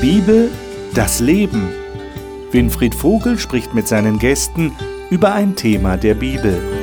Bibel, 0.00 0.48
das 0.94 1.18
Leben. 1.18 1.70
Winfried 2.52 2.94
Vogel 2.94 3.36
spricht 3.36 3.74
mit 3.74 3.88
seinen 3.88 4.20
Gästen 4.20 4.72
über 5.10 5.34
ein 5.34 5.56
Thema 5.56 5.96
der 5.96 6.14
Bibel. 6.14 6.77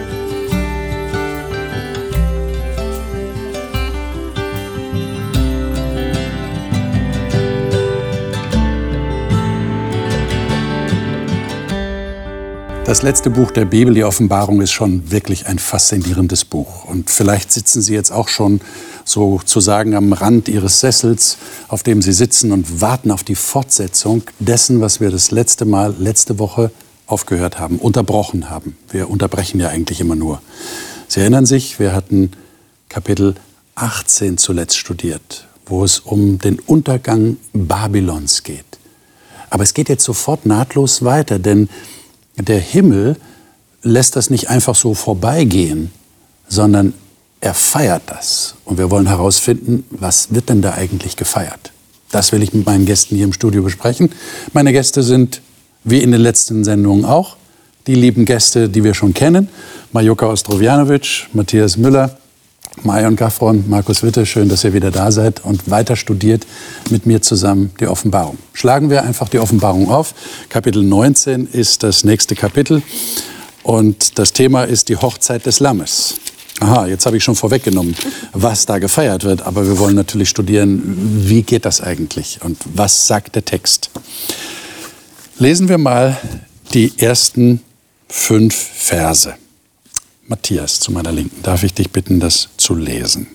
Das 12.95 13.01
letzte 13.01 13.29
Buch 13.29 13.51
der 13.51 13.65
Bibel, 13.65 13.93
die 13.93 14.05
Offenbarung, 14.05 14.61
ist 14.61 14.71
schon 14.71 15.11
wirklich 15.11 15.47
ein 15.47 15.59
faszinierendes 15.59 16.45
Buch. 16.45 16.85
Und 16.85 17.09
vielleicht 17.09 17.51
sitzen 17.51 17.81
Sie 17.81 17.93
jetzt 17.93 18.09
auch 18.09 18.29
schon 18.29 18.61
sozusagen 19.03 19.95
am 19.95 20.13
Rand 20.13 20.47
Ihres 20.47 20.79
Sessels, 20.79 21.35
auf 21.67 21.83
dem 21.83 22.01
Sie 22.01 22.13
sitzen 22.13 22.53
und 22.53 22.79
warten 22.79 23.11
auf 23.11 23.25
die 23.25 23.35
Fortsetzung 23.35 24.23
dessen, 24.39 24.79
was 24.79 25.01
wir 25.01 25.11
das 25.11 25.31
letzte 25.31 25.65
Mal, 25.65 25.93
letzte 25.99 26.39
Woche 26.39 26.71
aufgehört 27.05 27.59
haben, 27.59 27.79
unterbrochen 27.79 28.49
haben. 28.49 28.77
Wir 28.89 29.09
unterbrechen 29.09 29.59
ja 29.59 29.67
eigentlich 29.67 29.99
immer 29.99 30.15
nur. 30.15 30.41
Sie 31.09 31.19
erinnern 31.19 31.45
sich, 31.45 31.77
wir 31.81 31.91
hatten 31.91 32.31
Kapitel 32.87 33.35
18 33.75 34.37
zuletzt 34.37 34.77
studiert, 34.77 35.49
wo 35.65 35.83
es 35.83 35.99
um 35.99 36.39
den 36.39 36.59
Untergang 36.59 37.35
Babylons 37.51 38.43
geht. 38.43 38.63
Aber 39.49 39.63
es 39.63 39.73
geht 39.73 39.89
jetzt 39.89 40.05
sofort 40.05 40.45
nahtlos 40.45 41.03
weiter, 41.03 41.39
denn 41.39 41.67
der 42.37 42.59
Himmel 42.59 43.17
lässt 43.81 44.15
das 44.15 44.29
nicht 44.29 44.49
einfach 44.49 44.75
so 44.75 44.93
vorbeigehen, 44.93 45.91
sondern 46.47 46.93
er 47.39 47.53
feiert 47.53 48.03
das. 48.07 48.55
Und 48.65 48.77
wir 48.77 48.89
wollen 48.89 49.07
herausfinden, 49.07 49.85
was 49.91 50.33
wird 50.33 50.49
denn 50.49 50.61
da 50.61 50.73
eigentlich 50.73 51.15
gefeiert? 51.15 51.71
Das 52.11 52.31
will 52.31 52.41
ich 52.41 52.53
mit 52.53 52.65
meinen 52.65 52.85
Gästen 52.85 53.15
hier 53.15 53.25
im 53.25 53.33
Studio 53.33 53.61
besprechen. 53.61 54.11
Meine 54.53 54.71
Gäste 54.71 55.03
sind, 55.03 55.41
wie 55.83 56.01
in 56.01 56.11
den 56.11 56.21
letzten 56.21 56.63
Sendungen 56.63 57.05
auch, 57.05 57.37
die 57.87 57.95
lieben 57.95 58.25
Gäste, 58.25 58.69
die 58.69 58.83
wir 58.83 58.93
schon 58.93 59.13
kennen. 59.13 59.49
Majoka 59.91 60.27
Ostrovjanovic, 60.27 61.27
Matthias 61.33 61.77
Müller, 61.77 62.17
Marion 62.83 63.15
Gaffron, 63.15 63.65
Markus 63.67 64.03
Witte, 64.03 64.25
schön, 64.25 64.49
dass 64.49 64.63
ihr 64.63 64.73
wieder 64.73 64.91
da 64.91 65.11
seid 65.11 65.43
und 65.43 65.69
weiter 65.69 65.95
studiert 65.95 66.45
mit 66.89 67.05
mir 67.05 67.21
zusammen 67.21 67.71
die 67.79 67.87
Offenbarung. 67.87 68.37
Schlagen 68.53 68.89
wir 68.89 69.03
einfach 69.03 69.29
die 69.29 69.39
Offenbarung 69.39 69.89
auf. 69.89 70.13
Kapitel 70.49 70.83
19 70.83 71.47
ist 71.47 71.83
das 71.83 72.03
nächste 72.03 72.35
Kapitel 72.35 72.83
und 73.63 74.19
das 74.19 74.33
Thema 74.33 74.63
ist 74.63 74.89
die 74.89 74.97
Hochzeit 74.97 75.45
des 75.45 75.59
Lammes. 75.59 76.15
Aha, 76.59 76.87
jetzt 76.87 77.05
habe 77.05 77.17
ich 77.17 77.23
schon 77.23 77.35
vorweggenommen, 77.35 77.95
was 78.31 78.65
da 78.65 78.77
gefeiert 78.77 79.23
wird, 79.23 79.41
aber 79.41 79.67
wir 79.67 79.77
wollen 79.77 79.95
natürlich 79.95 80.29
studieren, 80.29 80.81
wie 81.27 81.43
geht 81.43 81.65
das 81.65 81.81
eigentlich 81.81 82.39
und 82.43 82.57
was 82.73 83.07
sagt 83.07 83.35
der 83.35 83.43
Text. 83.43 83.89
Lesen 85.37 85.67
wir 85.67 85.77
mal 85.77 86.17
die 86.73 86.93
ersten 86.97 87.61
fünf 88.07 88.55
Verse. 88.55 89.35
Matthias 90.27 90.79
zu 90.79 90.91
meiner 90.91 91.11
Linken, 91.11 91.43
darf 91.43 91.63
ich 91.63 91.73
dich 91.73 91.91
bitten, 91.91 92.19
das 92.19 92.49
zu 92.57 92.73
lesen? 92.73 93.27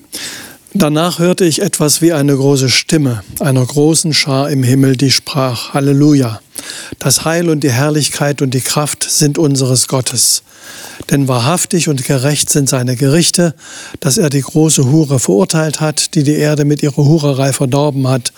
Danach 0.75 1.19
hörte 1.19 1.45
ich 1.45 1.63
etwas 1.63 2.03
wie 2.03 2.13
eine 2.13 2.35
große 2.37 2.69
Stimme 2.69 3.23
einer 3.39 3.65
großen 3.65 4.13
Schar 4.13 4.51
im 4.51 4.63
Himmel, 4.63 4.97
die 4.97 5.11
sprach, 5.11 5.75
Halleluja, 5.75 6.41
das 6.99 7.25
Heil 7.25 7.49
und 7.49 7.63
die 7.65 7.71
Herrlichkeit 7.71 8.43
und 8.43 8.55
die 8.55 8.61
Kraft 8.61 9.05
sind 9.05 9.39
unseres 9.39 9.89
Gottes. 9.89 10.43
Denn 11.11 11.29
wahrhaftig 11.29 11.89
und 11.89 12.05
gerecht 12.05 12.51
sind 12.51 12.69
seine 12.69 12.95
Gerichte, 12.97 13.55
dass 14.01 14.19
er 14.19 14.31
die 14.31 14.43
große 14.43 14.85
Hure 14.85 15.19
verurteilt 15.19 15.81
hat, 15.81 16.15
die 16.15 16.23
die 16.23 16.37
Erde 16.37 16.65
mit 16.65 16.83
ihrer 16.83 17.05
Hurerei 17.05 17.53
verdorben 17.53 18.07
hat, 18.07 18.33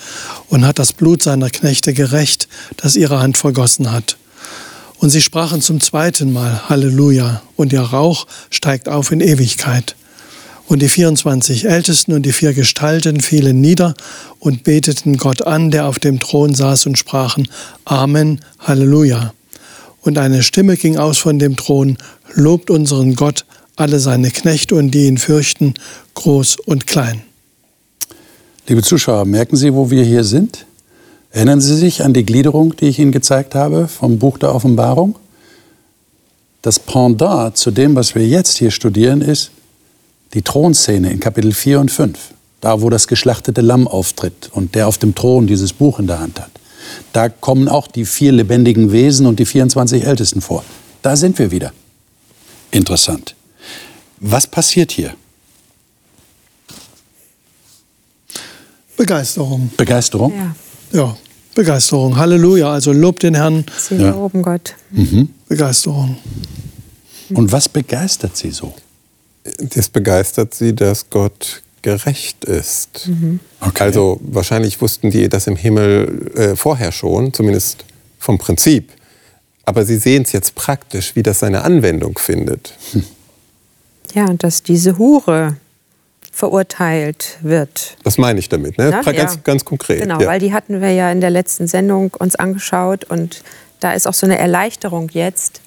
und 0.48 0.66
hat 0.66 0.78
das 0.78 0.92
Blut 0.92 1.22
seiner 1.22 1.50
Knechte 1.50 1.92
gerecht, 1.92 2.48
das 2.76 2.96
ihre 2.96 3.20
Hand 3.20 3.36
vergossen 3.36 3.92
hat. 3.92 4.16
Und 5.02 5.10
sie 5.10 5.20
sprachen 5.20 5.60
zum 5.60 5.80
zweiten 5.80 6.32
Mal 6.32 6.68
Halleluja, 6.68 7.42
und 7.56 7.72
ihr 7.72 7.80
Rauch 7.80 8.28
steigt 8.50 8.88
auf 8.88 9.10
in 9.10 9.20
Ewigkeit. 9.20 9.96
Und 10.68 10.80
die 10.80 10.88
24 10.88 11.64
Ältesten 11.64 12.12
und 12.12 12.22
die 12.22 12.30
vier 12.30 12.52
Gestalten 12.52 13.20
fielen 13.20 13.60
nieder 13.60 13.94
und 14.38 14.62
beteten 14.62 15.16
Gott 15.16 15.42
an, 15.42 15.72
der 15.72 15.88
auf 15.88 15.98
dem 15.98 16.20
Thron 16.20 16.54
saß, 16.54 16.86
und 16.86 16.98
sprachen 16.98 17.48
Amen, 17.84 18.42
Halleluja. 18.60 19.34
Und 20.02 20.18
eine 20.18 20.44
Stimme 20.44 20.76
ging 20.76 20.98
aus 20.98 21.18
von 21.18 21.40
dem 21.40 21.56
Thron, 21.56 21.98
lobt 22.34 22.70
unseren 22.70 23.16
Gott, 23.16 23.44
alle 23.74 23.98
seine 23.98 24.30
Knechte 24.30 24.76
und 24.76 24.92
die 24.92 25.08
ihn 25.08 25.18
fürchten, 25.18 25.74
groß 26.14 26.58
und 26.64 26.86
klein. 26.86 27.22
Liebe 28.68 28.84
Zuschauer, 28.84 29.24
merken 29.24 29.56
Sie, 29.56 29.74
wo 29.74 29.90
wir 29.90 30.04
hier 30.04 30.22
sind? 30.22 30.64
Erinnern 31.32 31.62
Sie 31.62 31.76
sich 31.76 32.04
an 32.04 32.12
die 32.12 32.26
Gliederung, 32.26 32.76
die 32.76 32.86
ich 32.86 32.98
Ihnen 32.98 33.10
gezeigt 33.10 33.54
habe 33.54 33.88
vom 33.88 34.18
Buch 34.18 34.36
der 34.36 34.54
Offenbarung? 34.54 35.18
Das 36.60 36.78
Pendant 36.78 37.56
zu 37.56 37.70
dem, 37.70 37.96
was 37.96 38.14
wir 38.14 38.26
jetzt 38.26 38.58
hier 38.58 38.70
studieren, 38.70 39.22
ist 39.22 39.50
die 40.34 40.42
Thronszene 40.42 41.10
in 41.10 41.20
Kapitel 41.20 41.52
4 41.52 41.80
und 41.80 41.90
5. 41.90 42.18
Da, 42.60 42.80
wo 42.82 42.90
das 42.90 43.08
geschlachtete 43.08 43.62
Lamm 43.62 43.88
auftritt 43.88 44.50
und 44.52 44.74
der 44.74 44.86
auf 44.86 44.98
dem 44.98 45.14
Thron 45.14 45.46
dieses 45.46 45.72
Buch 45.72 45.98
in 45.98 46.06
der 46.06 46.20
Hand 46.20 46.38
hat. 46.38 46.50
Da 47.12 47.30
kommen 47.30 47.68
auch 47.68 47.86
die 47.86 48.04
vier 48.04 48.30
lebendigen 48.32 48.92
Wesen 48.92 49.26
und 49.26 49.40
die 49.40 49.46
24 49.46 50.04
Ältesten 50.04 50.42
vor. 50.42 50.62
Da 51.00 51.16
sind 51.16 51.38
wir 51.38 51.50
wieder. 51.50 51.72
Interessant. 52.70 53.34
Was 54.20 54.46
passiert 54.46 54.92
hier? 54.92 55.14
Begeisterung. 58.96 59.70
Begeisterung? 59.76 60.32
Ja. 60.36 60.54
Ja, 60.92 61.16
Begeisterung. 61.54 62.16
Halleluja. 62.16 62.70
Also 62.70 62.92
lob 62.92 63.20
den 63.20 63.34
Herrn. 63.34 63.64
Sie 63.78 63.96
ja. 63.96 64.10
loben 64.10 64.42
Gott. 64.42 64.74
Mhm. 64.90 65.28
Begeisterung. 65.48 66.16
Und 67.30 67.52
was 67.52 67.68
begeistert 67.68 68.36
Sie 68.36 68.50
so? 68.50 68.74
Das 69.58 69.88
begeistert 69.88 70.54
Sie, 70.54 70.74
dass 70.74 71.08
Gott 71.10 71.62
gerecht 71.82 72.44
ist. 72.44 73.08
Mhm. 73.08 73.40
Okay. 73.60 73.84
Also 73.84 74.20
wahrscheinlich 74.22 74.80
wussten 74.80 75.10
die 75.10 75.28
das 75.28 75.46
im 75.46 75.56
Himmel 75.56 76.30
äh, 76.34 76.56
vorher 76.56 76.92
schon, 76.92 77.32
zumindest 77.32 77.84
vom 78.18 78.38
Prinzip. 78.38 78.90
Aber 79.64 79.84
sie 79.84 79.96
sehen 79.96 80.22
es 80.22 80.32
jetzt 80.32 80.54
praktisch, 80.54 81.14
wie 81.16 81.22
das 81.22 81.40
seine 81.40 81.62
Anwendung 81.62 82.18
findet. 82.18 82.74
Hm. 82.92 83.04
Ja, 84.14 84.26
und 84.26 84.42
dass 84.42 84.62
diese 84.62 84.98
Hure 84.98 85.56
verurteilt 86.32 87.38
wird. 87.42 87.96
Das 88.02 88.18
meine 88.18 88.40
ich 88.40 88.48
damit, 88.48 88.78
ne? 88.78 88.88
Na, 88.90 89.12
ganz, 89.12 89.34
ja. 89.34 89.40
ganz 89.44 89.64
konkret. 89.64 90.00
Genau, 90.00 90.20
ja. 90.20 90.26
weil 90.26 90.40
die 90.40 90.52
hatten 90.52 90.80
wir 90.80 90.90
ja 90.90 91.12
in 91.12 91.20
der 91.20 91.30
letzten 91.30 91.68
Sendung 91.68 92.10
uns 92.18 92.34
angeschaut 92.34 93.04
und 93.04 93.44
da 93.80 93.92
ist 93.92 94.08
auch 94.08 94.14
so 94.14 94.26
eine 94.26 94.38
Erleichterung 94.38 95.10
jetzt. 95.12 95.60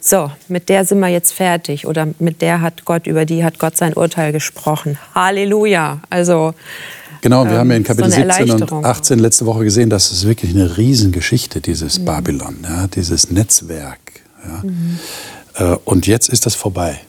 So, 0.00 0.30
mit 0.48 0.68
der 0.68 0.84
sind 0.84 1.00
wir 1.00 1.08
jetzt 1.08 1.32
fertig 1.32 1.86
oder 1.86 2.08
mit 2.18 2.40
der 2.40 2.60
hat 2.62 2.84
Gott, 2.84 3.06
über 3.06 3.24
die 3.26 3.44
hat 3.44 3.58
Gott 3.58 3.76
sein 3.76 3.94
Urteil 3.94 4.32
gesprochen. 4.32 4.98
Halleluja. 5.14 6.00
Also 6.08 6.54
Genau, 7.20 7.44
wir 7.44 7.52
ähm, 7.52 7.58
haben 7.58 7.70
ja 7.70 7.76
in 7.76 7.84
Kapitel 7.84 8.10
so 8.10 8.16
17 8.16 8.62
und 8.62 8.84
18 8.84 9.18
letzte 9.18 9.44
Woche 9.44 9.64
gesehen, 9.64 9.90
das 9.90 10.12
ist 10.12 10.26
wirklich 10.26 10.54
eine 10.54 10.76
Riesengeschichte, 10.76 11.60
dieses 11.60 11.98
mhm. 11.98 12.04
Babylon, 12.04 12.56
ja, 12.62 12.86
dieses 12.86 13.30
Netzwerk. 13.30 13.98
Ja. 14.46 14.62
Mhm. 14.62 14.98
Äh, 15.54 15.76
und 15.84 16.06
jetzt 16.06 16.28
ist 16.28 16.46
das 16.46 16.54
vorbei. 16.54 17.00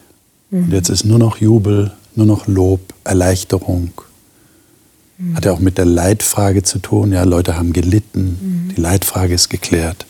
Mhm. 0.50 0.64
Und 0.64 0.72
jetzt 0.72 0.88
ist 0.88 1.04
nur 1.04 1.18
noch 1.18 1.36
Jubel, 1.36 1.92
nur 2.16 2.26
noch 2.26 2.46
Lob, 2.46 2.80
Erleichterung. 3.04 3.92
Mhm. 5.18 5.36
Hat 5.36 5.44
ja 5.44 5.52
auch 5.52 5.60
mit 5.60 5.78
der 5.78 5.84
Leitfrage 5.84 6.62
zu 6.62 6.78
tun. 6.78 7.12
Ja, 7.12 7.24
Leute 7.24 7.56
haben 7.56 7.72
gelitten, 7.72 8.38
mhm. 8.40 8.74
die 8.74 8.80
Leitfrage 8.80 9.34
ist 9.34 9.48
geklärt. 9.48 10.06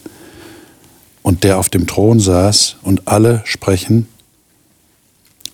Und 1.22 1.44
der 1.44 1.58
auf 1.58 1.68
dem 1.68 1.86
Thron 1.86 2.18
saß 2.18 2.76
und 2.82 3.06
alle 3.08 3.42
sprechen 3.44 4.06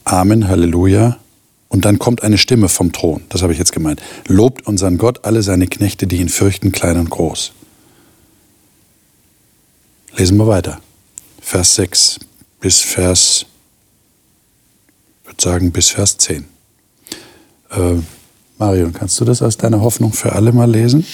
Amen, 0.06 0.46
Halleluja. 0.46 1.18
Und 1.68 1.84
dann 1.84 1.98
kommt 1.98 2.22
eine 2.22 2.38
Stimme 2.38 2.68
vom 2.68 2.92
Thron, 2.92 3.22
das 3.28 3.42
habe 3.42 3.52
ich 3.52 3.58
jetzt 3.58 3.72
gemeint. 3.72 4.00
Lobt 4.28 4.66
unseren 4.68 4.98
Gott 4.98 5.24
alle 5.24 5.42
seine 5.42 5.66
Knechte, 5.66 6.06
die 6.06 6.18
ihn 6.18 6.28
fürchten, 6.28 6.70
klein 6.70 6.96
und 6.96 7.10
groß. 7.10 7.52
Lesen 10.16 10.38
wir 10.38 10.46
weiter. 10.46 10.80
Vers 11.40 11.74
6 11.74 12.20
bis 12.60 12.80
Vers 12.80 13.46
würde 15.26 15.42
sagen 15.42 15.72
bis 15.72 15.90
Vers 15.90 16.18
10. 16.18 16.44
Äh, 17.70 17.76
Marion, 18.58 18.92
kannst 18.92 19.20
du 19.20 19.24
das 19.24 19.42
aus 19.42 19.56
deiner 19.56 19.80
Hoffnung 19.80 20.12
für 20.12 20.32
alle 20.32 20.52
mal 20.52 20.70
lesen? 20.70 21.04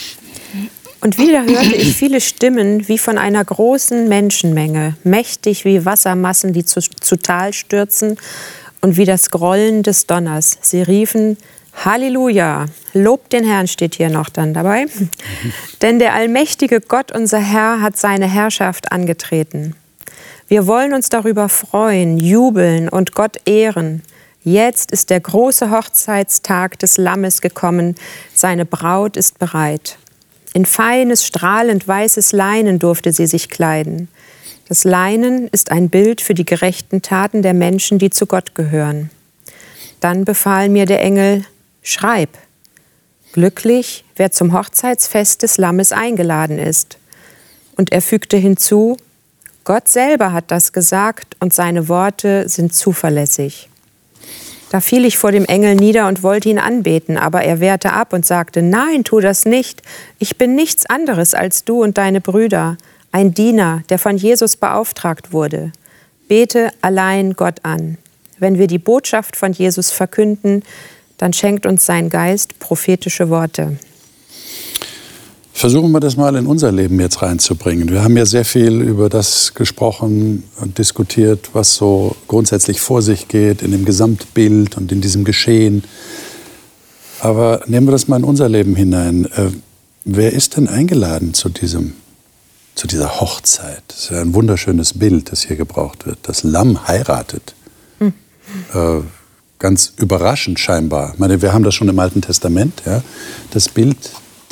Und 1.00 1.18
wieder 1.18 1.44
hörte 1.44 1.74
ich 1.74 1.96
viele 1.96 2.20
Stimmen 2.20 2.86
wie 2.86 2.98
von 2.98 3.18
einer 3.18 3.44
großen 3.44 4.08
Menschenmenge, 4.08 4.96
mächtig 5.02 5.64
wie 5.64 5.84
Wassermassen, 5.84 6.52
die 6.52 6.64
zu, 6.64 6.80
zu 6.80 7.16
Tal 7.16 7.52
stürzen 7.52 8.16
und 8.80 8.96
wie 8.96 9.04
das 9.04 9.30
Grollen 9.30 9.82
des 9.82 10.06
Donners. 10.06 10.58
Sie 10.62 10.80
riefen, 10.80 11.36
Halleluja, 11.84 12.66
lobt 12.92 13.32
den 13.32 13.44
Herrn 13.44 13.66
steht 13.66 13.96
hier 13.96 14.10
noch 14.10 14.28
dann 14.28 14.54
dabei. 14.54 14.86
Mhm. 14.86 15.10
Denn 15.82 15.98
der 15.98 16.14
allmächtige 16.14 16.80
Gott, 16.80 17.10
unser 17.10 17.40
Herr, 17.40 17.80
hat 17.80 17.96
seine 17.96 18.28
Herrschaft 18.28 18.92
angetreten. 18.92 19.74
Wir 20.48 20.66
wollen 20.66 20.92
uns 20.92 21.08
darüber 21.08 21.48
freuen, 21.48 22.18
jubeln 22.18 22.88
und 22.88 23.14
Gott 23.14 23.38
ehren. 23.46 24.02
Jetzt 24.44 24.90
ist 24.90 25.10
der 25.10 25.20
große 25.20 25.70
Hochzeitstag 25.70 26.78
des 26.78 26.96
Lammes 26.96 27.40
gekommen, 27.40 27.94
seine 28.34 28.64
Braut 28.64 29.16
ist 29.16 29.38
bereit. 29.38 29.98
In 30.52 30.66
feines, 30.66 31.24
strahlend 31.24 31.86
weißes 31.86 32.32
Leinen 32.32 32.78
durfte 32.78 33.12
sie 33.12 33.26
sich 33.26 33.48
kleiden. 33.48 34.08
Das 34.68 34.84
Leinen 34.84 35.48
ist 35.48 35.70
ein 35.70 35.88
Bild 35.90 36.20
für 36.20 36.34
die 36.34 36.44
gerechten 36.44 37.02
Taten 37.02 37.42
der 37.42 37.54
Menschen, 37.54 37.98
die 37.98 38.10
zu 38.10 38.26
Gott 38.26 38.54
gehören. 38.54 39.10
Dann 40.00 40.24
befahl 40.24 40.68
mir 40.68 40.86
der 40.86 41.00
Engel, 41.00 41.44
schreib, 41.82 42.30
glücklich, 43.32 44.04
wer 44.16 44.32
zum 44.32 44.52
Hochzeitsfest 44.52 45.42
des 45.42 45.56
Lammes 45.56 45.92
eingeladen 45.92 46.58
ist. 46.58 46.98
Und 47.76 47.92
er 47.92 48.02
fügte 48.02 48.36
hinzu, 48.36 48.96
Gott 49.64 49.88
selber 49.88 50.32
hat 50.32 50.50
das 50.50 50.72
gesagt 50.72 51.36
und 51.40 51.54
seine 51.54 51.88
Worte 51.88 52.48
sind 52.48 52.74
zuverlässig. 52.74 53.68
Da 54.70 54.80
fiel 54.80 55.04
ich 55.04 55.18
vor 55.18 55.32
dem 55.32 55.44
Engel 55.44 55.74
nieder 55.74 56.08
und 56.08 56.22
wollte 56.22 56.48
ihn 56.48 56.58
anbeten, 56.58 57.18
aber 57.18 57.42
er 57.42 57.60
wehrte 57.60 57.92
ab 57.92 58.12
und 58.12 58.24
sagte, 58.24 58.62
nein, 58.62 59.04
tu 59.04 59.20
das 59.20 59.44
nicht. 59.44 59.82
Ich 60.18 60.38
bin 60.38 60.54
nichts 60.54 60.86
anderes 60.86 61.34
als 61.34 61.64
du 61.64 61.82
und 61.82 61.98
deine 61.98 62.22
Brüder, 62.22 62.78
ein 63.12 63.34
Diener, 63.34 63.82
der 63.90 63.98
von 63.98 64.16
Jesus 64.16 64.56
beauftragt 64.56 65.32
wurde. 65.32 65.72
Bete 66.26 66.72
allein 66.80 67.34
Gott 67.34 67.60
an. 67.64 67.98
Wenn 68.38 68.58
wir 68.58 68.66
die 68.66 68.78
Botschaft 68.78 69.36
von 69.36 69.52
Jesus 69.52 69.90
verkünden, 69.90 70.62
dann 71.18 71.34
schenkt 71.34 71.66
uns 71.66 71.84
sein 71.84 72.08
Geist 72.08 72.58
prophetische 72.58 73.28
Worte. 73.28 73.76
Versuchen 75.52 75.92
wir 75.92 76.00
das 76.00 76.16
mal 76.16 76.34
in 76.34 76.46
unser 76.46 76.72
Leben 76.72 76.98
jetzt 76.98 77.22
reinzubringen. 77.22 77.90
Wir 77.90 78.02
haben 78.02 78.16
ja 78.16 78.26
sehr 78.26 78.44
viel 78.44 78.80
über 78.80 79.08
das 79.08 79.54
gesprochen 79.54 80.44
und 80.60 80.78
diskutiert, 80.78 81.50
was 81.52 81.76
so 81.76 82.16
grundsätzlich 82.26 82.80
vor 82.80 83.02
sich 83.02 83.28
geht 83.28 83.62
in 83.62 83.70
dem 83.70 83.84
Gesamtbild 83.84 84.76
und 84.76 84.90
in 84.90 85.00
diesem 85.00 85.24
Geschehen. 85.24 85.84
Aber 87.20 87.62
nehmen 87.66 87.86
wir 87.86 87.92
das 87.92 88.08
mal 88.08 88.16
in 88.16 88.24
unser 88.24 88.48
Leben 88.48 88.74
hinein. 88.74 89.26
Äh, 89.26 89.50
wer 90.04 90.32
ist 90.32 90.56
denn 90.56 90.68
eingeladen 90.68 91.34
zu 91.34 91.50
diesem, 91.50 91.92
zu 92.74 92.86
dieser 92.86 93.20
Hochzeit? 93.20 93.82
Das 93.88 94.04
ist 94.04 94.10
ja 94.10 94.20
ein 94.20 94.34
wunderschönes 94.34 94.98
Bild, 94.98 95.30
das 95.30 95.42
hier 95.42 95.56
gebraucht 95.56 96.06
wird. 96.06 96.18
Das 96.22 96.42
Lamm 96.42 96.88
heiratet. 96.88 97.54
Hm. 97.98 98.14
Äh, 98.74 99.02
ganz 99.60 99.92
überraschend 99.98 100.58
scheinbar. 100.58 101.12
Ich 101.12 101.20
meine, 101.20 101.40
wir 101.40 101.52
haben 101.52 101.62
das 101.62 101.74
schon 101.74 101.88
im 101.88 101.98
Alten 101.98 102.22
Testament, 102.22 102.82
ja, 102.84 103.02
das 103.52 103.68
Bild 103.68 103.96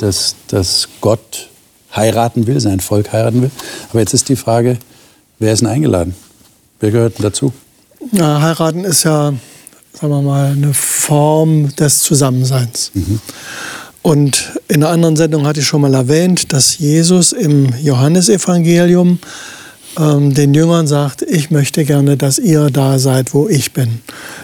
dass, 0.01 0.35
dass 0.47 0.87
Gott 0.99 1.49
heiraten 1.95 2.47
will, 2.47 2.59
sein 2.59 2.79
Volk 2.79 3.11
heiraten 3.11 3.41
will. 3.41 3.51
Aber 3.89 3.99
jetzt 3.99 4.13
ist 4.13 4.29
die 4.29 4.35
Frage, 4.35 4.77
wer 5.39 5.53
ist 5.53 5.61
denn 5.61 5.69
eingeladen? 5.69 6.15
Wer 6.79 6.91
gehört 6.91 7.17
denn 7.17 7.23
dazu? 7.23 7.53
Ja, 8.11 8.41
heiraten 8.41 8.83
ist 8.83 9.03
ja, 9.03 9.33
sagen 9.93 10.13
wir 10.13 10.21
mal, 10.21 10.51
eine 10.51 10.73
Form 10.73 11.75
des 11.75 11.99
Zusammenseins. 11.99 12.91
Mhm. 12.93 13.19
Und 14.01 14.53
in 14.67 14.83
einer 14.83 14.91
anderen 14.91 15.15
Sendung 15.15 15.45
hatte 15.45 15.59
ich 15.59 15.67
schon 15.67 15.81
mal 15.81 15.93
erwähnt, 15.93 16.53
dass 16.53 16.79
Jesus 16.79 17.33
im 17.33 17.71
Johannesevangelium 17.81 19.19
ähm, 19.99 20.33
den 20.33 20.53
Jüngern 20.53 20.87
sagt, 20.87 21.21
ich 21.21 21.51
möchte 21.51 21.83
gerne, 21.83 22.17
dass 22.17 22.39
ihr 22.39 22.69
da 22.69 22.97
seid, 22.99 23.33
wo 23.33 23.47
ich 23.49 23.73
bin. 23.73 24.01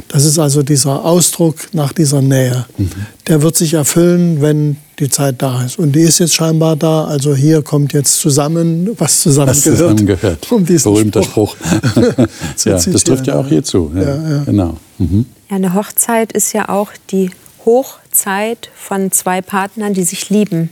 Das 0.09 0.25
ist 0.25 0.39
also 0.39 0.63
dieser 0.63 1.05
Ausdruck 1.05 1.55
nach 1.73 1.93
dieser 1.93 2.21
Nähe. 2.21 2.65
Mhm. 2.77 2.89
Der 3.27 3.41
wird 3.41 3.55
sich 3.55 3.73
erfüllen, 3.73 4.41
wenn 4.41 4.77
die 4.99 5.09
Zeit 5.09 5.35
da 5.41 5.63
ist. 5.63 5.79
Und 5.79 5.93
die 5.93 6.01
ist 6.01 6.19
jetzt 6.19 6.33
scheinbar 6.33 6.75
da. 6.75 7.05
Also 7.05 7.35
hier 7.35 7.61
kommt 7.61 7.93
jetzt 7.93 8.19
zusammen, 8.19 8.89
was 8.97 9.21
zusammengehört. 9.21 10.05
gehört. 10.05 10.51
Um 10.51 10.65
diesen 10.65 10.91
Berühmter 10.91 11.23
Spruch. 11.23 11.55
Spruch. 11.55 11.95
ja, 12.65 12.73
das 12.73 13.03
trifft 13.03 13.27
ja 13.27 13.35
auch 13.35 13.47
hier 13.47 13.63
zu. 13.63 13.91
Ja, 13.95 14.01
ja, 14.01 14.29
ja. 14.29 14.43
Genau. 14.43 14.77
Mhm. 14.97 15.25
eine 15.49 15.73
Hochzeit 15.75 16.33
ist 16.33 16.53
ja 16.53 16.69
auch 16.69 16.89
die 17.11 17.29
Hochzeit 17.65 18.69
von 18.75 19.11
zwei 19.11 19.41
Partnern, 19.41 19.93
die 19.93 20.03
sich 20.03 20.29
lieben. 20.29 20.69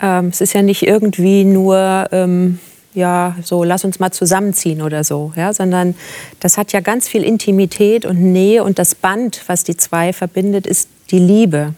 Ähm, 0.00 0.26
es 0.26 0.40
ist 0.40 0.52
ja 0.52 0.62
nicht 0.62 0.82
irgendwie 0.82 1.44
nur 1.44 2.08
ähm, 2.12 2.58
ja, 2.92 3.36
so 3.42 3.62
lass 3.64 3.84
uns 3.84 4.00
mal 4.00 4.10
zusammenziehen 4.10 4.82
oder 4.82 5.04
so, 5.04 5.32
ja, 5.36 5.52
sondern 5.52 5.94
das 6.40 6.58
hat 6.58 6.72
ja 6.72 6.80
ganz 6.80 7.08
viel 7.08 7.22
Intimität 7.22 8.04
und 8.04 8.20
Nähe 8.20 8.64
und 8.64 8.78
das 8.78 8.94
Band, 8.94 9.42
was 9.46 9.64
die 9.64 9.76
zwei 9.76 10.12
verbindet, 10.12 10.66
ist 10.66 10.88
die 11.10 11.18
Liebe. 11.18 11.74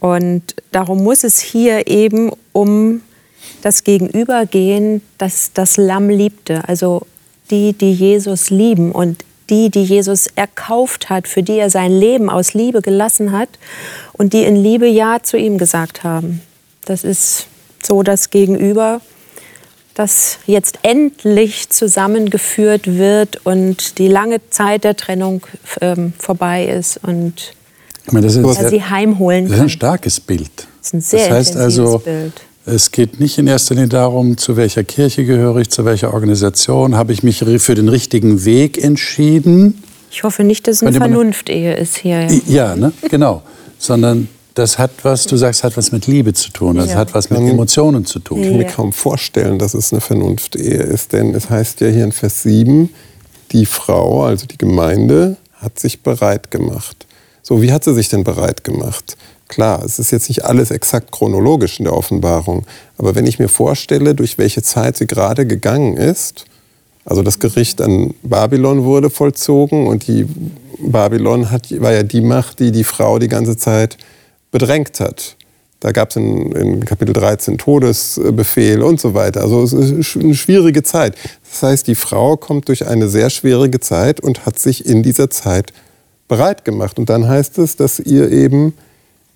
Und 0.00 0.54
darum 0.72 1.02
muss 1.02 1.24
es 1.24 1.40
hier 1.40 1.86
eben 1.86 2.30
um 2.52 3.02
das 3.62 3.84
Gegenüber 3.84 4.46
gehen, 4.46 5.02
das 5.18 5.52
das 5.52 5.76
Lamm 5.76 6.08
liebte, 6.08 6.68
also 6.68 7.06
die, 7.50 7.72
die 7.72 7.92
Jesus 7.92 8.50
lieben 8.50 8.92
und 8.92 9.24
die, 9.50 9.70
die 9.70 9.84
Jesus 9.84 10.26
erkauft 10.34 11.08
hat, 11.08 11.28
für 11.28 11.42
die 11.42 11.58
er 11.58 11.70
sein 11.70 11.92
Leben 11.92 12.28
aus 12.28 12.54
Liebe 12.54 12.82
gelassen 12.82 13.32
hat 13.32 13.48
und 14.12 14.32
die 14.32 14.42
in 14.42 14.56
Liebe 14.56 14.88
Ja 14.88 15.22
zu 15.22 15.36
ihm 15.36 15.56
gesagt 15.56 16.02
haben. 16.02 16.42
Das 16.84 17.04
ist 17.04 17.46
so 17.82 18.02
das 18.02 18.30
Gegenüber 18.30 19.00
das 19.96 20.38
jetzt 20.46 20.78
endlich 20.82 21.70
zusammengeführt 21.70 22.86
wird 22.86 23.44
und 23.44 23.98
die 23.98 24.08
lange 24.08 24.40
Zeit 24.50 24.84
der 24.84 24.94
Trennung 24.94 25.46
ähm, 25.80 26.12
vorbei 26.18 26.66
ist 26.66 27.00
und 27.02 27.54
meine, 28.12 28.26
das 28.26 28.36
ist, 28.36 28.68
sie 28.68 28.84
heimholen 28.84 29.44
kann. 29.44 29.50
Das 29.50 29.58
ist 29.58 29.62
ein 29.62 29.68
starkes 29.70 30.20
Bild. 30.20 30.50
Das 30.54 30.88
ist 30.88 30.94
ein 30.94 31.00
sehr 31.00 31.28
das 31.28 31.38
heißt 31.38 31.56
also, 31.56 31.98
Bild. 31.98 32.32
Es 32.66 32.90
geht 32.90 33.20
nicht 33.20 33.38
in 33.38 33.46
erster 33.46 33.74
Linie 33.74 33.88
darum, 33.88 34.36
zu 34.36 34.56
welcher 34.56 34.84
Kirche 34.84 35.24
gehöre 35.24 35.56
ich, 35.58 35.70
zu 35.70 35.84
welcher 35.84 36.12
Organisation, 36.12 36.96
habe 36.96 37.12
ich 37.12 37.22
mich 37.22 37.44
für 37.58 37.74
den 37.74 37.88
richtigen 37.88 38.44
Weg 38.44 38.82
entschieden. 38.82 39.82
Ich 40.10 40.24
hoffe 40.24 40.44
nicht, 40.44 40.66
dass 40.66 40.76
es 40.76 40.82
eine 40.82 40.96
Vernunftehe 40.96 41.74
ist 41.74 41.96
hier. 41.96 42.26
Ja, 42.26 42.40
ja 42.46 42.76
ne? 42.76 42.92
genau. 43.08 43.42
Sondern 43.78 44.28
das 44.56 44.78
hat 44.78 44.90
was, 45.02 45.26
du 45.26 45.36
sagst, 45.36 45.62
hat 45.64 45.76
was 45.76 45.92
mit 45.92 46.06
Liebe 46.06 46.32
zu 46.32 46.50
tun, 46.50 46.76
das 46.76 46.90
ja. 46.90 46.96
hat 46.96 47.12
was 47.12 47.28
mit 47.28 47.40
Emotionen 47.40 48.06
zu 48.06 48.18
tun. 48.20 48.42
Ich 48.42 48.48
kann 48.48 48.56
mir 48.56 48.64
kaum 48.64 48.92
vorstellen, 48.92 49.58
dass 49.58 49.74
es 49.74 49.92
eine 49.92 50.00
Vernunft-Ehe 50.00 50.78
ist, 50.78 51.12
denn 51.12 51.34
es 51.34 51.50
heißt 51.50 51.82
ja 51.82 51.88
hier 51.88 52.04
in 52.04 52.12
Vers 52.12 52.42
7, 52.42 52.88
die 53.52 53.66
Frau, 53.66 54.24
also 54.24 54.46
die 54.46 54.56
Gemeinde, 54.56 55.36
hat 55.52 55.78
sich 55.78 56.02
bereit 56.02 56.50
gemacht. 56.50 57.06
So, 57.42 57.60
wie 57.60 57.70
hat 57.70 57.84
sie 57.84 57.92
sich 57.92 58.08
denn 58.08 58.24
bereit 58.24 58.64
gemacht? 58.64 59.18
Klar, 59.48 59.84
es 59.84 59.98
ist 59.98 60.10
jetzt 60.10 60.30
nicht 60.30 60.46
alles 60.46 60.70
exakt 60.70 61.12
chronologisch 61.12 61.78
in 61.78 61.84
der 61.84 61.94
Offenbarung, 61.94 62.64
aber 62.96 63.14
wenn 63.14 63.26
ich 63.26 63.38
mir 63.38 63.48
vorstelle, 63.48 64.14
durch 64.14 64.38
welche 64.38 64.62
Zeit 64.62 64.96
sie 64.96 65.06
gerade 65.06 65.46
gegangen 65.46 65.98
ist, 65.98 66.46
also 67.04 67.22
das 67.22 67.38
Gericht 67.38 67.82
an 67.82 68.14
Babylon 68.22 68.84
wurde 68.84 69.10
vollzogen 69.10 69.86
und 69.86 70.08
die 70.08 70.26
Babylon 70.78 71.50
hat, 71.50 71.70
war 71.82 71.92
ja 71.92 72.02
die 72.02 72.22
Macht, 72.22 72.58
die 72.58 72.72
die 72.72 72.84
Frau 72.84 73.18
die 73.18 73.28
ganze 73.28 73.58
Zeit 73.58 73.98
bedrängt 74.50 75.00
hat. 75.00 75.36
Da 75.80 75.92
gab 75.92 76.10
es 76.10 76.16
in, 76.16 76.52
in, 76.52 76.84
Kapitel 76.84 77.12
13 77.12 77.58
Todesbefehl 77.58 78.82
und 78.82 78.98
so 78.98 79.14
weiter. 79.14 79.42
Also 79.42 79.62
es 79.62 79.72
ist 79.72 80.16
eine 80.16 80.34
schwierige 80.34 80.82
Zeit. 80.82 81.14
Das 81.50 81.62
heißt, 81.62 81.86
die 81.86 81.94
Frau 81.94 82.36
kommt 82.36 82.68
durch 82.68 82.86
eine 82.86 83.08
sehr 83.08 83.28
schwierige 83.28 83.78
Zeit 83.78 84.20
und 84.20 84.46
hat 84.46 84.58
sich 84.58 84.86
in 84.86 85.02
dieser 85.02 85.28
Zeit 85.28 85.72
bereit 86.28 86.64
gemacht. 86.64 86.98
Und 86.98 87.10
dann 87.10 87.28
heißt 87.28 87.58
es, 87.58 87.76
dass 87.76 88.00
ihr 88.00 88.32
eben 88.32 88.74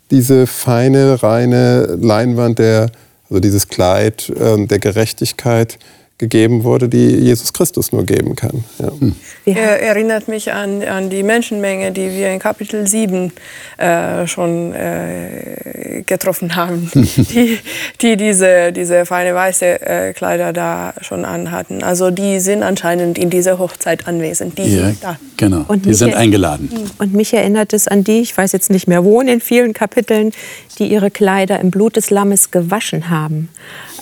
diese 0.09 0.47
feine, 0.47 1.21
reine 1.21 1.97
Leinwand, 2.01 2.59
der, 2.59 2.91
also 3.29 3.39
dieses 3.39 3.67
Kleid 3.67 4.29
äh, 4.29 4.65
der 4.65 4.79
Gerechtigkeit 4.79 5.79
gegeben 6.21 6.63
wurde, 6.63 6.87
die 6.87 7.17
Jesus 7.17 7.51
Christus 7.51 7.91
nur 7.91 8.05
geben 8.05 8.35
kann. 8.35 8.63
Ja. 8.77 8.91
Hm. 8.97 9.15
Er 9.45 9.81
erinnert 9.81 10.27
mich 10.27 10.53
an, 10.53 10.83
an 10.83 11.09
die 11.09 11.23
Menschenmenge, 11.23 11.91
die 11.91 12.11
wir 12.11 12.31
in 12.31 12.37
Kapitel 12.37 12.85
7 12.87 13.33
äh, 13.77 14.27
schon 14.27 14.71
äh, 14.73 16.03
getroffen 16.05 16.55
haben, 16.55 16.91
die, 16.93 17.57
die 18.01 18.17
diese, 18.17 18.71
diese 18.71 19.05
feine 19.07 19.33
weiße 19.33 19.81
äh, 19.81 20.13
Kleider 20.13 20.53
da 20.53 20.93
schon 21.01 21.25
anhatten. 21.25 21.81
Also 21.81 22.11
die 22.11 22.39
sind 22.39 22.61
anscheinend 22.61 23.17
in 23.17 23.31
dieser 23.31 23.57
Hochzeit 23.57 24.07
anwesend. 24.07 24.59
Die 24.59 24.75
ja, 24.75 24.85
sind 24.85 25.03
da. 25.03 25.19
Genau, 25.37 25.65
und 25.67 25.85
die 25.87 25.95
sind 25.95 26.13
eingeladen. 26.13 26.69
Und 26.99 27.15
mich 27.15 27.33
erinnert 27.33 27.73
es 27.73 27.87
an 27.87 28.03
die, 28.03 28.21
ich 28.21 28.37
weiß 28.37 28.51
jetzt 28.51 28.69
nicht 28.69 28.87
mehr 28.87 29.03
wo, 29.03 29.21
in 29.21 29.41
vielen 29.41 29.73
Kapiteln, 29.73 30.33
die 30.77 30.85
ihre 30.85 31.09
Kleider 31.09 31.59
im 31.59 31.71
Blut 31.71 31.95
des 31.95 32.11
Lammes 32.11 32.51
gewaschen 32.51 33.09
haben. 33.09 33.49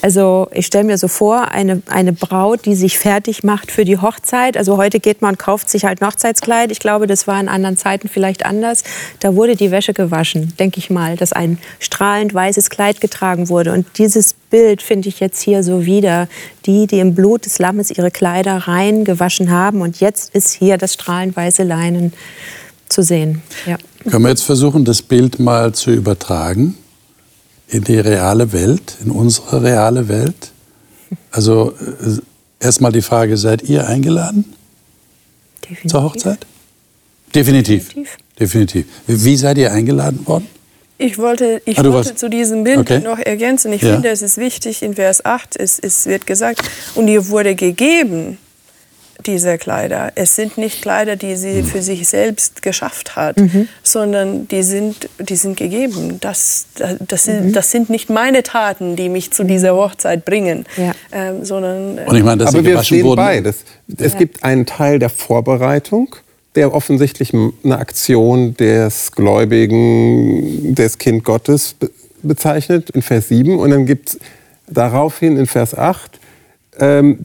Also 0.01 0.48
ich 0.53 0.65
stelle 0.65 0.86
mir 0.86 0.98
so 0.98 1.08
vor, 1.08 1.50
eine, 1.50 1.82
eine 1.88 2.13
Braut, 2.13 2.65
die 2.65 2.75
sich 2.75 2.98
fertig 2.98 3.44
macht 3.44 3.72
für 3.72 3.84
die 3.84 3.98
Hochzeit. 3.98 4.56
Also 4.56 4.77
heute 4.77 5.00
geht 5.00 5.22
man 5.22 5.32
und 5.32 5.38
kauft 5.38 5.70
sich 5.70 5.86
halt 5.86 6.01
ein 6.01 6.08
Hochzeitskleid. 6.08 6.72
Ich 6.72 6.79
glaube, 6.79 7.06
das 7.06 7.27
war 7.27 7.39
in 7.39 7.50
anderen 7.50 7.77
Zeiten 7.77 8.08
vielleicht 8.08 8.46
anders. 8.46 8.84
Da 9.20 9.36
wurde 9.36 9.56
die 9.56 9.72
Wäsche 9.72 9.94
gewaschen, 9.94 10.53
denke 10.58 10.79
ich 10.79 10.89
mal, 10.89 11.18
dass 11.18 11.34
ein 11.34 11.60
strahlend 11.79 12.34
weißes 12.34 12.70
Kleid 12.70 13.01
getragen 13.01 13.50
wurde. 13.50 13.74
Und 13.74 13.86
dieses 13.98 14.34
Bild 14.34 14.82
finde 14.82 15.10
ich 15.10 15.20
jetzt 15.20 15.41
hier 15.41 15.63
so 15.63 15.86
wieder. 15.86 16.27
Die, 16.65 16.88
die 16.88 17.00
im 17.00 17.15
Blut 17.15 17.46
des 17.46 17.60
Lammes 17.60 17.91
ihre 17.91 18.12
Kleider 18.12 18.68
rein 18.68 19.03
gewaschen 19.03 19.51
haben. 19.51 19.82
Und 19.82 20.00
jetzt 20.00 20.34
ist 20.34 20.53
hier 20.53 20.77
das 20.77 20.94
strahlend 20.94 21.36
weiße 21.36 21.63
Leinen 21.63 22.13
zu 22.88 23.03
sehen. 23.03 23.41
Ja. 23.65 23.77
Können 24.10 24.24
wir 24.24 24.29
jetzt 24.29 24.44
versuchen, 24.44 24.86
das 24.86 25.01
Bild 25.01 25.39
mal 25.39 25.74
zu 25.74 25.91
übertragen? 25.91 26.77
In 27.70 27.84
die 27.84 28.00
reale 28.00 28.52
Welt, 28.52 28.96
in 29.04 29.12
unsere 29.12 29.64
reale 29.64 30.08
Welt? 30.08 30.52
Also 31.32 31.74
äh, 31.80 32.20
erstmal 32.66 32.92
die 32.92 33.02
Frage, 33.02 33.38
seid 33.38 33.64
ihr 33.64 33.88
eingeladen 33.88 34.46
Definitiv. 35.64 35.92
zur 35.92 36.04
Hochzeit? 36.04 36.46
Definitiv. 37.36 37.88
Definitiv. 37.90 38.18
Definitiv. 38.40 38.86
Wie 39.08 39.36
seid 39.36 39.58
ihr 39.58 39.72
eingeladen 39.72 40.26
worden? 40.26 40.48
Ich 40.98 41.18
wollte, 41.18 41.62
ich 41.66 41.78
Ah, 41.80 41.84
wollte 41.84 42.10
warst- 42.10 42.18
zu 42.20 42.30
diesem 42.30 42.64
Bild 42.64 42.80
Okay. 42.80 43.00
noch 43.00 43.20
ergänzen. 43.20 43.72
Ich 43.74 43.82
Ja. 43.82 43.94
finde, 43.94 44.10
es 44.10 44.22
ist 44.22 44.38
wichtig, 44.38 44.82
in 44.84 44.96
Vers 44.96 45.24
8, 45.26 45.56
es, 45.58 45.80
es 45.80 46.06
wird 46.08 46.26
gesagt, 46.28 46.62
und 46.96 47.08
ihr 47.08 47.30
wurde 47.30 47.56
gegeben, 47.56 48.38
diese 49.26 49.58
Kleider. 49.58 50.12
Es 50.16 50.36
sind 50.36 50.58
nicht 50.58 50.82
Kleider, 50.82 51.16
die 51.16 51.36
sie 51.36 51.64
für 51.64 51.82
sich 51.82 52.08
selbst 52.08 52.62
geschafft 52.62 53.16
hat, 53.16 53.36
sondern 53.84 54.48
die 54.48 54.64
sind, 54.64 55.10
die 55.20 55.36
sind 55.36 55.58
gegeben. 55.58 56.20
Das, 56.22 56.68
das, 57.08 57.26
sind, 57.26 57.56
das 57.56 57.72
sind 57.72 57.90
nicht 57.90 58.10
meine 58.10 58.44
Taten, 58.44 58.96
die 58.96 59.10
mich 59.10 59.32
zu 59.32 59.44
dieser 59.44 59.76
Hochzeit 59.76 60.26
bringen, 60.26 60.66
Ja. 60.78 60.94
ähm, 61.12 61.44
sondern 61.46 61.98
äh, 61.98 62.06
Und 62.08 62.16
ich 62.16 62.24
meine, 62.24 62.38
dass 62.44 62.54
Aber 62.54 62.60
sie 62.64 62.66
wir 62.70 62.84
stehen 62.84 63.06
wurden. 63.06 63.18
beides. 63.18 63.58
Es 63.98 64.18
gibt 64.18 64.44
einen 64.44 64.66
Teil 64.66 65.00
der 65.00 65.10
Vorbereitung, 65.10 66.16
der 66.56 66.74
offensichtlich 66.74 67.34
eine 67.34 67.78
Aktion 67.78 68.56
des 68.58 69.12
Gläubigen, 69.12 70.76
des 70.76 70.98
Kind 70.98 71.24
Gottes 71.24 71.74
be- 71.74 71.92
bezeichnet 72.24 72.90
in 72.92 73.02
Vers 73.02 73.28
7. 73.30 73.60
Und 73.60 73.70
dann 73.72 73.86
gibt 73.86 74.10
es 74.10 74.20
daraufhin 74.68 75.38
in 75.38 75.46
Vers 75.48 75.76
8, 75.78 76.12
ähm, 76.14 76.19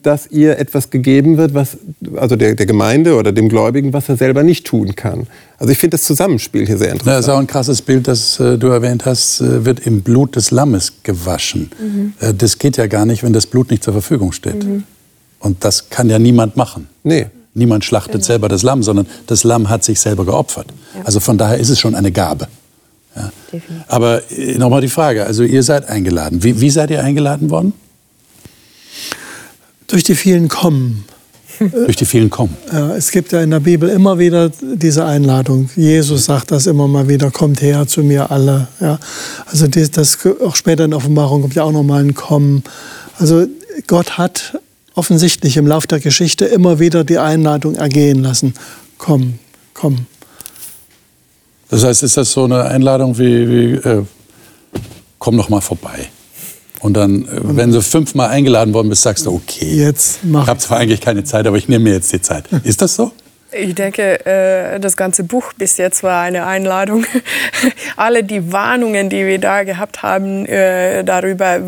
dass 0.02 0.26
ihr 0.30 0.58
etwas 0.58 0.90
gegeben 0.90 1.36
wird, 1.36 1.54
was, 1.54 1.78
also 2.16 2.36
der, 2.36 2.54
der 2.54 2.66
Gemeinde 2.66 3.16
oder 3.16 3.32
dem 3.32 3.48
Gläubigen, 3.48 3.92
was 3.92 4.08
er 4.08 4.16
selber 4.16 4.42
nicht 4.42 4.66
tun 4.66 4.94
kann. 4.94 5.26
Also 5.58 5.72
ich 5.72 5.78
finde 5.78 5.94
das 5.96 6.04
Zusammenspiel 6.04 6.66
hier 6.66 6.78
sehr 6.78 6.92
interessant. 6.92 7.18
das 7.18 7.26
ist 7.26 7.32
auch 7.32 7.38
ein 7.38 7.46
krasses 7.46 7.82
Bild, 7.82 8.08
das 8.08 8.40
äh, 8.40 8.58
du 8.58 8.68
erwähnt 8.68 9.06
hast, 9.06 9.40
äh, 9.40 9.64
wird 9.64 9.80
im 9.80 10.02
Blut 10.02 10.36
des 10.36 10.50
Lammes 10.50 10.94
gewaschen. 11.02 11.70
Äh, 12.20 12.34
das 12.34 12.58
geht 12.58 12.76
ja 12.76 12.86
gar 12.86 13.06
nicht, 13.06 13.22
wenn 13.22 13.32
das 13.32 13.46
Blut 13.46 13.70
nicht 13.70 13.84
zur 13.84 13.92
Verfügung 13.92 14.32
steht. 14.32 14.66
Und 15.38 15.64
das 15.64 15.90
kann 15.90 16.10
ja 16.10 16.18
niemand 16.18 16.56
machen. 16.56 16.88
Nee. 17.02 17.26
Niemand 17.56 17.84
schlachtet 17.84 18.24
selber 18.24 18.48
das 18.48 18.62
Lamm, 18.64 18.82
sondern 18.82 19.06
das 19.26 19.44
Lamm 19.44 19.70
hat 19.70 19.84
sich 19.84 20.00
selber 20.00 20.24
geopfert. 20.24 20.66
Also 21.04 21.20
von 21.20 21.38
daher 21.38 21.58
ist 21.58 21.68
es 21.68 21.78
schon 21.78 21.94
eine 21.94 22.10
Gabe. 22.10 22.48
Ja. 23.14 23.30
Definitiv. 23.52 23.84
Aber 23.86 24.22
äh, 24.32 24.58
nochmal 24.58 24.80
die 24.80 24.88
Frage, 24.88 25.24
also 25.24 25.44
ihr 25.44 25.62
seid 25.62 25.88
eingeladen. 25.88 26.42
Wie, 26.42 26.60
wie 26.60 26.70
seid 26.70 26.90
ihr 26.90 27.02
eingeladen 27.02 27.50
worden? 27.50 27.72
Durch 29.86 30.02
die 30.02 30.14
vielen 30.14 30.48
Kommen. 30.48 31.04
Durch 31.58 31.96
die 31.96 32.04
vielen 32.04 32.30
Kommen. 32.30 32.56
Ja, 32.72 32.94
es 32.96 33.10
gibt 33.10 33.32
ja 33.32 33.40
in 33.40 33.50
der 33.50 33.60
Bibel 33.60 33.88
immer 33.88 34.18
wieder 34.18 34.50
diese 34.60 35.04
Einladung. 35.04 35.70
Jesus 35.76 36.24
sagt 36.24 36.50
das 36.50 36.66
immer 36.66 36.88
mal 36.88 37.08
wieder, 37.08 37.30
kommt 37.30 37.62
her 37.62 37.86
zu 37.86 38.02
mir 38.02 38.30
alle. 38.30 38.68
Ja. 38.80 38.98
Also 39.46 39.66
das, 39.66 39.90
das 39.90 40.18
auch 40.44 40.56
später 40.56 40.84
in 40.84 40.90
der 40.90 40.98
Offenbarung 40.98 41.42
kommt 41.42 41.54
ja 41.54 41.62
auch 41.62 41.72
noch 41.72 41.82
mal 41.82 42.02
ein 42.02 42.14
Kommen. 42.14 42.64
Also 43.18 43.46
Gott 43.86 44.18
hat 44.18 44.58
offensichtlich 44.94 45.56
im 45.56 45.66
Lauf 45.66 45.86
der 45.86 46.00
Geschichte 46.00 46.44
immer 46.44 46.78
wieder 46.78 47.04
die 47.04 47.18
Einladung 47.18 47.74
ergehen 47.74 48.22
lassen. 48.22 48.54
Komm, 48.98 49.38
komm. 49.74 50.06
Das 51.68 51.84
heißt, 51.84 52.02
ist 52.02 52.16
das 52.16 52.32
so 52.32 52.44
eine 52.44 52.64
Einladung 52.64 53.18
wie, 53.18 53.48
wie 53.48 53.88
äh, 53.88 54.04
komm 55.18 55.36
doch 55.36 55.48
mal 55.48 55.60
vorbei. 55.60 56.08
Und 56.84 56.92
dann, 56.92 57.24
äh, 57.24 57.28
wenn 57.42 57.72
du 57.72 57.80
fünfmal 57.80 58.28
eingeladen 58.28 58.74
worden 58.74 58.90
bist, 58.90 59.00
sagst 59.00 59.24
du, 59.24 59.34
okay. 59.34 59.64
Jetzt 59.64 60.22
mach 60.22 60.42
Ich 60.42 60.48
habe 60.50 60.60
zwar 60.60 60.78
eigentlich 60.78 61.00
keine 61.00 61.24
Zeit, 61.24 61.46
aber 61.46 61.56
ich 61.56 61.66
nehme 61.66 61.84
mir 61.84 61.94
jetzt 61.94 62.12
die 62.12 62.20
Zeit. 62.20 62.44
Ist 62.62 62.82
das 62.82 62.94
so? 62.94 63.10
Ich 63.52 63.74
denke, 63.74 64.26
äh, 64.26 64.78
das 64.80 64.94
ganze 64.94 65.24
Buch 65.24 65.54
bis 65.54 65.78
jetzt 65.78 66.02
war 66.02 66.20
eine 66.20 66.44
Einladung. 66.44 67.06
Alle 67.96 68.22
die 68.22 68.52
Warnungen, 68.52 69.08
die 69.08 69.24
wir 69.24 69.38
da 69.38 69.62
gehabt 69.62 70.02
haben, 70.02 70.44
äh, 70.44 71.04
darüber, 71.04 71.60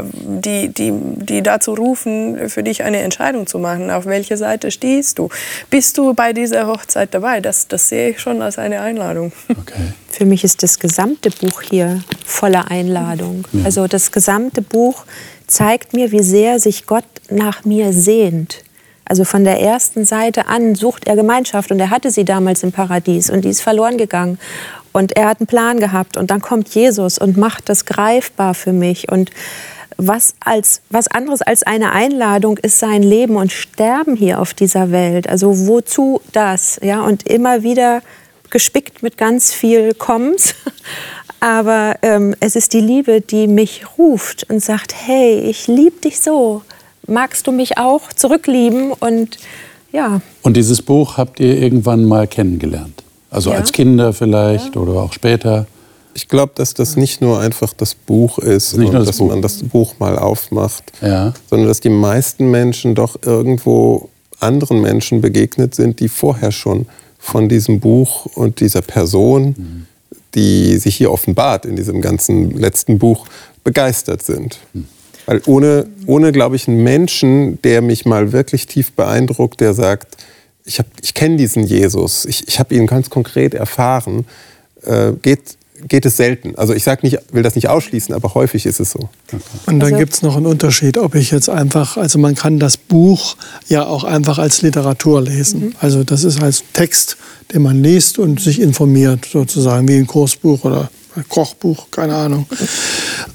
die, 0.00 0.68
die, 0.68 0.92
die 0.92 1.42
dazu 1.42 1.74
rufen, 1.74 2.48
für 2.48 2.62
dich 2.62 2.82
eine 2.82 3.00
Entscheidung 3.00 3.46
zu 3.46 3.58
machen. 3.58 3.90
Auf 3.90 4.06
welche 4.06 4.36
Seite 4.36 4.70
stehst 4.70 5.18
du? 5.18 5.28
Bist 5.70 5.98
du 5.98 6.14
bei 6.14 6.32
dieser 6.32 6.66
Hochzeit 6.66 7.12
dabei? 7.12 7.40
Das, 7.40 7.68
das 7.68 7.88
sehe 7.88 8.10
ich 8.10 8.20
schon 8.20 8.42
als 8.42 8.58
eine 8.58 8.80
Einladung. 8.80 9.32
Okay. 9.48 9.92
Für 10.10 10.24
mich 10.26 10.44
ist 10.44 10.62
das 10.62 10.78
gesamte 10.78 11.30
Buch 11.30 11.62
hier 11.62 12.02
voller 12.24 12.70
Einladung. 12.70 13.46
Also 13.64 13.86
das 13.86 14.12
gesamte 14.12 14.62
Buch 14.62 15.04
zeigt 15.46 15.92
mir, 15.92 16.12
wie 16.12 16.22
sehr 16.22 16.60
sich 16.60 16.86
Gott 16.86 17.04
nach 17.30 17.64
mir 17.64 17.92
sehnt. 17.92 18.62
Also 19.04 19.24
von 19.24 19.44
der 19.44 19.60
ersten 19.60 20.04
Seite 20.04 20.46
an 20.46 20.74
sucht 20.74 21.06
er 21.06 21.16
Gemeinschaft 21.16 21.70
und 21.70 21.78
er 21.78 21.90
hatte 21.90 22.10
sie 22.10 22.24
damals 22.24 22.62
im 22.62 22.72
Paradies 22.72 23.28
und 23.28 23.44
die 23.44 23.50
ist 23.50 23.60
verloren 23.60 23.98
gegangen. 23.98 24.38
Und 24.92 25.16
er 25.16 25.28
hat 25.28 25.40
einen 25.40 25.48
Plan 25.48 25.80
gehabt 25.80 26.16
und 26.16 26.30
dann 26.30 26.40
kommt 26.40 26.68
Jesus 26.68 27.18
und 27.18 27.36
macht 27.36 27.68
das 27.68 27.84
greifbar 27.84 28.54
für 28.54 28.72
mich. 28.72 29.10
Und 29.10 29.30
was, 29.96 30.34
als, 30.40 30.80
was 30.90 31.08
anderes 31.08 31.42
als 31.42 31.62
eine 31.62 31.92
Einladung 31.92 32.58
ist 32.58 32.78
sein 32.78 33.02
Leben 33.02 33.36
und 33.36 33.52
Sterben 33.52 34.16
hier 34.16 34.40
auf 34.40 34.54
dieser 34.54 34.90
Welt. 34.90 35.28
Also 35.28 35.66
wozu 35.66 36.20
das? 36.32 36.80
Ja, 36.82 37.02
und 37.02 37.26
immer 37.26 37.62
wieder 37.62 38.02
gespickt 38.50 39.02
mit 39.02 39.16
ganz 39.18 39.52
viel 39.52 39.94
Kommens. 39.94 40.54
Aber 41.40 41.96
ähm, 42.02 42.34
es 42.40 42.56
ist 42.56 42.72
die 42.72 42.80
Liebe, 42.80 43.20
die 43.20 43.46
mich 43.46 43.84
ruft 43.98 44.48
und 44.50 44.60
sagt, 44.62 44.94
hey, 45.06 45.40
ich 45.40 45.66
liebe 45.66 46.00
dich 46.00 46.20
so. 46.20 46.62
Magst 47.06 47.46
du 47.46 47.52
mich 47.52 47.76
auch 47.76 48.12
zurücklieben? 48.12 48.92
Und 48.92 49.36
ja, 49.92 50.22
Und 50.42 50.56
dieses 50.56 50.80
Buch 50.80 51.18
habt 51.18 51.40
ihr 51.40 51.58
irgendwann 51.60 52.04
mal 52.04 52.26
kennengelernt? 52.26 53.02
Also 53.30 53.50
Ja. 53.50 53.56
als 53.56 53.72
Kinder 53.72 54.12
vielleicht 54.12 54.76
oder 54.76 54.94
auch 55.02 55.12
später? 55.12 55.66
Ich 56.14 56.28
glaube, 56.28 56.52
dass 56.54 56.74
das 56.74 56.96
nicht 56.96 57.20
nur 57.20 57.40
einfach 57.40 57.72
das 57.72 57.94
Buch 57.94 58.38
ist 58.38 58.76
Nicht 58.76 58.88
und 58.88 58.94
das 58.94 59.06
dass 59.06 59.18
Buch. 59.18 59.28
man 59.28 59.42
das 59.42 59.62
Buch 59.64 59.94
mal 59.98 60.16
aufmacht, 60.18 60.84
Ja. 61.02 61.34
sondern 61.50 61.68
dass 61.68 61.80
die 61.80 61.88
meisten 61.90 62.50
Menschen 62.50 62.94
doch 62.94 63.16
irgendwo 63.22 64.08
anderen 64.40 64.80
Menschen 64.80 65.20
begegnet 65.20 65.74
sind, 65.74 66.00
die 66.00 66.08
vorher 66.08 66.52
schon 66.52 66.86
von 67.18 67.48
diesem 67.48 67.80
Buch 67.80 68.26
und 68.34 68.60
dieser 68.60 68.82
Person, 68.82 69.86
die 70.34 70.76
sich 70.78 70.96
hier 70.96 71.10
offenbart 71.10 71.64
in 71.64 71.76
diesem 71.76 72.00
ganzen 72.00 72.50
letzten 72.52 72.98
Buch, 72.98 73.26
begeistert 73.64 74.22
sind. 74.22 74.58
Weil 75.26 75.40
ohne, 75.46 75.86
ohne 76.06 76.32
glaube 76.32 76.56
ich, 76.56 76.68
einen 76.68 76.82
Menschen, 76.82 77.60
der 77.62 77.80
mich 77.80 78.04
mal 78.04 78.32
wirklich 78.32 78.66
tief 78.66 78.92
beeindruckt, 78.92 79.60
der 79.60 79.72
sagt, 79.72 80.18
ich, 80.66 80.78
hab- 80.78 80.86
ich 81.02 81.14
kenne 81.14 81.36
diesen 81.36 81.64
Jesus, 81.64 82.26
ich, 82.26 82.46
ich 82.46 82.58
habe 82.58 82.74
ihn 82.74 82.86
ganz 82.86 83.08
konkret 83.08 83.54
erfahren, 83.54 84.26
äh, 84.82 85.12
geht, 85.22 85.56
geht 85.88 86.06
es 86.06 86.16
selten. 86.16 86.54
Also 86.56 86.72
ich 86.72 86.84
sag 86.84 87.02
nicht, 87.02 87.18
will 87.32 87.42
das 87.42 87.54
nicht 87.56 87.68
ausschließen, 87.68 88.14
aber 88.14 88.34
häufig 88.34 88.64
ist 88.66 88.80
es 88.80 88.92
so. 88.92 89.08
Und 89.66 89.80
dann 89.80 89.82
Also- 89.82 89.96
gibt 89.96 90.14
es 90.14 90.22
noch 90.22 90.36
einen 90.36 90.46
Unterschied, 90.46 90.96
ob 90.98 91.14
ich 91.14 91.30
jetzt 91.30 91.48
einfach, 91.48 91.96
also 91.96 92.18
man 92.18 92.34
kann 92.34 92.58
das 92.58 92.76
Buch 92.76 93.36
ja 93.68 93.84
auch 93.84 94.04
einfach 94.04 94.38
als 94.38 94.62
Literatur 94.62 95.20
lesen. 95.22 95.74
Also 95.80 96.04
das 96.04 96.24
ist 96.24 96.40
als 96.42 96.62
Text, 96.72 97.16
den 97.52 97.62
man 97.62 97.82
liest 97.82 98.18
und 98.18 98.40
sich 98.40 98.60
informiert, 98.60 99.26
sozusagen 99.30 99.88
wie 99.88 99.96
ein 99.96 100.06
Kursbuch 100.06 100.64
oder 100.64 100.90
ein 101.16 101.24
Kochbuch, 101.28 101.90
keine 101.90 102.14
Ahnung. 102.16 102.46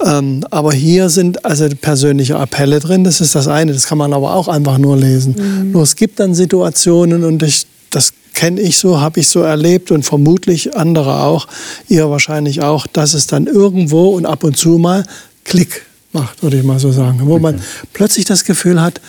Ähm, 0.06 0.44
aber 0.50 0.74
hier 0.74 1.10
sind 1.10 1.46
also 1.46 1.68
persönliche 1.80 2.38
Appelle 2.38 2.80
drin, 2.80 3.04
das 3.04 3.22
ist 3.22 3.36
das 3.36 3.48
eine, 3.48 3.74
das 3.74 3.86
kann 3.88 3.98
man 3.98 4.12
aber 4.14 4.34
auch 4.34 4.48
einfach 4.48 4.78
nur 4.78 4.98
lesen. 4.98 5.72
Nur 5.72 5.84
es 5.84 5.96
gibt 5.96 6.20
dann 6.20 6.34
Situationen 6.34 7.24
und 7.24 7.42
ich, 7.44 7.66
das 7.90 8.14
kenne 8.34 8.62
ich 8.62 8.78
so, 8.78 9.02
habe 9.02 9.20
ich 9.20 9.28
so 9.28 9.42
erlebt 9.42 9.92
und 9.92 10.04
vermutlich 10.04 10.76
andere 10.76 11.24
auch, 11.24 11.48
ihr 11.88 12.10
wahrscheinlich 12.10 12.62
auch, 12.62 12.88
dass 12.88 13.14
es 13.14 13.28
dann 13.28 13.48
irgendwo 13.48 14.10
und 14.10 14.26
ab 14.26 14.44
und 14.44 14.56
zu 14.56 14.78
mal 14.78 15.06
Klick 15.44 15.86
macht, 16.14 16.42
würde 16.42 16.58
ich 16.58 16.64
mal 16.64 16.80
so 16.80 16.92
sagen. 16.92 17.20
Wo 17.24 17.40
man 17.40 17.62
plötzlich 17.94 18.26
das 18.26 18.46
Gefühl 18.46 18.82
hat, 18.82 19.02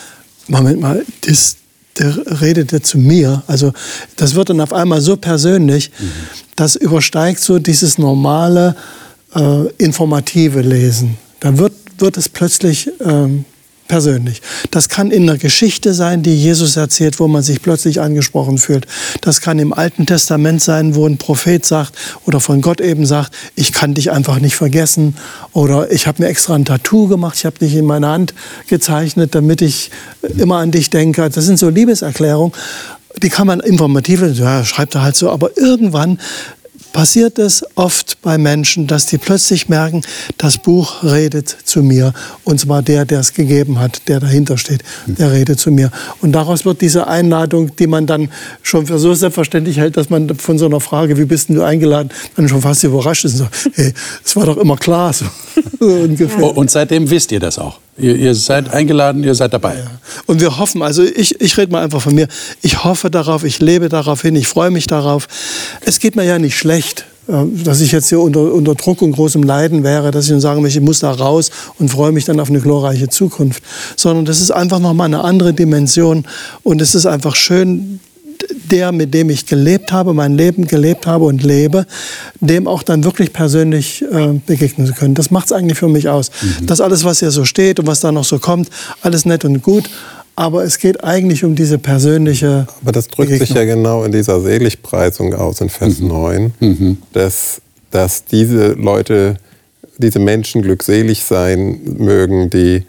Moment 0.49 0.81
mal, 0.81 1.05
das, 1.23 1.57
der 1.99 2.41
redet 2.41 2.73
ja 2.73 2.81
zu 2.81 2.99
mir. 2.99 3.43
Also 3.47 3.73
das 4.17 4.35
wird 4.35 4.51
dann 4.51 4.61
auf 4.61 4.73
einmal 4.73 5.01
so 5.01 5.17
persönlich, 5.17 5.91
das 6.57 6.77
übersteigt 6.77 7.41
so 7.41 7.59
dieses 7.59 7.99
normale 7.99 8.75
äh, 9.35 9.67
informative 9.79 10.61
Lesen. 10.61 11.17
Dann 11.41 11.59
wird, 11.59 11.73
wird 11.99 12.17
es 12.17 12.29
plötzlich 12.29 12.91
ähm, 13.01 13.45
persönlich. 13.91 14.41
Das 14.71 14.89
kann 14.89 15.11
in 15.11 15.25
einer 15.25 15.37
Geschichte 15.37 15.95
sein, 15.95 16.23
die 16.23 16.37
Jesus 16.37 16.77
erzählt, 16.77 17.19
wo 17.19 17.27
man 17.27 17.43
sich 17.43 17.61
plötzlich 17.61 18.01
angesprochen 18.01 18.57
fühlt. 18.57 18.87
Das 19.21 19.41
kann 19.41 19.59
im 19.59 19.73
Alten 19.73 20.07
Testament 20.07 20.63
sein, 20.63 20.95
wo 20.95 21.07
ein 21.07 21.19
Prophet 21.19 21.67
sagt 21.67 21.95
oder 22.25 22.39
von 22.39 22.61
Gott 22.61 22.81
eben 22.81 23.05
sagt, 23.05 23.35
ich 23.57 23.73
kann 23.73 23.95
dich 23.95 24.13
einfach 24.13 24.39
nicht 24.39 24.55
vergessen 24.55 25.17
oder 25.53 25.91
ich 25.91 26.07
habe 26.07 26.23
mir 26.23 26.29
extra 26.29 26.55
ein 26.55 26.65
Tattoo 26.65 27.09
gemacht, 27.09 27.35
ich 27.37 27.45
habe 27.45 27.59
dich 27.59 27.75
in 27.75 27.85
meine 27.85 28.07
Hand 28.07 28.33
gezeichnet, 28.69 29.35
damit 29.35 29.61
ich 29.61 29.91
immer 30.39 30.59
an 30.59 30.71
dich 30.71 30.91
denke. 30.91 31.29
Das 31.29 31.45
sind 31.45 31.59
so 31.59 31.69
Liebeserklärungen, 31.69 32.53
die 33.21 33.29
kann 33.29 33.49
man 33.49 33.59
informativ, 33.59 34.23
ja, 34.35 34.65
schreibt 34.65 34.95
er 34.95 35.03
halt 35.03 35.17
so, 35.17 35.31
aber 35.31 35.59
irgendwann 35.59 36.21
passiert 36.93 37.39
es 37.39 37.65
oft 37.75 38.21
bei 38.23 38.39
Menschen, 38.39 38.87
dass 38.87 39.07
die 39.07 39.19
plötzlich 39.19 39.69
merken, 39.69 40.03
das 40.39 40.59
Buch 40.59 41.03
redet 41.03 41.49
zu 41.49 41.83
mir. 41.83 42.13
Und 42.45 42.61
zwar 42.61 42.83
der, 42.83 43.05
der 43.05 43.21
es 43.21 43.33
gegeben 43.35 43.79
hat, 43.79 44.09
der 44.09 44.21
dahinter 44.21 44.59
steht, 44.59 44.83
der 45.07 45.33
redet 45.33 45.61
zu 45.61 45.71
mir. 45.71 45.91
Und 46.21 46.33
daraus 46.33 46.65
wird 46.65 46.81
diese 46.81 47.07
Einladung, 47.07 47.75
die 47.77 47.87
man 47.87 48.07
dann 48.07 48.31
schon 48.63 48.87
für 48.87 48.99
so 48.99 49.15
selbstverständlich 49.15 49.79
hält, 49.79 49.97
dass 49.97 50.11
man 50.11 50.37
von 50.37 50.59
so 50.59 50.67
einer 50.67 50.81
Frage, 50.81 51.17
wie 51.19 51.25
bist 51.25 51.49
denn 51.49 51.57
du 51.57 51.63
eingeladen, 51.63 52.11
dann 52.37 52.49
schon 52.49 52.63
fast 52.63 52.85
überrascht 52.85 53.25
ist. 53.25 53.33
Und 53.33 53.39
so, 53.39 53.71
hey, 53.75 53.93
es 54.25 54.37
war 54.37 54.47
doch 54.47 54.57
immer 54.57 54.77
klar, 54.77 55.13
so, 55.13 55.27
so 55.79 55.87
ungefähr. 55.87 56.43
Oh, 56.43 56.49
und 56.49 56.71
seitdem 56.71 57.09
wisst 57.11 57.33
ihr 57.33 57.41
das 57.41 57.59
auch. 57.59 57.79
Ihr, 58.01 58.17
ihr 58.17 58.35
seid 58.35 58.73
eingeladen, 58.73 59.23
ihr 59.25 59.35
seid 59.35 59.53
dabei. 59.53 59.77
Und 60.27 60.41
wir 60.41 60.59
hoffen, 60.59 60.83
also 60.83 61.03
ich, 61.03 61.41
ich 61.41 61.57
rede 61.57 61.73
mal 61.73 61.83
einfach 61.83 62.01
von 62.01 62.15
mir, 62.15 62.29
ich 62.63 62.85
hoffe 62.85 63.11
darauf, 63.11 63.45
ich 63.45 63.61
lebe 63.61 63.89
darauf 63.89 64.23
hin, 64.23 64.37
ich 64.37 64.49
freue 64.49 64.71
mich 64.71 64.87
darauf. 64.87 65.29
Es 65.83 65.99
geht 65.99 66.17
mir 66.17 66.25
ja 66.25 66.39
nicht 66.39 66.57
schlecht. 66.57 67.05
äh, 67.29 67.45
dass 67.65 67.81
ich 67.81 67.93
jetzt 67.93 68.09
hier 68.09 68.21
unter, 68.21 68.53
unter 68.53 68.75
Druck 68.75 69.03
und 69.03 69.13
großem 69.13 69.43
Leiden 69.43 69.85
wäre, 69.85 70.11
dass 70.11 70.25
ich 70.25 70.31
nun 70.31 70.41
sagen 70.41 70.63
möchte, 70.63 70.79
ich 70.79 70.85
muss 70.85 71.01
da 71.01 71.11
raus 71.11 71.51
und 71.79 71.91
freue 71.91 72.13
mich 72.13 72.25
dann 72.25 72.41
auf 72.41 72.49
eine 72.49 72.61
glorreiche 72.61 73.09
Zukunft. 73.09 73.63
Sondern 73.97 74.25
das 74.25 74.41
ist 74.41 74.51
einfach 74.51 74.79
nochmal 74.79 75.07
eine 75.07 75.23
andere 75.23 75.53
Dimension. 75.53 76.25
Und 76.63 76.81
es 76.81 76.95
ist 76.95 77.07
einfach 77.07 77.37
schön, 77.37 78.01
der, 78.71 78.93
mit 78.93 79.13
dem 79.15 79.31
ich 79.31 79.47
gelebt 79.47 79.93
habe, 79.93 80.15
mein 80.15 80.37
Leben 80.37 80.67
gelebt 80.67 81.07
habe 81.07 81.25
und 81.25 81.43
lebe, 81.43 81.87
dem 82.41 82.67
auch 82.67 82.83
dann 82.83 83.05
wirklich 83.05 83.33
persönlich 83.33 84.03
äh, 84.03 84.41
begegnen 84.47 84.87
zu 84.87 84.95
können. 84.95 85.15
Das 85.15 85.31
macht 85.31 85.47
es 85.47 85.53
eigentlich 85.53 85.79
für 85.79 85.89
mich 85.89 86.09
aus. 86.09 86.31
Mhm. 86.43 86.67
Das 86.67 86.81
alles, 86.81 87.05
was 87.05 87.21
hier 87.21 87.31
so 87.31 87.45
steht 87.45 87.79
und 87.81 87.87
was 87.87 88.01
da 88.01 88.13
noch 88.13 88.25
so 88.25 88.39
kommt, 88.39 88.69
alles 89.03 89.25
nett 89.25 89.45
und 89.45 89.63
gut. 89.63 89.91
Aber 90.37 90.65
es 90.65 90.79
geht 90.79 91.05
eigentlich 91.05 91.45
um 91.45 91.55
diese 91.55 91.79
persönliche. 91.79 92.67
Aber 92.81 92.93
das 92.93 93.09
drückt 93.09 93.29
Begegnung. 93.29 93.47
sich 93.47 93.57
ja 93.57 93.65
genau 93.65 94.05
in 94.05 94.13
dieser 94.13 94.41
Seligpreisung 94.41 95.35
aus 95.35 95.61
in 95.61 95.69
Vers 95.69 95.99
mhm. 95.99 96.09
9, 96.09 96.53
mhm. 96.61 96.99
Dass, 97.13 97.61
dass 97.91 98.25
diese 98.25 98.73
Leute, 98.73 99.37
diese 99.99 100.19
Menschen 100.19 100.63
glückselig 100.63 101.25
sein 101.25 101.81
mögen, 101.99 102.49
die 102.49 102.85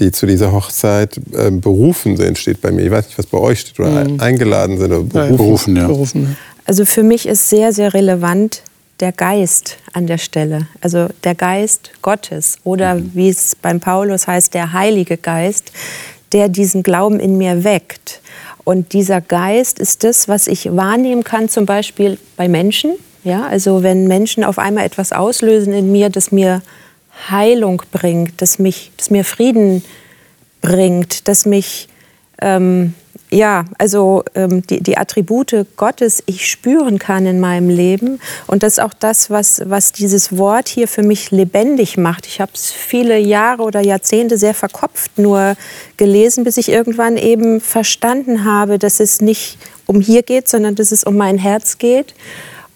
die 0.00 0.10
zu 0.10 0.26
dieser 0.26 0.52
Hochzeit 0.52 1.20
äh, 1.32 1.50
berufen 1.50 2.16
sind, 2.16 2.38
steht 2.38 2.60
bei 2.60 2.72
mir. 2.72 2.86
Ich 2.86 2.90
weiß 2.90 3.06
nicht, 3.06 3.18
was 3.18 3.26
bei 3.26 3.38
euch 3.38 3.60
steht, 3.60 3.78
oder 3.78 4.08
mhm. 4.08 4.20
eingeladen 4.20 4.78
sind 4.78 4.92
oder 4.92 5.04
berufen. 5.04 5.36
berufen, 5.36 5.76
ja. 5.76 5.86
berufen. 5.86 6.36
Also 6.64 6.84
für 6.84 7.02
mich 7.02 7.26
ist 7.26 7.48
sehr, 7.48 7.72
sehr 7.72 7.94
relevant 7.94 8.62
der 9.00 9.12
Geist 9.12 9.78
an 9.92 10.06
der 10.06 10.18
Stelle. 10.18 10.66
Also 10.80 11.08
der 11.24 11.34
Geist 11.34 11.90
Gottes 12.02 12.58
oder 12.64 12.94
mhm. 12.94 13.10
wie 13.14 13.28
es 13.28 13.56
beim 13.56 13.80
Paulus 13.80 14.26
heißt, 14.26 14.54
der 14.54 14.72
Heilige 14.72 15.16
Geist, 15.16 15.72
der 16.32 16.48
diesen 16.48 16.82
Glauben 16.82 17.18
in 17.18 17.38
mir 17.38 17.64
weckt. 17.64 18.20
Und 18.64 18.92
dieser 18.92 19.20
Geist 19.20 19.78
ist 19.78 20.04
das, 20.04 20.28
was 20.28 20.46
ich 20.46 20.70
wahrnehmen 20.76 21.24
kann, 21.24 21.48
zum 21.48 21.66
Beispiel 21.66 22.18
bei 22.36 22.48
Menschen. 22.48 22.92
Ja, 23.24 23.46
also 23.46 23.82
wenn 23.82 24.06
Menschen 24.06 24.44
auf 24.44 24.58
einmal 24.58 24.86
etwas 24.86 25.12
auslösen 25.12 25.72
in 25.74 25.92
mir, 25.92 26.08
das 26.08 26.32
mir 26.32 26.62
Heilung 27.28 27.82
bringt, 27.90 28.40
das, 28.40 28.58
mich, 28.58 28.92
das 28.96 29.10
mir 29.10 29.24
Frieden 29.24 29.84
bringt, 30.60 31.28
das 31.28 31.46
mich, 31.46 31.88
ähm, 32.40 32.94
ja, 33.30 33.64
also 33.78 34.24
ähm, 34.34 34.62
die, 34.66 34.82
die 34.82 34.98
Attribute 34.98 35.66
Gottes 35.76 36.22
ich 36.26 36.46
spüren 36.50 36.98
kann 36.98 37.26
in 37.26 37.38
meinem 37.38 37.68
Leben. 37.68 38.20
Und 38.46 38.62
das 38.62 38.74
ist 38.74 38.78
auch 38.80 38.94
das, 38.94 39.30
was, 39.30 39.62
was 39.66 39.92
dieses 39.92 40.36
Wort 40.36 40.68
hier 40.68 40.88
für 40.88 41.02
mich 41.02 41.30
lebendig 41.30 41.96
macht. 41.96 42.26
Ich 42.26 42.40
habe 42.40 42.52
es 42.54 42.72
viele 42.72 43.18
Jahre 43.18 43.62
oder 43.62 43.80
Jahrzehnte 43.80 44.36
sehr 44.36 44.54
verkopft 44.54 45.18
nur 45.18 45.56
gelesen, 45.96 46.44
bis 46.44 46.56
ich 46.56 46.68
irgendwann 46.68 47.16
eben 47.16 47.60
verstanden 47.60 48.44
habe, 48.44 48.78
dass 48.78 49.00
es 49.00 49.20
nicht 49.20 49.58
um 49.86 50.00
hier 50.00 50.22
geht, 50.22 50.48
sondern 50.48 50.74
dass 50.74 50.92
es 50.92 51.04
um 51.04 51.16
mein 51.16 51.38
Herz 51.38 51.78
geht. 51.78 52.14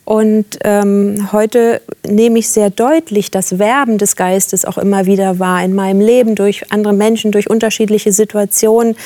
Und 0.05 0.45
ähm, 0.65 1.33
heute 1.33 1.81
nehme 2.07 2.39
ich 2.39 2.51
sehr 2.51 2.69
deutlich 2.71 3.31
das 3.31 3.59
Werben 3.59 3.97
des 3.97 4.17
Geistes 4.17 4.65
auch 4.65 4.77
immer 4.77 5.07
wieder 5.07 5.39
wahr 5.39 5.65
in 5.65 5.75
meinem 5.75 6.01
Leben 6.01 6.35
durch 6.35 6.71
andere 6.71 6.93
Menschen, 6.93 7.33
durch 7.33 7.49
unterschiedliche 7.49 8.13
Situationen, 8.13 8.97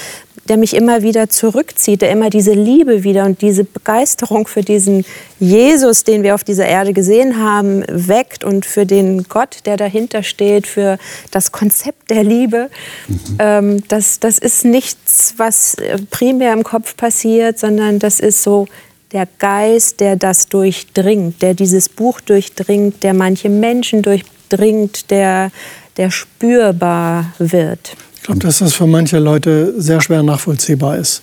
der 0.48 0.56
mich 0.56 0.74
immer 0.74 1.02
wieder 1.02 1.28
zurückzieht, 1.28 2.02
der 2.02 2.10
immer 2.10 2.30
diese 2.30 2.52
Liebe 2.52 3.04
wieder 3.04 3.24
und 3.26 3.42
diese 3.42 3.64
Begeisterung 3.64 4.46
für 4.46 4.62
diesen 4.62 5.04
Jesus, 5.38 6.04
den 6.04 6.22
wir 6.22 6.34
auf 6.34 6.42
dieser 6.42 6.66
Erde 6.66 6.92
gesehen 6.92 7.38
haben, 7.42 7.84
weckt 7.88 8.44
und 8.44 8.66
für 8.66 8.86
den 8.86 9.24
Gott, 9.24 9.58
der 9.66 9.76
dahinter 9.76 10.22
steht, 10.22 10.66
für 10.66 10.98
das 11.30 11.52
Konzept 11.52 12.10
der 12.10 12.24
Liebe. 12.24 12.70
Mhm. 13.06 13.16
Ähm, 13.38 13.82
das, 13.88 14.20
das 14.20 14.38
ist 14.38 14.64
nichts, 14.64 15.34
was 15.36 15.76
primär 16.10 16.52
im 16.54 16.64
Kopf 16.64 16.96
passiert, 16.96 17.58
sondern 17.58 17.98
das 17.98 18.18
ist 18.18 18.42
so 18.42 18.66
der 19.12 19.26
Geist, 19.38 20.00
der 20.00 20.16
das 20.16 20.48
durchdringt, 20.48 21.40
der 21.42 21.54
dieses 21.54 21.88
Buch 21.88 22.20
durchdringt, 22.20 23.02
der 23.02 23.14
manche 23.14 23.48
Menschen 23.48 24.02
durchdringt, 24.02 25.10
der, 25.10 25.50
der 25.96 26.10
spürbar 26.10 27.32
wird. 27.38 27.96
Ich 28.16 28.22
glaube, 28.22 28.40
dass 28.40 28.58
das 28.58 28.74
für 28.74 28.86
manche 28.86 29.18
Leute 29.18 29.74
sehr 29.80 30.00
schwer 30.00 30.22
nachvollziehbar 30.22 30.98
ist. 30.98 31.22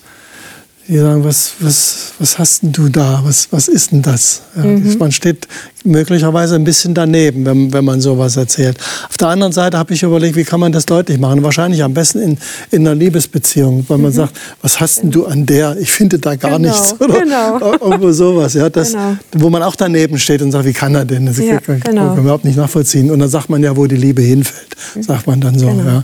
Die 0.88 0.98
sagen, 0.98 1.24
was, 1.24 1.52
was, 1.60 2.12
was 2.18 2.38
hast 2.38 2.62
denn 2.62 2.72
du 2.72 2.88
da? 2.88 3.20
Was, 3.24 3.48
was 3.50 3.66
ist 3.66 3.90
denn 3.90 4.02
das? 4.02 4.42
Ja, 4.54 4.62
mhm. 4.62 4.96
Man 4.98 5.10
steht 5.10 5.48
möglicherweise 5.86 6.56
ein 6.56 6.64
bisschen 6.64 6.94
daneben, 6.94 7.44
wenn, 7.46 7.72
wenn 7.72 7.84
man 7.84 8.00
sowas 8.00 8.36
erzählt. 8.36 8.78
Auf 9.08 9.16
der 9.16 9.28
anderen 9.28 9.52
Seite 9.52 9.78
habe 9.78 9.94
ich 9.94 10.02
überlegt, 10.02 10.36
wie 10.36 10.44
kann 10.44 10.60
man 10.60 10.72
das 10.72 10.86
deutlich 10.86 11.18
machen? 11.18 11.42
Wahrscheinlich 11.42 11.82
am 11.82 11.94
besten 11.94 12.20
in, 12.20 12.38
in 12.70 12.86
einer 12.86 12.94
Liebesbeziehung, 12.94 13.84
weil 13.88 13.98
man 13.98 14.10
mhm. 14.10 14.16
sagt, 14.16 14.36
was 14.62 14.80
hast 14.80 15.02
denn 15.02 15.10
du 15.10 15.26
an 15.26 15.46
der? 15.46 15.76
Ich 15.78 15.90
finde 15.90 16.18
da 16.18 16.34
gar 16.34 16.58
genau, 16.58 16.70
nichts. 16.70 16.94
Oder 17.00 17.20
genau. 17.20 17.72
irgendwo 17.72 18.12
sowas. 18.12 18.54
Ja, 18.54 18.68
das, 18.68 18.92
genau. 18.92 19.16
Wo 19.32 19.50
man 19.50 19.62
auch 19.62 19.76
daneben 19.76 20.18
steht 20.18 20.42
und 20.42 20.52
sagt, 20.52 20.66
wie 20.66 20.72
kann 20.72 20.94
er 20.94 21.04
denn? 21.04 21.26
Das 21.26 21.38
ja, 21.38 21.60
kann, 21.60 21.80
genau. 21.80 22.06
kann 22.06 22.14
man 22.14 22.18
überhaupt 22.18 22.44
nicht 22.44 22.56
nachvollziehen. 22.56 23.10
Und 23.10 23.20
dann 23.20 23.28
sagt 23.28 23.48
man 23.48 23.62
ja, 23.62 23.76
wo 23.76 23.86
die 23.86 23.96
Liebe 23.96 24.22
hinfällt, 24.22 24.76
sagt 25.00 25.26
man 25.26 25.40
dann 25.40 25.58
so. 25.58 25.68
Genau. 25.68 26.02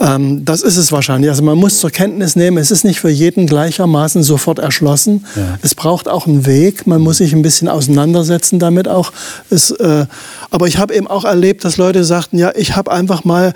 Ja. 0.00 0.14
Ähm, 0.16 0.44
das 0.44 0.62
ist 0.62 0.76
es 0.76 0.92
wahrscheinlich. 0.92 1.30
Also 1.30 1.42
man 1.42 1.58
muss 1.58 1.78
zur 1.78 1.90
Kenntnis 1.90 2.36
nehmen, 2.36 2.58
es 2.58 2.70
ist 2.70 2.84
nicht 2.84 3.00
für 3.00 3.10
jeden 3.10 3.46
gleichermaßen 3.46 4.11
sofort 4.20 4.58
erschlossen. 4.58 5.24
Ja. 5.36 5.58
Es 5.62 5.74
braucht 5.74 6.08
auch 6.08 6.26
einen 6.26 6.44
Weg. 6.44 6.86
Man 6.86 7.00
muss 7.00 7.18
sich 7.18 7.32
ein 7.32 7.42
bisschen 7.42 7.68
auseinandersetzen 7.68 8.58
damit 8.58 8.88
auch. 8.88 9.12
Es, 9.48 9.70
äh, 9.70 10.06
aber 10.50 10.66
ich 10.66 10.78
habe 10.78 10.94
eben 10.94 11.06
auch 11.06 11.24
erlebt, 11.24 11.64
dass 11.64 11.78
Leute 11.78 12.04
sagten, 12.04 12.38
ja, 12.38 12.52
ich 12.54 12.76
habe 12.76 12.90
einfach 12.90 13.24
mal 13.24 13.54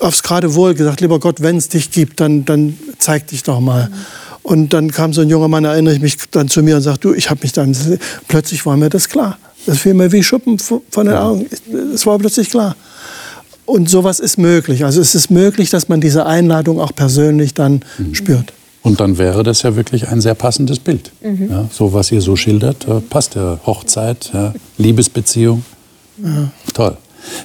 aufs 0.00 0.22
gerade 0.22 0.54
Wohl 0.54 0.74
gesagt, 0.74 1.00
lieber 1.00 1.20
Gott, 1.20 1.42
wenn 1.42 1.56
es 1.56 1.68
dich 1.68 1.90
gibt, 1.90 2.20
dann, 2.20 2.44
dann 2.44 2.76
zeig 2.98 3.28
dich 3.28 3.42
doch 3.42 3.60
mal. 3.60 3.88
Mhm. 3.88 3.94
Und 4.42 4.72
dann 4.72 4.92
kam 4.92 5.12
so 5.12 5.22
ein 5.22 5.28
junger 5.28 5.48
Mann, 5.48 5.64
erinnere 5.64 5.94
ich 5.94 6.00
mich 6.00 6.16
dann 6.30 6.48
zu 6.48 6.62
mir 6.62 6.76
und 6.76 6.82
sagt, 6.82 7.04
du, 7.04 7.12
ich 7.12 7.30
habe 7.30 7.40
mich 7.42 7.52
dann, 7.52 7.76
plötzlich 8.28 8.64
war 8.64 8.76
mir 8.76 8.88
das 8.88 9.08
klar. 9.08 9.38
Das 9.66 9.78
fiel 9.78 9.94
mir 9.94 10.12
wie 10.12 10.22
Schuppen 10.22 10.58
von 10.58 10.82
den 11.06 11.16
Augen. 11.16 11.46
Es 11.92 12.06
war 12.06 12.16
plötzlich 12.18 12.50
klar. 12.50 12.76
Und 13.64 13.90
sowas 13.90 14.20
ist 14.20 14.38
möglich. 14.38 14.84
Also 14.84 15.00
es 15.00 15.16
ist 15.16 15.30
möglich, 15.30 15.70
dass 15.70 15.88
man 15.88 16.00
diese 16.00 16.24
Einladung 16.26 16.78
auch 16.78 16.94
persönlich 16.94 17.54
dann 17.54 17.80
mhm. 17.98 18.14
spürt. 18.14 18.52
Und 18.86 19.00
dann 19.00 19.18
wäre 19.18 19.42
das 19.42 19.62
ja 19.62 19.74
wirklich 19.74 20.06
ein 20.06 20.20
sehr 20.20 20.36
passendes 20.36 20.78
Bild. 20.78 21.10
Mhm. 21.20 21.50
Ja, 21.50 21.68
so 21.72 21.92
was 21.92 22.12
ihr 22.12 22.20
so 22.20 22.36
schildert, 22.36 22.86
äh, 22.86 23.00
passt 23.00 23.34
ja 23.34 23.58
Hochzeit, 23.66 24.30
ja, 24.32 24.54
Liebesbeziehung. 24.78 25.64
Ja. 26.22 26.52
Toll. 26.72 26.96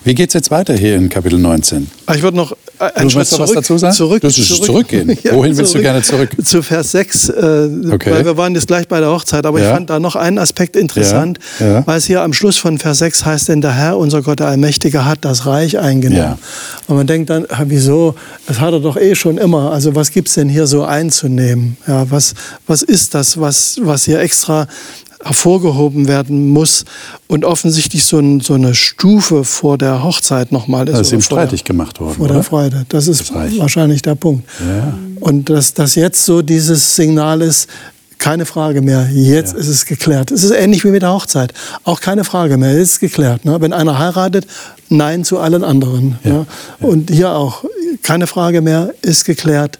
Wie 0.04 0.16
geht 0.16 0.30
es 0.30 0.34
jetzt 0.34 0.52
weiter 0.52 0.74
hier 0.74 0.96
in 0.96 1.10
Kapitel 1.10 1.40
19? 1.40 1.90
Ah, 2.06 2.16
ich 2.16 2.22
würde 2.22 2.38
noch 2.38 2.56
einen 2.80 3.08
du 3.08 3.10
Schritt 3.12 3.28
zurück, 3.28 3.50
was 3.50 3.54
dazu 3.54 3.78
sagen? 3.78 3.94
Zurück, 3.94 4.22
du 4.22 4.30
zurück. 4.30 4.66
zurückgehen. 4.66 5.02
Ja, 5.24 5.34
Wohin 5.34 5.56
willst 5.56 5.76
du 5.76 5.82
gerne 5.82 6.02
zurück? 6.02 6.32
Zu 6.44 6.64
Vers 6.64 6.92
6, 6.92 7.30
äh, 7.30 7.70
okay. 7.92 8.12
weil 8.12 8.26
wir 8.26 8.38
waren 8.38 8.56
jetzt 8.56 8.68
gleich 8.68 8.88
bei 8.88 9.00
der 9.00 9.12
Hochzeit, 9.12 9.46
aber 9.46 9.60
ja. 9.60 9.66
ich 9.66 9.72
fand 9.72 9.90
da 9.90 10.00
noch 10.00 10.16
einen 10.16 10.40
Aspekt 10.40 10.76
interessant, 10.76 11.38
ja. 11.60 11.86
weil 11.86 11.98
es 11.98 12.06
hier 12.06 12.22
am 12.22 12.34
Schluss 12.34 12.58
von 12.58 12.80
Vers 12.80 13.00
6 13.00 13.26
heißt, 13.26 13.50
denn 13.50 13.62
der 13.62 13.74
Herr, 13.74 13.98
unser 13.98 14.22
Gott, 14.22 14.40
der 14.40 14.48
Allmächtige, 14.48 15.06
hat 15.06 15.20
das 15.22 15.46
Reich 15.46 15.78
eingenommen. 15.78 16.40
Und 16.88 16.96
man 16.96 17.08
denkt 17.08 17.30
dann, 17.30 17.46
wieso, 17.66 18.16
das 18.48 18.60
hat 18.60 18.74
er 18.74 18.80
doch 18.80 18.98
eh 18.98 19.16
schon 19.16 19.38
immer, 19.38 19.72
also 19.72 19.96
was 19.96 20.12
gibt 20.12 20.30
es 20.30 20.36
denn 20.36 20.50
hier 20.50 20.66
so 20.66 20.84
einzunehmen? 20.84 21.78
Ja, 21.88 22.10
was, 22.10 22.34
was 22.66 22.82
ist 22.82 23.14
das, 23.14 23.40
was, 23.40 23.80
was 23.82 24.06
hier 24.06 24.20
extra 24.20 24.68
hervorgehoben 25.24 26.08
werden 26.08 26.50
muss 26.50 26.86
und 27.28 27.46
offensichtlich 27.46 28.06
so, 28.06 28.20
ein, 28.20 28.40
so 28.40 28.54
eine 28.54 28.74
Stufe 28.76 29.44
vor 29.44 29.78
der 29.78 30.04
Hochzeit 30.04 30.52
nochmal 30.52 30.88
ist. 30.88 30.98
Das 30.98 31.08
ist 31.08 31.14
ihm 31.14 31.22
streitig 31.22 31.64
gemacht 31.64 32.00
worden. 32.00 32.16
Vor 32.16 32.26
oder? 32.26 32.36
der 32.36 32.44
Freude. 32.44 32.86
Das 32.90 33.08
ist 33.08 33.30
das 33.30 33.58
wahrscheinlich 33.58 34.02
der 34.02 34.16
Punkt. 34.16 34.48
Ja. 34.60 34.94
Und 35.20 35.50
dass 35.50 35.74
das 35.74 35.96
jetzt 35.96 36.26
so 36.26 36.42
dieses 36.42 36.96
Signal 36.96 37.42
ist, 37.42 37.70
keine 38.22 38.46
Frage 38.46 38.82
mehr, 38.82 39.10
jetzt 39.12 39.54
ja. 39.54 39.60
ist 39.60 39.68
es 39.68 39.86
geklärt. 39.86 40.30
Es 40.32 40.44
ist 40.44 40.52
ähnlich 40.52 40.84
wie 40.86 40.90
mit 40.90 41.02
der 41.02 41.12
Hochzeit. 41.12 41.54
Auch 41.84 42.02
keine 42.02 42.24
Frage 42.24 42.58
mehr, 42.58 42.74
jetzt 42.74 42.94
ist 42.94 43.00
geklärt. 43.00 43.46
Ne? 43.46 43.60
Wenn 43.62 43.74
einer 43.74 43.98
heiratet, 43.98 44.46
nein 44.90 45.24
zu 45.24 45.40
allen 45.40 45.64
anderen. 45.64 46.20
Ja. 46.24 46.32
Ne? 46.32 46.46
Und 46.80 47.10
hier 47.10 47.32
auch, 47.32 47.64
keine 48.04 48.28
Frage 48.28 48.62
mehr, 48.62 48.94
ist 49.02 49.26
geklärt. 49.26 49.80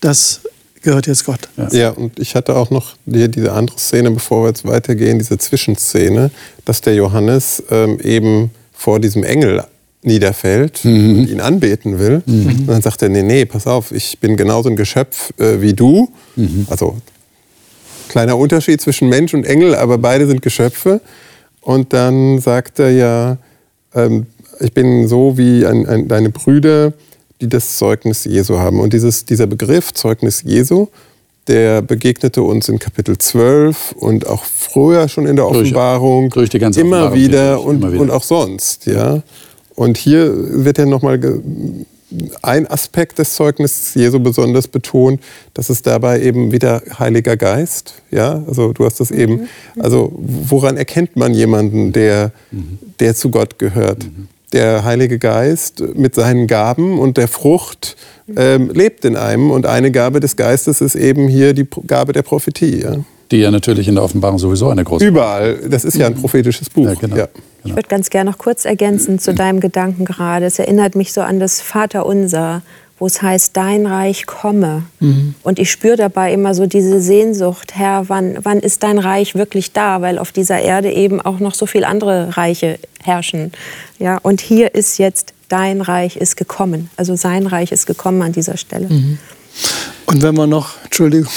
Das 0.00 0.40
gehört 0.82 1.06
jetzt 1.06 1.24
Gott. 1.24 1.48
Ja. 1.56 1.68
ja, 1.72 1.90
und 1.90 2.18
ich 2.18 2.34
hatte 2.34 2.56
auch 2.56 2.70
noch 2.70 2.96
hier 3.10 3.28
diese 3.28 3.52
andere 3.52 3.78
Szene, 3.78 4.10
bevor 4.10 4.44
wir 4.44 4.48
jetzt 4.48 4.66
weitergehen, 4.66 5.18
diese 5.18 5.38
Zwischenszene, 5.38 6.30
dass 6.64 6.80
der 6.80 6.94
Johannes 6.94 7.62
ähm, 7.70 7.98
eben 8.00 8.50
vor 8.72 9.00
diesem 9.00 9.24
Engel 9.24 9.64
niederfällt 10.02 10.84
mhm. 10.84 11.18
und 11.20 11.28
ihn 11.28 11.40
anbeten 11.40 11.98
will. 11.98 12.22
Mhm. 12.26 12.46
Und 12.46 12.66
dann 12.68 12.82
sagt 12.82 13.02
er, 13.02 13.08
nee, 13.08 13.22
nee, 13.22 13.44
pass 13.44 13.66
auf, 13.66 13.92
ich 13.92 14.18
bin 14.18 14.36
genauso 14.36 14.68
ein 14.68 14.76
Geschöpf 14.76 15.32
äh, 15.38 15.60
wie 15.60 15.74
du. 15.74 16.10
Mhm. 16.36 16.66
Also 16.68 16.98
kleiner 18.08 18.36
Unterschied 18.36 18.80
zwischen 18.80 19.08
Mensch 19.08 19.32
und 19.32 19.44
Engel, 19.44 19.74
aber 19.74 19.98
beide 19.98 20.26
sind 20.26 20.42
Geschöpfe. 20.42 21.00
Und 21.60 21.92
dann 21.92 22.40
sagt 22.40 22.80
er 22.80 22.90
ja, 22.90 23.38
ähm, 23.94 24.26
ich 24.58 24.72
bin 24.72 25.06
so 25.08 25.38
wie 25.38 25.64
ein, 25.64 25.86
ein, 25.86 26.08
deine 26.08 26.30
Brüder, 26.30 26.92
die 27.42 27.48
das 27.48 27.76
Zeugnis 27.76 28.24
Jesu 28.24 28.58
haben. 28.58 28.80
Und 28.80 28.92
dieses, 28.92 29.26
dieser 29.26 29.46
Begriff 29.46 29.92
Zeugnis 29.92 30.42
Jesu, 30.46 30.88
der 31.48 31.82
begegnete 31.82 32.42
uns 32.42 32.68
in 32.68 32.78
Kapitel 32.78 33.18
12 33.18 33.92
und 33.92 34.26
auch 34.26 34.44
früher 34.44 35.08
schon 35.08 35.26
in 35.26 35.36
der 35.36 35.46
Offenbarung. 35.46 36.30
Durch, 36.30 36.50
die 36.50 36.60
ganze 36.60 36.80
immer 36.80 37.08
Offenbarung 37.08 37.20
wieder 37.20 37.62
und, 37.62 37.76
immer 37.76 37.92
wieder 37.92 38.02
und 38.02 38.10
auch 38.10 38.22
sonst. 38.22 38.86
Ja. 38.86 39.22
Und 39.74 39.98
hier 39.98 40.32
wird 40.64 40.78
er 40.78 40.86
nochmal 40.86 41.20
ein 42.42 42.66
Aspekt 42.66 43.18
des 43.18 43.34
Zeugnisses 43.34 43.94
Jesu 43.94 44.20
besonders 44.20 44.68
betont, 44.68 45.20
dass 45.54 45.70
es 45.70 45.82
dabei 45.82 46.20
eben 46.20 46.52
wieder 46.52 46.82
Heiliger 46.98 47.36
Geist, 47.36 47.94
ja, 48.10 48.44
also 48.46 48.72
du 48.72 48.84
hast 48.84 49.00
das 49.00 49.10
eben, 49.10 49.48
also 49.78 50.12
woran 50.16 50.76
erkennt 50.76 51.16
man 51.16 51.32
jemanden, 51.34 51.92
der, 51.92 52.32
der 53.00 53.14
zu 53.14 53.30
Gott 53.30 53.58
gehört? 53.58 54.06
Der 54.52 54.84
Heilige 54.84 55.18
Geist 55.18 55.82
mit 55.94 56.14
seinen 56.14 56.46
Gaben 56.46 56.98
und 56.98 57.16
der 57.16 57.28
Frucht 57.28 57.96
ähm, 58.36 58.70
lebt 58.70 59.04
in 59.04 59.16
einem 59.16 59.50
und 59.50 59.66
eine 59.66 59.90
Gabe 59.90 60.20
des 60.20 60.36
Geistes 60.36 60.80
ist 60.80 60.94
eben 60.94 61.28
hier 61.28 61.54
die 61.54 61.66
Gabe 61.86 62.12
der 62.12 62.22
Prophetie. 62.22 62.82
Ja? 62.82 62.96
Die 63.30 63.38
ja 63.38 63.50
natürlich 63.50 63.88
in 63.88 63.94
der 63.94 64.04
Offenbarung 64.04 64.38
sowieso 64.38 64.68
eine 64.68 64.84
große 64.84 65.06
Überall, 65.06 65.56
das 65.68 65.84
ist 65.84 65.96
ja 65.96 66.06
ein 66.06 66.14
prophetisches 66.14 66.68
Buch. 66.68 66.86
Ja, 66.86 66.94
genau. 66.94 67.16
Ja. 67.16 67.28
Ich 67.64 67.74
würde 67.74 67.88
ganz 67.88 68.10
gerne 68.10 68.30
noch 68.30 68.38
kurz 68.38 68.64
ergänzen 68.64 69.18
zu 69.18 69.34
deinem 69.34 69.60
Gedanken 69.60 70.04
gerade. 70.04 70.46
Es 70.46 70.58
erinnert 70.58 70.96
mich 70.96 71.12
so 71.12 71.20
an 71.20 71.38
das 71.38 71.60
Vaterunser, 71.60 72.62
wo 73.02 73.06
es 73.06 73.20
heißt, 73.20 73.56
dein 73.56 73.84
Reich 73.86 74.26
komme. 74.26 74.84
Und 75.42 75.58
ich 75.58 75.72
spüre 75.72 75.96
dabei 75.96 76.32
immer 76.32 76.54
so 76.54 76.66
diese 76.66 77.00
Sehnsucht, 77.00 77.74
Herr, 77.74 78.08
wann, 78.08 78.38
wann 78.44 78.60
ist 78.60 78.84
dein 78.84 79.00
Reich 79.00 79.34
wirklich 79.34 79.72
da? 79.72 80.02
Weil 80.02 80.20
auf 80.20 80.30
dieser 80.30 80.60
Erde 80.60 80.92
eben 80.92 81.20
auch 81.20 81.40
noch 81.40 81.52
so 81.54 81.66
viele 81.66 81.88
andere 81.88 82.36
Reiche 82.36 82.78
herrschen. 83.02 83.50
Ja, 83.98 84.18
und 84.18 84.40
hier 84.40 84.76
ist 84.76 84.98
jetzt, 84.98 85.34
dein 85.48 85.80
Reich 85.80 86.16
ist 86.16 86.36
gekommen. 86.36 86.90
Also 86.96 87.16
sein 87.16 87.48
Reich 87.48 87.72
ist 87.72 87.86
gekommen 87.88 88.22
an 88.22 88.30
dieser 88.30 88.56
Stelle. 88.56 88.86
Und 90.06 90.22
wenn 90.22 90.34
wir 90.36 90.46
noch, 90.46 90.70
Entschuldigung, 90.84 91.28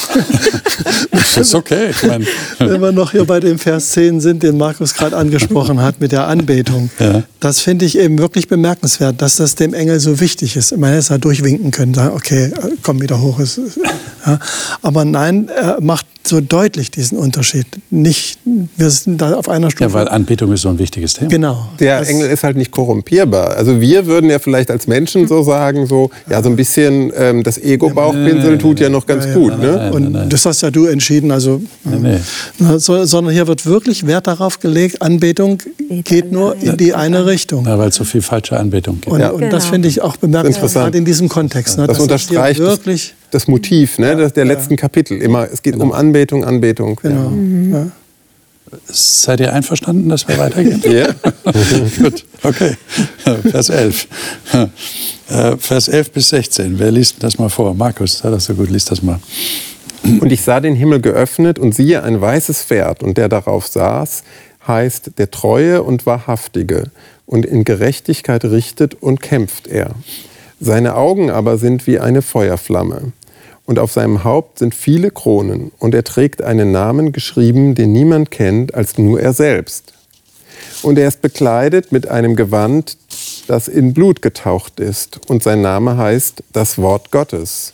Das 1.11 1.37
ist 1.37 1.55
okay. 1.55 1.87
Ich 1.91 2.03
meine, 2.03 2.25
wenn 2.59 2.81
wir 2.81 2.91
noch 2.91 3.11
hier 3.11 3.25
bei 3.25 3.39
dem 3.39 3.57
Vers 3.59 3.91
10 3.91 4.19
sind, 4.21 4.43
den 4.43 4.57
Markus 4.57 4.93
gerade 4.93 5.15
angesprochen 5.15 5.81
hat 5.81 5.99
mit 5.99 6.11
der 6.11 6.27
Anbetung, 6.27 6.89
Ja. 6.99 7.23
das 7.39 7.59
finde 7.59 7.85
ich 7.85 7.97
eben 7.97 8.17
wirklich 8.19 8.47
bemerkenswert, 8.47 9.21
dass 9.21 9.37
das 9.37 9.55
dem 9.55 9.73
Engel 9.73 9.99
so 9.99 10.19
wichtig 10.19 10.55
ist. 10.55 10.75
Man 10.77 10.89
hätte 10.89 10.99
es 10.99 11.09
ja 11.09 11.17
durchwinken 11.17 11.71
können, 11.71 11.93
sagen, 11.93 12.15
okay, 12.15 12.51
komm 12.83 13.01
wieder 13.01 13.21
hoch. 13.21 13.39
Ja. 14.25 14.39
Aber 14.81 15.05
nein, 15.05 15.49
er 15.55 15.79
macht 15.81 16.05
so 16.25 16.41
deutlich 16.41 16.89
diesen 16.89 17.19
Unterschied. 17.19 17.67
Nicht, 17.91 18.39
wir 18.77 18.89
sind 18.89 19.21
da 19.21 19.35
auf 19.35 19.47
einer 19.47 19.69
Stufe. 19.69 19.83
ja, 19.83 19.93
weil 19.93 20.07
Anbetung 20.09 20.51
ist 20.53 20.61
so 20.61 20.69
ein 20.69 20.79
wichtiges 20.79 21.13
Thema. 21.13 21.29
genau. 21.29 21.67
Der 21.79 21.99
Das- 21.99 22.09
Engel 22.09 22.29
ist 22.31 22.43
halt 22.43 22.57
nicht 22.57 22.71
korrumpierbar. 22.71 23.51
Also 23.55 23.79
wir 23.79 24.07
würden 24.07 24.29
ja 24.31 24.39
vielleicht 24.39 24.71
als 24.71 24.87
Menschen 24.87 25.27
so 25.27 25.43
sagen, 25.43 25.85
so 25.85 26.09
ja 26.27 26.41
so 26.41 26.49
ein 26.49 26.55
bisschen 26.55 27.11
ähm, 27.15 27.43
das 27.43 27.59
Ego-Bauchpinseln 28.55 28.59
tut 28.59 28.79
ja 28.79 28.89
noch 28.89 29.05
ganz 29.05 29.33
gut. 29.33 29.59
Ne? 29.59 29.91
Und 29.93 30.29
das 30.33 30.45
hast 30.45 30.61
ja 30.61 30.71
du 30.71 30.85
entschieden, 30.85 31.31
also 31.31 31.61
nee. 31.83 32.17
Na, 32.59 32.79
so, 32.79 33.05
sondern 33.05 33.33
hier 33.33 33.47
wird 33.47 33.65
wirklich 33.65 34.05
Wert 34.07 34.27
darauf 34.27 34.59
gelegt, 34.59 35.01
Anbetung 35.01 35.57
geht 36.03 36.31
nur 36.31 36.55
in 36.61 36.77
die 36.77 36.93
eine 36.93 37.25
Richtung. 37.25 37.65
Ja, 37.65 37.77
weil 37.77 37.89
es 37.89 37.95
so 37.95 38.03
viel 38.03 38.21
falsche 38.21 38.57
Anbetung 38.59 38.95
gibt. 38.95 39.07
Und, 39.07 39.19
Ja. 39.19 39.29
und 39.31 39.41
das 39.41 39.63
Genau. 39.63 39.73
finde 39.73 39.87
ich 39.87 40.01
auch 40.01 40.17
bemerkenswert, 40.17 40.95
in 40.95 41.05
diesem 41.05 41.29
Kontext. 41.29 41.77
Ne, 41.77 41.87
Das 41.87 41.97
dass 41.97 42.03
unterstreicht 42.03 42.57
hier 42.57 42.65
das, 42.65 42.77
wirklich. 42.77 43.13
das 43.31 43.47
Motiv 43.47 43.99
ne, 43.99 44.15
das 44.15 44.33
der 44.33 44.45
letzten 44.45 44.75
Kapitel. 44.75 45.21
Immer, 45.21 45.47
es 45.51 45.61
geht 45.61 45.75
um 45.77 45.91
Anbetung, 45.91 46.43
Anbetung. 46.43 46.99
Genau. 47.01 47.31
Ja. 47.77 47.87
Seid 48.87 49.39
ihr 49.39 49.53
einverstanden, 49.53 50.09
dass 50.09 50.27
wir 50.27 50.37
weitergehen? 50.37 50.81
Ja. 50.91 51.07
Gut, 52.01 52.25
okay. 52.43 52.75
Vers 53.49 53.69
11. 53.69 54.07
Äh, 55.29 55.57
Vers 55.57 55.87
11 55.87 56.11
bis 56.11 56.29
16. 56.29 56.79
Wer 56.79 56.91
liest 56.91 57.21
das 57.23 57.37
mal 57.37 57.49
vor? 57.49 57.73
Markus, 57.73 58.19
sei 58.19 58.29
das 58.29 58.45
so 58.45 58.53
gut, 58.53 58.69
liest 58.69 58.91
das 58.91 59.01
mal. 59.01 59.19
Und 60.03 60.31
ich 60.31 60.41
sah 60.41 60.59
den 60.59 60.75
Himmel 60.75 61.01
geöffnet 61.01 61.57
und 61.57 61.73
siehe 61.73 62.03
ein 62.03 62.21
weißes 62.21 62.63
Pferd 62.63 63.01
und 63.01 63.17
der 63.17 63.27
darauf 63.27 63.67
saß, 63.67 64.23
heißt 64.67 65.11
der 65.17 65.31
Treue 65.31 65.81
und 65.81 66.05
Wahrhaftige 66.05 66.91
und 67.25 67.45
in 67.45 67.63
Gerechtigkeit 67.63 68.45
richtet 68.45 68.95
und 68.95 69.21
kämpft 69.21 69.67
er. 69.67 69.91
Seine 70.59 70.95
Augen 70.95 71.31
aber 71.31 71.57
sind 71.57 71.87
wie 71.87 71.99
eine 71.99 72.21
Feuerflamme 72.21 73.11
und 73.65 73.79
auf 73.79 73.91
seinem 73.91 74.23
Haupt 74.23 74.59
sind 74.59 74.75
viele 74.75 75.11
Kronen 75.11 75.71
und 75.79 75.95
er 75.95 76.03
trägt 76.03 76.43
einen 76.43 76.71
Namen 76.71 77.11
geschrieben, 77.11 77.75
den 77.75 77.91
niemand 77.91 78.31
kennt 78.31 78.75
als 78.75 78.97
nur 78.97 79.19
er 79.19 79.33
selbst. 79.33 79.93
Und 80.83 80.97
er 80.97 81.07
ist 81.07 81.21
bekleidet 81.21 81.91
mit 81.91 82.07
einem 82.07 82.35
Gewand, 82.35 82.97
das 83.47 83.67
in 83.67 83.93
Blut 83.93 84.21
getaucht 84.21 84.79
ist 84.79 85.19
und 85.27 85.43
sein 85.43 85.61
Name 85.61 85.97
heißt 85.97 86.43
das 86.53 86.77
Wort 86.77 87.11
Gottes. 87.11 87.73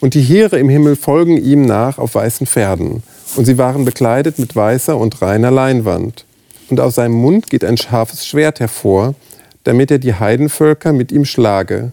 Und 0.00 0.14
die 0.14 0.22
Heere 0.22 0.58
im 0.58 0.68
Himmel 0.68 0.96
folgen 0.96 1.36
ihm 1.36 1.66
nach 1.66 1.98
auf 1.98 2.14
weißen 2.14 2.46
Pferden. 2.46 3.02
Und 3.36 3.44
sie 3.44 3.58
waren 3.58 3.84
bekleidet 3.84 4.38
mit 4.38 4.54
weißer 4.54 4.96
und 4.96 5.20
reiner 5.22 5.50
Leinwand. 5.50 6.24
Und 6.70 6.80
aus 6.80 6.94
seinem 6.94 7.14
Mund 7.14 7.50
geht 7.50 7.64
ein 7.64 7.76
scharfes 7.76 8.26
Schwert 8.26 8.60
hervor, 8.60 9.14
damit 9.64 9.90
er 9.90 9.98
die 9.98 10.14
Heidenvölker 10.14 10.92
mit 10.92 11.10
ihm 11.12 11.24
schlage. 11.24 11.92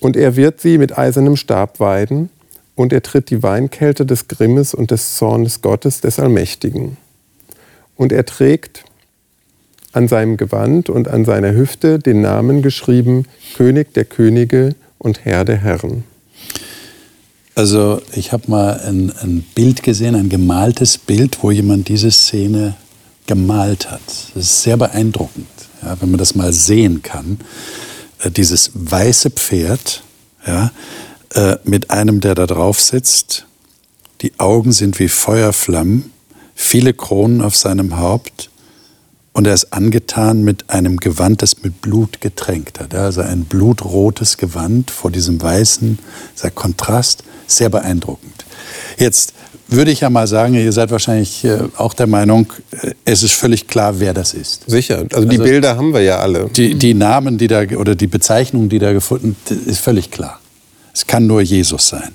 Und 0.00 0.16
er 0.16 0.36
wird 0.36 0.60
sie 0.60 0.78
mit 0.78 0.96
eisernem 0.96 1.36
Stab 1.36 1.80
weiden, 1.80 2.30
und 2.76 2.92
er 2.92 3.02
tritt 3.02 3.30
die 3.30 3.42
Weinkälte 3.42 4.06
des 4.06 4.28
Grimmes 4.28 4.74
und 4.74 4.90
des 4.90 5.16
Zornes 5.16 5.62
Gottes 5.62 6.02
des 6.02 6.20
Allmächtigen. 6.20 6.98
Und 7.96 8.12
er 8.12 8.26
trägt 8.26 8.84
an 9.92 10.08
seinem 10.08 10.36
Gewand 10.36 10.90
und 10.90 11.08
an 11.08 11.24
seiner 11.24 11.54
Hüfte 11.54 11.98
den 11.98 12.20
Namen 12.20 12.60
geschrieben, 12.60 13.24
König 13.56 13.94
der 13.94 14.04
Könige 14.04 14.74
und 14.98 15.24
Herr 15.24 15.46
der 15.46 15.56
Herren. 15.56 16.04
Also 17.54 18.02
ich 18.12 18.32
habe 18.32 18.50
mal 18.50 18.78
ein, 18.80 19.10
ein 19.22 19.42
Bild 19.54 19.82
gesehen, 19.82 20.14
ein 20.14 20.28
gemaltes 20.28 20.98
Bild, 20.98 21.38
wo 21.42 21.50
jemand 21.50 21.88
diese 21.88 22.10
Szene 22.10 22.74
gemalt 23.26 23.90
hat. 23.90 24.02
Das 24.34 24.44
ist 24.44 24.62
sehr 24.62 24.76
beeindruckend, 24.76 25.46
ja, 25.82 25.96
wenn 25.98 26.10
man 26.10 26.18
das 26.18 26.34
mal 26.34 26.52
sehen 26.52 27.00
kann. 27.00 27.40
Äh, 28.20 28.30
dieses 28.30 28.70
weiße 28.74 29.30
Pferd 29.30 30.02
ja, 30.46 30.70
äh, 31.34 31.56
mit 31.64 31.90
einem, 31.90 32.20
der 32.20 32.34
da 32.34 32.46
drauf 32.46 32.80
sitzt. 32.80 33.46
Die 34.22 34.38
Augen 34.38 34.72
sind 34.72 34.98
wie 34.98 35.08
Feuerflammen, 35.08 36.10
viele 36.54 36.94
Kronen 36.94 37.42
auf 37.42 37.56
seinem 37.56 37.98
Haupt 37.98 38.50
und 39.32 39.46
er 39.46 39.52
ist 39.52 39.74
angetan 39.74 40.42
mit 40.42 40.70
einem 40.70 40.96
Gewand, 40.96 41.42
das 41.42 41.62
mit 41.62 41.82
Blut 41.82 42.22
getränkt 42.22 42.80
hat. 42.80 42.94
Also 42.94 43.20
ein 43.20 43.44
blutrotes 43.44 44.38
Gewand 44.38 44.90
vor 44.90 45.10
diesem 45.10 45.42
weißen, 45.42 45.98
dieser 46.34 46.50
Kontrast, 46.50 47.22
sehr 47.46 47.68
beeindruckend. 47.68 48.46
Jetzt 48.96 49.34
würde 49.68 49.90
ich 49.90 50.00
ja 50.00 50.10
mal 50.10 50.26
sagen, 50.26 50.54
ihr 50.54 50.72
seid 50.72 50.90
wahrscheinlich 50.90 51.44
äh, 51.44 51.58
auch 51.76 51.94
der 51.94 52.06
Meinung, 52.06 52.52
äh, 52.82 52.92
es 53.04 53.22
ist 53.22 53.32
völlig 53.32 53.66
klar, 53.66 53.98
wer 54.00 54.14
das 54.14 54.34
ist. 54.34 54.68
Sicher, 54.68 55.04
also 55.12 55.24
die 55.28 55.36
Also- 55.38 55.44
Bilder 55.44 55.76
haben 55.76 55.92
wir 55.92 56.02
ja 56.02 56.18
alle. 56.18 56.48
Die, 56.50 56.74
die 56.74 56.94
Namen, 56.94 57.38
die 57.38 57.48
da 57.48 57.62
oder 57.76 57.94
die 57.94 58.06
Bezeichnungen, 58.06 58.68
die 58.68 58.78
da 58.78 58.92
gefunden, 58.92 59.36
ist 59.66 59.80
völlig 59.80 60.10
klar. 60.10 60.40
Es 60.94 61.06
kann 61.06 61.26
nur 61.26 61.40
Jesus 61.42 61.88
sein. 61.88 62.12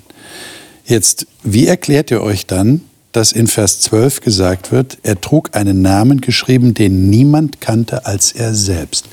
Jetzt, 0.84 1.26
wie 1.44 1.66
erklärt 1.66 2.10
ihr 2.10 2.22
euch 2.22 2.46
dann, 2.46 2.80
dass 3.12 3.32
in 3.32 3.46
Vers 3.46 3.80
12 3.80 4.20
gesagt 4.20 4.72
wird, 4.72 4.98
er 5.02 5.20
trug 5.20 5.50
einen 5.54 5.82
Namen 5.82 6.20
geschrieben, 6.20 6.74
den 6.74 7.10
niemand 7.10 7.60
kannte 7.60 8.06
als 8.06 8.32
er 8.32 8.54
selbst? 8.54 9.04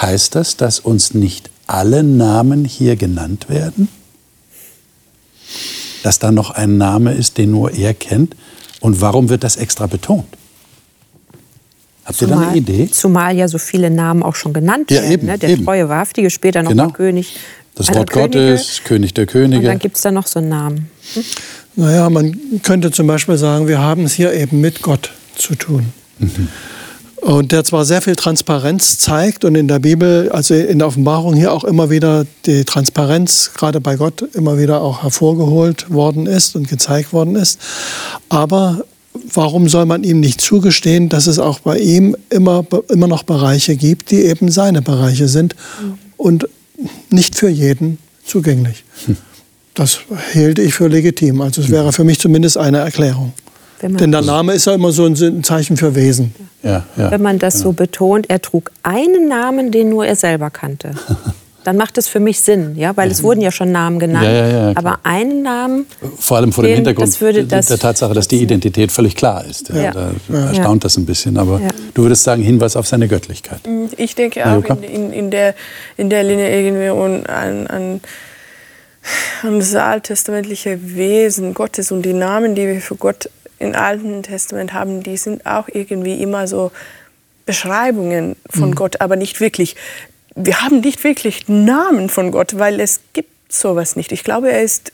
Heißt 0.00 0.34
das, 0.34 0.56
dass 0.56 0.80
uns 0.80 1.14
nicht 1.14 1.50
alle 1.66 2.02
Namen 2.02 2.64
hier 2.64 2.96
genannt 2.96 3.48
werden? 3.48 3.88
Dass 6.04 6.18
da 6.18 6.30
noch 6.30 6.50
ein 6.50 6.76
Name 6.76 7.14
ist, 7.14 7.38
den 7.38 7.50
nur 7.52 7.72
er 7.72 7.94
kennt? 7.94 8.36
Und 8.80 9.00
warum 9.00 9.30
wird 9.30 9.42
das 9.42 9.56
extra 9.56 9.86
betont? 9.86 10.26
Habt 12.04 12.20
ihr 12.20 12.28
da 12.28 12.38
eine 12.38 12.56
Idee? 12.58 12.90
zumal 12.90 13.34
ja 13.34 13.48
so 13.48 13.56
viele 13.56 13.88
Namen 13.88 14.22
auch 14.22 14.34
schon 14.34 14.52
genannt 14.52 14.90
Ja, 14.90 15.00
werden. 15.00 15.12
eben, 15.12 15.26
ne? 15.26 15.38
Der 15.38 15.48
eben. 15.48 15.64
treue 15.64 15.88
Wahrhaftige, 15.88 16.28
später 16.28 16.62
noch 16.62 16.72
Genau. 16.72 16.90
König. 16.90 17.36
Das 17.74 17.88
Wort 17.94 18.10
Könige. 18.10 18.50
Gottes, 18.50 18.82
König 18.84 19.14
der 19.14 19.22
Und 19.22 19.30
Könige. 19.30 19.66
dann 19.66 19.78
gibt 19.78 19.96
es 19.96 20.02
da 20.02 20.10
noch 20.10 20.26
so 20.26 20.40
einen 20.40 20.50
Namen. 20.50 20.90
Naja, 21.74 22.10
man 22.10 22.38
könnte 22.62 22.90
zum 22.90 23.06
Beispiel 23.06 23.38
sagen, 23.38 23.66
wir 23.66 23.78
haben 23.78 24.04
es 24.04 24.12
hier 24.12 24.34
eben 24.34 24.60
mit 24.60 24.82
Gott 24.82 25.10
zu 25.36 25.54
tun. 25.54 25.86
Und 27.24 27.52
der 27.52 27.64
zwar 27.64 27.86
sehr 27.86 28.02
viel 28.02 28.16
Transparenz 28.16 28.98
zeigt 28.98 29.46
und 29.46 29.54
in 29.54 29.66
der 29.66 29.78
Bibel, 29.78 30.28
also 30.30 30.52
in 30.52 30.78
der 30.78 30.88
Offenbarung 30.88 31.32
hier 31.32 31.54
auch 31.54 31.64
immer 31.64 31.88
wieder 31.88 32.26
die 32.44 32.66
Transparenz, 32.66 33.52
gerade 33.54 33.80
bei 33.80 33.96
Gott, 33.96 34.20
immer 34.34 34.58
wieder 34.58 34.82
auch 34.82 35.02
hervorgeholt 35.02 35.90
worden 35.90 36.26
ist 36.26 36.54
und 36.54 36.68
gezeigt 36.68 37.14
worden 37.14 37.36
ist. 37.36 37.58
Aber 38.28 38.84
warum 39.32 39.70
soll 39.70 39.86
man 39.86 40.04
ihm 40.04 40.20
nicht 40.20 40.42
zugestehen, 40.42 41.08
dass 41.08 41.26
es 41.26 41.38
auch 41.38 41.60
bei 41.60 41.78
ihm 41.78 42.14
immer, 42.28 42.66
immer 42.90 43.06
noch 43.06 43.22
Bereiche 43.22 43.74
gibt, 43.74 44.10
die 44.10 44.20
eben 44.24 44.50
seine 44.50 44.82
Bereiche 44.82 45.26
sind 45.26 45.56
und 46.18 46.46
nicht 47.08 47.36
für 47.36 47.48
jeden 47.48 47.96
zugänglich? 48.26 48.84
Das 49.72 50.00
hielte 50.34 50.60
ich 50.60 50.74
für 50.74 50.88
legitim. 50.88 51.40
Also 51.40 51.62
es 51.62 51.70
wäre 51.70 51.90
für 51.94 52.04
mich 52.04 52.20
zumindest 52.20 52.58
eine 52.58 52.78
Erklärung. 52.80 53.32
Wenn 53.84 53.92
man, 53.92 53.98
Denn 53.98 54.12
der 54.12 54.22
Name 54.22 54.54
ist 54.54 54.64
ja 54.64 54.72
immer 54.72 54.92
so 54.92 55.04
ein 55.04 55.44
Zeichen 55.44 55.76
für 55.76 55.94
Wesen. 55.94 56.34
Ja, 56.62 56.84
ja. 56.96 57.10
wenn 57.10 57.20
man 57.20 57.38
das 57.38 57.58
so 57.58 57.72
betont, 57.72 58.30
er 58.30 58.40
trug 58.40 58.70
einen 58.82 59.28
Namen, 59.28 59.70
den 59.72 59.90
nur 59.90 60.06
er 60.06 60.16
selber 60.16 60.48
kannte. 60.48 60.92
dann 61.64 61.76
macht 61.76 61.98
es 61.98 62.08
für 62.08 62.18
mich 62.20 62.40
Sinn, 62.40 62.76
ja, 62.76 62.96
weil 62.96 63.10
es 63.10 63.22
wurden 63.22 63.42
ja 63.42 63.50
schon 63.52 63.72
Namen 63.72 63.98
genannt. 63.98 64.24
Ja, 64.24 64.32
ja, 64.32 64.46
ja, 64.46 64.72
klar. 64.72 64.76
aber 64.78 64.98
einen 65.02 65.42
Namen, 65.42 65.84
Vor 66.18 66.38
allem 66.38 66.52
vor 66.52 66.64
dem 66.64 66.76
Hintergrund 66.76 67.06
das 67.06 67.20
würde 67.20 67.44
das- 67.44 67.66
der 67.66 67.78
Tatsache, 67.78 68.14
dass 68.14 68.26
die 68.26 68.40
Identität 68.40 68.90
völlig 68.90 69.16
klar 69.16 69.44
ist. 69.44 69.68
Ja, 69.68 69.82
Ja. 69.82 69.92
Da 70.28 70.46
erstaunt 70.46 70.82
das 70.84 70.96
ein 70.96 71.04
bisschen. 71.04 71.36
Aber 71.36 71.60
Ja. 71.60 71.68
du 71.92 72.02
würdest 72.04 72.24
sagen, 72.24 72.42
Hinweis 72.42 72.76
auf 72.76 72.86
seine 72.86 73.06
Göttlichkeit. 73.06 73.60
Ich 73.98 74.14
denke 74.14 74.46
auch 74.46 74.64
in, 74.64 74.82
in, 74.82 75.12
in, 75.12 75.30
der, 75.30 75.54
in 75.98 76.08
der 76.08 76.22
Linie 76.24 76.50
irgendwie 76.58 76.88
und 76.88 77.28
an, 77.28 77.66
an, 77.66 78.00
an 79.42 79.58
das 79.58 79.74
alttestamentliche 79.74 80.78
Wesen 80.96 81.52
Gottes 81.52 81.92
und 81.92 82.00
die 82.02 82.14
Namen, 82.14 82.54
die 82.54 82.66
wir 82.66 82.80
für 82.80 82.94
Gott 82.96 83.28
im 83.64 83.74
Alten 83.74 84.22
Testament 84.22 84.72
haben, 84.72 85.02
die 85.02 85.16
sind 85.16 85.46
auch 85.46 85.68
irgendwie 85.68 86.22
immer 86.22 86.46
so 86.46 86.70
Beschreibungen 87.46 88.36
von 88.48 88.74
Gott, 88.74 89.00
aber 89.00 89.16
nicht 89.16 89.40
wirklich. 89.40 89.76
Wir 90.34 90.62
haben 90.62 90.80
nicht 90.80 91.04
wirklich 91.04 91.48
Namen 91.48 92.08
von 92.08 92.30
Gott, 92.30 92.58
weil 92.58 92.80
es 92.80 93.00
gibt 93.12 93.52
sowas 93.52 93.96
nicht. 93.96 94.12
Ich 94.12 94.24
glaube, 94.24 94.50
er 94.50 94.62
ist 94.62 94.92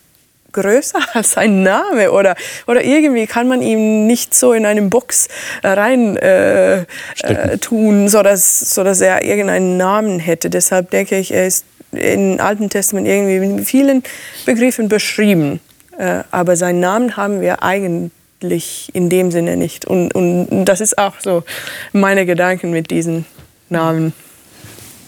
größer 0.53 0.99
als 1.15 1.33
sein 1.33 1.63
Name 1.63 2.13
oder, 2.13 2.35
oder 2.67 2.85
irgendwie 2.85 3.27
kann 3.27 3.49
man 3.49 3.63
ihn 3.63 4.07
nicht 4.07 4.35
so 4.35 4.53
in 4.53 4.67
eine 4.67 4.83
Box 4.83 5.29
rein 5.63 6.17
äh, 6.17 6.83
äh, 7.23 7.59
tun, 7.59 8.09
sodass, 8.09 8.75
sodass 8.75 9.01
er 9.01 9.25
irgendeinen 9.25 9.77
Namen 9.77 10.19
hätte. 10.19 10.51
Deshalb 10.51 10.91
denke 10.91 11.19
ich, 11.19 11.33
er 11.33 11.47
ist 11.47 11.65
im 11.93 12.41
Alten 12.41 12.69
Testament 12.69 13.07
irgendwie 13.07 13.41
mit 13.41 13.67
vielen 13.67 14.03
Begriffen 14.47 14.89
beschrieben. 14.89 15.61
Äh, 15.99 16.23
aber 16.31 16.57
seinen 16.57 16.81
Namen 16.81 17.17
haben 17.17 17.41
wir 17.41 17.63
eigentlich 17.63 18.11
in 18.43 19.11
dem 19.11 19.31
Sinne 19.31 19.57
nicht. 19.57 19.85
Und, 19.85 20.15
und 20.15 20.65
das 20.65 20.81
ist 20.81 20.99
auch 20.99 21.15
so 21.23 21.43
meine 21.93 22.27
Gedanken 22.27 22.71
mit 22.71 22.91
diesen 22.91 23.27
Namen. 23.69 24.13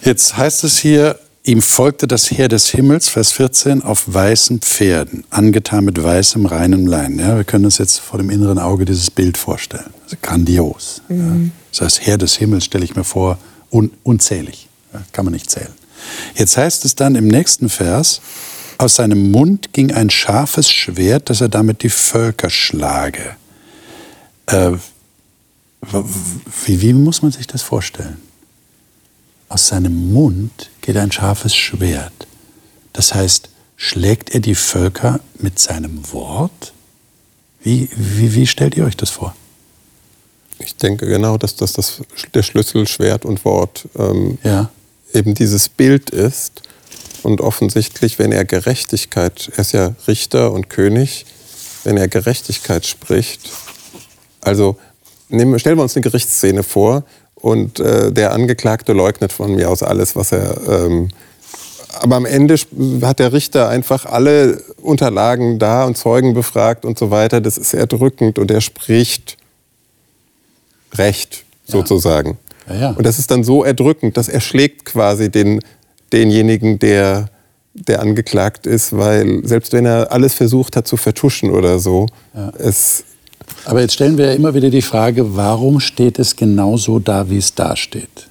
Jetzt 0.03 0.37
heißt 0.37 0.65
es 0.65 0.79
hier, 0.79 1.19
ihm 1.45 1.63
folgte 1.63 2.07
das 2.07 2.31
Heer 2.31 2.49
des 2.49 2.69
Himmels, 2.69 3.09
Vers 3.09 3.33
14, 3.33 3.83
auf 3.83 4.05
weißen 4.07 4.61
Pferden, 4.61 5.25
angetan 5.31 5.85
mit 5.85 6.03
weißem, 6.03 6.47
reinem 6.47 6.87
Lein. 6.87 7.19
Ja, 7.19 7.37
wir 7.37 7.45
können 7.45 7.65
uns 7.65 7.79
jetzt 7.79 8.01
vor 8.01 8.19
dem 8.19 8.31
inneren 8.31 8.59
Auge 8.59 8.85
dieses 8.85 9.11
Bild 9.11 9.37
vorstellen. 9.37 9.93
Also 10.05 10.17
grandios. 10.21 11.03
Ja. 11.09 11.17
Das 11.71 11.81
heißt, 11.81 12.07
Heer 12.07 12.19
des 12.19 12.37
Himmels 12.37 12.65
stelle 12.65 12.85
ich 12.85 12.95
mir 12.95 13.05
vor, 13.05 13.39
un 13.71 13.91
unzählig. 14.03 14.69
Ja, 14.93 15.03
kann 15.13 15.25
man 15.25 15.33
nicht 15.33 15.51
zählen. 15.51 15.73
Jetzt 16.35 16.57
heißt 16.57 16.85
es 16.85 16.95
dann 16.95 17.15
im 17.15 17.29
nächsten 17.29 17.69
Vers, 17.69 18.21
aus 18.83 18.97
seinem 18.97 19.31
Mund 19.31 19.73
ging 19.73 19.93
ein 19.93 20.11
scharfes 20.11 20.71
Schwert, 20.71 21.31
dass 21.31 21.41
er 21.41 21.49
damit 21.49 21.83
die 21.83 21.89
Völker 21.89 22.51
schlage. 22.51 23.37
Äh, 24.47 24.73
wie, 26.67 26.81
wie 26.81 26.93
muss 26.93 27.23
man 27.23 27.33
sich 27.33 27.47
das 27.47 27.63
vorstellen? 27.63 28.21
Aus 29.49 29.69
seinem 29.69 30.13
Mund 30.13 30.71
geht 30.81 30.97
ein 30.97 31.13
scharfes 31.13 31.55
Schwert. 31.55 32.27
Das 32.93 33.15
heißt, 33.15 33.51
schlägt 33.77 34.31
er 34.35 34.41
die 34.41 34.55
Völker 34.55 35.21
mit 35.39 35.59
seinem 35.59 36.13
Wort? 36.13 36.73
Wie, 37.63 37.89
wie, 37.95 38.35
wie 38.35 38.47
stellt 38.47 38.77
ihr 38.77 38.85
euch 38.85 38.97
das 38.97 39.11
vor? 39.11 39.35
Ich 40.59 40.77
denke 40.77 41.07
genau, 41.07 41.39
dass 41.39 41.57
das, 41.57 41.73
das 41.73 42.03
der 42.35 42.43
Schlüssel 42.43 42.87
Schwert 42.87 43.25
und 43.25 43.45
Wort 43.45 43.89
ähm, 43.97 44.39
Ja. 44.43 44.71
eben 45.13 45.35
dieses 45.35 45.69
Bild 45.69 46.11
ist. 46.11 46.63
Und 47.23 47.41
offensichtlich, 47.41 48.19
wenn 48.19 48.33
er 48.33 48.45
Gerechtigkeit, 48.45 49.51
er 49.55 49.61
ist 49.61 49.73
ja 49.73 49.95
Richter 50.09 50.53
und 50.53 50.69
König, 50.69 51.25
wenn 51.85 51.97
er 51.97 52.09
Gerechtigkeit 52.09 52.87
spricht, 52.87 53.51
also 54.41 54.77
nehmen, 55.29 55.59
stellen 55.59 55.79
wir 55.79 55.83
uns 55.83 55.97
eine 55.97 56.03
Gerichtsszene 56.03 56.63
vor 56.63 57.05
und 57.35 57.81
äh, 57.81 58.13
der 58.13 58.33
Angeklagte 58.33 58.93
leugnet 58.93 59.33
von 59.33 59.55
mir 59.55 59.71
aus 59.71 59.83
alles, 59.83 60.17
was 60.17 60.33
er... 60.33 60.57
Ähm, 60.69 61.09
aber 62.01 62.17
am 62.17 62.25
Ende 62.25 62.57
hat 63.03 63.19
der 63.19 63.35
Richter 63.35 63.69
einfach 63.69 64.07
alle 64.07 64.63
Unterlagen 64.81 65.59
da 65.59 65.85
und 65.85 65.99
Zeugen 65.99 66.33
befragt 66.33 66.87
und 66.87 66.99
so 66.99 67.11
weiter. 67.11 67.43
Das 67.43 67.59
ist 67.59 67.75
erdrückend 67.75 68.39
und 68.39 68.51
er 68.51 68.63
spricht 68.63 69.37
Recht 70.95 71.45
sozusagen. 71.67 72.39
Ja, 72.69 72.75
ja. 72.75 72.91
Und 72.91 73.05
das 73.05 73.19
ist 73.19 73.31
dann 73.31 73.45
so 73.45 73.63
erdrückend, 73.63 74.17
dass 74.17 74.29
er 74.29 74.41
schlägt 74.41 74.87
quasi 74.87 75.31
den, 75.31 75.61
denjenigen, 76.13 76.79
der, 76.79 77.27
der 77.75 78.01
angeklagt 78.01 78.67
ist, 78.67 78.97
weil 78.97 79.41
selbst 79.45 79.73
wenn 79.73 79.87
er 79.87 80.13
alles 80.13 80.35
versucht 80.35 80.77
hat 80.77 80.87
zu 80.87 80.97
vertuschen 80.97 81.51
oder 81.51 81.79
so, 81.79 82.07
es 82.59 83.05
Aber 83.65 83.81
jetzt 83.81 83.95
stellen 83.95 84.19
wir 84.19 84.27
ja 84.27 84.33
immer 84.33 84.55
wieder 84.55 84.71
die 84.71 84.83
Frage, 84.83 85.37
warum 85.37 85.81
steht 85.81 86.19
es 86.19 86.37
genau 86.37 86.77
so 86.77 86.99
da, 86.99 87.31
wie 87.31 87.39
es 87.39 87.55
da 87.55 87.77
steht? 87.77 88.29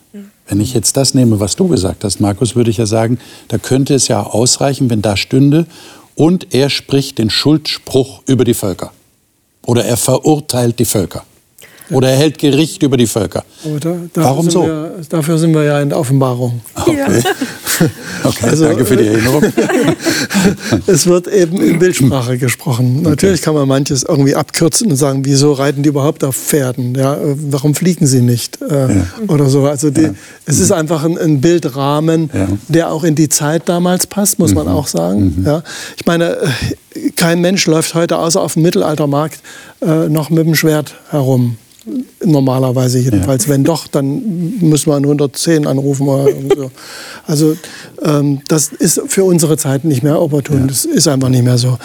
Wenn 0.48 0.60
ich 0.60 0.74
jetzt 0.74 0.98
das 0.98 1.14
nehme, 1.14 1.40
was 1.40 1.56
du 1.56 1.70
gesagt 1.70 2.04
hast, 2.04 2.20
Markus, 2.20 2.58
würde 2.58 2.70
ich 2.70 2.78
ja 2.78 2.86
sagen, 2.86 3.20
da 3.48 3.58
könnte 3.58 3.94
es 3.94 4.10
ja 4.10 4.22
ausreichen, 4.22 4.90
wenn 4.90 5.02
da 5.02 5.16
stünde, 5.16 5.66
und 6.16 6.54
er 6.54 6.70
spricht 6.70 7.20
den 7.20 7.30
Schuldspruch 7.30 8.22
über 8.28 8.44
die 8.44 8.54
Völker. 8.54 8.92
Oder 9.66 9.86
er 9.86 9.96
verurteilt 9.96 10.78
die 10.80 10.86
Völker. 10.86 11.24
Oder 11.92 12.10
er 12.10 12.18
hält 12.18 12.38
Gericht 12.38 12.84
über 12.84 12.98
die 12.98 13.08
Völker. 13.08 13.44
Warum 14.16 14.44
sind 14.44 14.52
so? 14.52 14.64
Wir, 14.64 14.92
dafür 15.10 15.38
sind 15.38 15.54
wir 15.54 15.64
ja 15.64 15.80
in 15.82 15.90
der 15.90 16.00
Offenbarung. 16.00 16.62
Okay, 16.76 16.98
okay 18.24 18.46
Also, 18.50 18.66
danke 18.66 18.86
für 18.86 18.98
die 18.98 19.06
äh, 19.06 19.14
Erinnerung. 19.14 19.44
Es 20.88 21.06
wird 21.06 21.28
eben 21.28 21.62
in 21.62 21.80
Bildsprache 21.80 22.38
gesprochen. 22.38 23.02
Natürlich 23.02 23.42
kann 23.42 23.54
man 23.54 23.68
manches 23.68 24.04
irgendwie 24.04 24.36
abkürzen 24.36 24.90
und 24.90 24.96
sagen, 24.98 25.26
wieso 25.26 25.54
reiten 25.54 25.84
die 25.84 25.90
überhaupt 25.90 26.24
auf 26.24 26.36
Pferden? 26.36 26.96
Ja, 26.96 27.16
äh, 27.16 27.36
warum 27.50 27.76
fliegen 27.76 28.08
sie 28.08 28.22
nicht? 28.22 28.62
Äh, 28.62 28.88
Oder 29.28 29.48
so. 29.50 29.66
Also 29.66 29.90
die, 29.90 30.10
es 30.46 30.60
ist 30.60 30.72
einfach 30.72 31.04
ein, 31.04 31.18
ein 31.18 31.42
Bildrahmen, 31.42 32.30
Ja. 32.34 32.48
der 32.68 32.92
auch 32.92 33.04
in 33.04 33.16
die 33.16 33.30
Zeit 33.30 33.64
damals 33.68 34.08
passt, 34.08 34.40
muss 34.40 34.54
man 34.54 34.68
auch 34.68 34.88
sagen. 34.88 35.44
Ja. 35.46 35.64
Ich 35.98 36.06
meine, 36.06 36.38
kein 37.16 37.42
Mensch 37.42 37.66
läuft 37.68 37.94
heute 37.94 38.18
außer 38.18 38.42
auf 38.42 38.54
dem 38.54 38.64
Mittelaltermarkt 38.64 39.40
äh, 39.82 40.10
noch 40.10 40.30
mit 40.30 40.46
dem 40.46 40.56
Schwert 40.56 40.96
herum. 41.10 41.58
Normalerweise 42.24 43.00
jedenfalls. 43.00 43.48
Wenn 43.48 43.64
doch, 43.64 43.88
dann 43.88 44.60
müssen 44.60 44.92
wir 44.92 44.96
an 44.96 45.04
110 45.04 45.66
anrufen 45.66 46.08
so. 46.56 46.72
Also 47.26 47.56
ähm, 48.04 48.42
das 48.48 48.70
ist 48.70 49.02
für 49.08 49.24
unsere 49.24 49.58
Zeit 49.58 49.84
nicht 49.84 50.04
mehr 50.04 50.22
opportun. 50.22 50.68
Das 50.68 50.86
ist 50.86 51.08
einfach 51.08 51.30
nicht 51.30 51.44
mehr 51.44 51.58
so. 51.58 51.78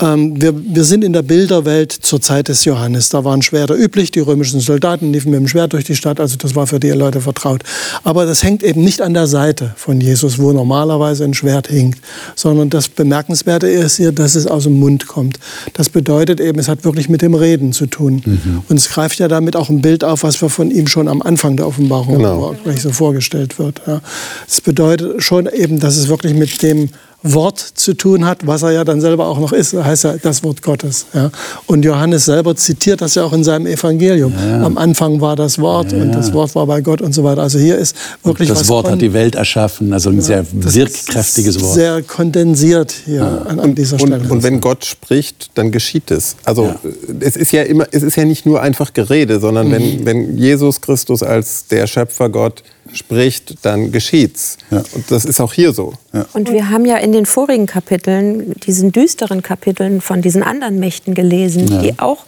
Ähm, 0.00 0.40
wir, 0.40 0.54
wir 0.56 0.84
sind 0.84 1.04
in 1.04 1.12
der 1.12 1.22
Bilderwelt 1.22 1.92
zur 1.92 2.20
Zeit 2.20 2.48
des 2.48 2.64
Johannes. 2.64 3.08
Da 3.10 3.24
waren 3.24 3.42
Schwerter 3.42 3.76
üblich. 3.76 4.10
Die 4.10 4.20
römischen 4.20 4.60
Soldaten 4.60 5.12
liefen 5.12 5.30
mit 5.30 5.40
dem 5.40 5.48
Schwert 5.48 5.72
durch 5.72 5.84
die 5.84 5.94
Stadt. 5.94 6.20
Also 6.20 6.36
das 6.36 6.54
war 6.54 6.66
für 6.66 6.80
die 6.80 6.90
Leute 6.90 7.20
vertraut. 7.20 7.62
Aber 8.02 8.26
das 8.26 8.42
hängt 8.42 8.62
eben 8.62 8.82
nicht 8.82 9.00
an 9.00 9.14
der 9.14 9.26
Seite 9.26 9.72
von 9.76 10.00
Jesus, 10.00 10.38
wo 10.38 10.52
normalerweise 10.52 11.24
ein 11.24 11.34
Schwert 11.34 11.68
hinkt, 11.68 12.00
sondern 12.34 12.70
das 12.70 12.88
Bemerkenswerte 12.88 13.68
ist 13.68 13.96
hier, 13.96 14.12
dass 14.12 14.34
es 14.34 14.46
aus 14.46 14.64
dem 14.64 14.78
Mund 14.80 15.06
kommt. 15.06 15.38
Das 15.74 15.88
bedeutet 15.88 16.40
eben, 16.40 16.58
es 16.58 16.68
hat 16.68 16.84
wirklich 16.84 17.08
mit 17.08 17.22
dem 17.22 17.34
Reden 17.34 17.72
zu 17.72 17.86
tun. 17.86 18.22
Und 18.68 18.76
es 18.76 18.88
greift 18.88 19.18
ja 19.18 19.28
damit 19.28 19.56
auch 19.56 19.68
ein 19.68 19.80
Bild 19.80 20.04
auf, 20.04 20.22
was 20.22 20.40
wir 20.42 20.48
von 20.48 20.70
ihm 20.70 20.86
schon 20.86 21.08
am 21.08 21.22
Anfang 21.22 21.56
der 21.56 21.66
Offenbarung 21.66 22.18
Genau. 22.18 22.54
so 22.76 22.90
vorgestellt 22.90 23.58
wird. 23.58 23.82
Ja. 23.86 24.00
Das 24.46 24.60
bedeutet 24.60 25.22
schon 25.22 25.46
eben, 25.46 25.78
dass 25.78 25.96
es 25.96 26.08
wirklich 26.08 26.34
mit 26.34 26.62
dem 26.62 26.88
Wort 27.26 27.58
zu 27.58 27.94
tun 27.94 28.26
hat, 28.26 28.46
was 28.46 28.62
er 28.62 28.72
ja 28.72 28.84
dann 28.84 29.00
selber 29.00 29.26
auch 29.28 29.40
noch 29.40 29.52
ist. 29.52 29.72
Heißt 29.72 30.04
ja 30.04 30.14
das 30.22 30.44
Wort 30.44 30.60
Gottes. 30.60 31.06
Ja. 31.14 31.30
Und 31.66 31.82
Johannes 31.82 32.26
selber 32.26 32.54
zitiert 32.54 33.00
das 33.00 33.14
ja 33.14 33.24
auch 33.24 33.32
in 33.32 33.42
seinem 33.42 33.66
Evangelium. 33.66 34.34
Am 34.62 34.76
Anfang 34.76 35.22
war 35.22 35.34
das 35.34 35.58
Wort 35.58 35.92
und 35.94 36.12
das 36.12 36.34
Wort 36.34 36.54
war 36.54 36.66
bei 36.66 36.82
Gott 36.82 37.00
und 37.00 37.14
so 37.14 37.24
weiter. 37.24 37.40
Also 37.42 37.58
hier 37.58 37.78
ist 37.78 37.96
wirklich 38.22 38.50
Das 38.50 38.60
was 38.60 38.68
Wort 38.68 38.90
hat 38.90 39.00
die 39.00 39.14
Welt 39.14 39.34
erschaffen, 39.36 39.92
also 39.94 40.10
ein 40.10 40.20
sehr 40.20 40.44
wirkkräftiges 40.52 41.60
Wort. 41.62 41.74
Sehr 41.74 42.02
kondensiert 42.02 42.92
hier 43.06 43.46
an, 43.46 43.58
an 43.58 43.74
dieser 43.74 43.98
Stelle. 43.98 44.16
Und, 44.16 44.30
und 44.30 44.42
wenn 44.42 44.60
Gott 44.60 44.84
spricht, 44.84 45.50
dann 45.54 45.70
geschieht 45.72 46.10
es. 46.10 46.36
Also 46.44 46.66
äh, 46.84 47.24
es 47.24 47.36
ist 47.36 47.52
ja 47.52 47.62
immer, 47.62 47.86
es 47.90 48.02
ist 48.02 48.16
ja 48.16 48.24
nicht 48.26 48.44
nur 48.46 48.60
einfach 48.60 48.92
Gerede, 48.92 49.40
sondern 49.40 49.68
Mhm. 49.68 49.72
wenn, 49.72 50.04
wenn 50.06 50.36
Jesus 50.38 50.82
Christus 50.82 51.22
als 51.22 51.66
der 51.68 51.86
Schöpfer 51.86 52.28
Gott 52.28 52.62
spricht, 52.94 53.56
dann 53.62 53.92
geschieht's. 53.92 54.56
Und 54.70 55.10
das 55.10 55.24
ist 55.24 55.40
auch 55.40 55.52
hier 55.52 55.72
so. 55.72 55.94
Und 56.32 56.50
wir 56.50 56.70
haben 56.70 56.86
ja 56.86 56.96
in 56.96 57.12
den 57.12 57.26
vorigen 57.26 57.66
Kapiteln, 57.66 58.52
diesen 58.60 58.92
düsteren 58.92 59.42
Kapiteln 59.42 60.00
von 60.00 60.22
diesen 60.22 60.42
anderen 60.42 60.78
Mächten 60.78 61.14
gelesen, 61.14 61.66
die 61.82 61.98
auch 61.98 62.24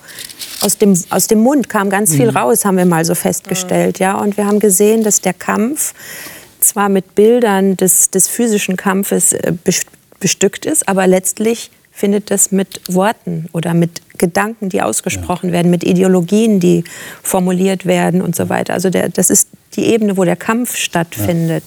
aus 0.60 0.78
dem, 0.78 1.00
aus 1.10 1.26
dem 1.26 1.40
Mund 1.40 1.68
kam 1.68 1.90
ganz 1.90 2.14
viel 2.14 2.28
raus, 2.28 2.64
haben 2.64 2.76
wir 2.76 2.86
mal 2.86 3.04
so 3.04 3.14
festgestellt. 3.14 3.98
Ja? 3.98 4.18
Und 4.18 4.36
wir 4.36 4.46
haben 4.46 4.60
gesehen, 4.60 5.02
dass 5.02 5.20
der 5.20 5.34
Kampf 5.34 5.94
zwar 6.60 6.88
mit 6.88 7.14
Bildern 7.14 7.76
des, 7.76 8.10
des 8.10 8.28
physischen 8.28 8.76
Kampfes 8.76 9.32
äh, 9.32 9.52
bes- 9.64 9.86
bestückt 10.18 10.66
ist, 10.66 10.88
aber 10.88 11.06
letztlich 11.06 11.70
findet 11.96 12.30
das 12.30 12.52
mit 12.52 12.82
Worten 12.88 13.46
oder 13.52 13.72
mit 13.72 14.02
Gedanken, 14.18 14.68
die 14.68 14.82
ausgesprochen 14.82 15.50
werden, 15.50 15.70
mit 15.70 15.82
Ideologien, 15.82 16.60
die 16.60 16.84
formuliert 17.22 17.86
werden 17.86 18.20
und 18.20 18.36
so 18.36 18.50
weiter. 18.50 18.74
Also 18.74 18.90
der, 18.90 19.08
das 19.08 19.30
ist 19.30 19.48
die 19.76 19.86
Ebene, 19.86 20.16
wo 20.18 20.24
der 20.24 20.36
Kampf 20.36 20.76
stattfindet. 20.76 21.64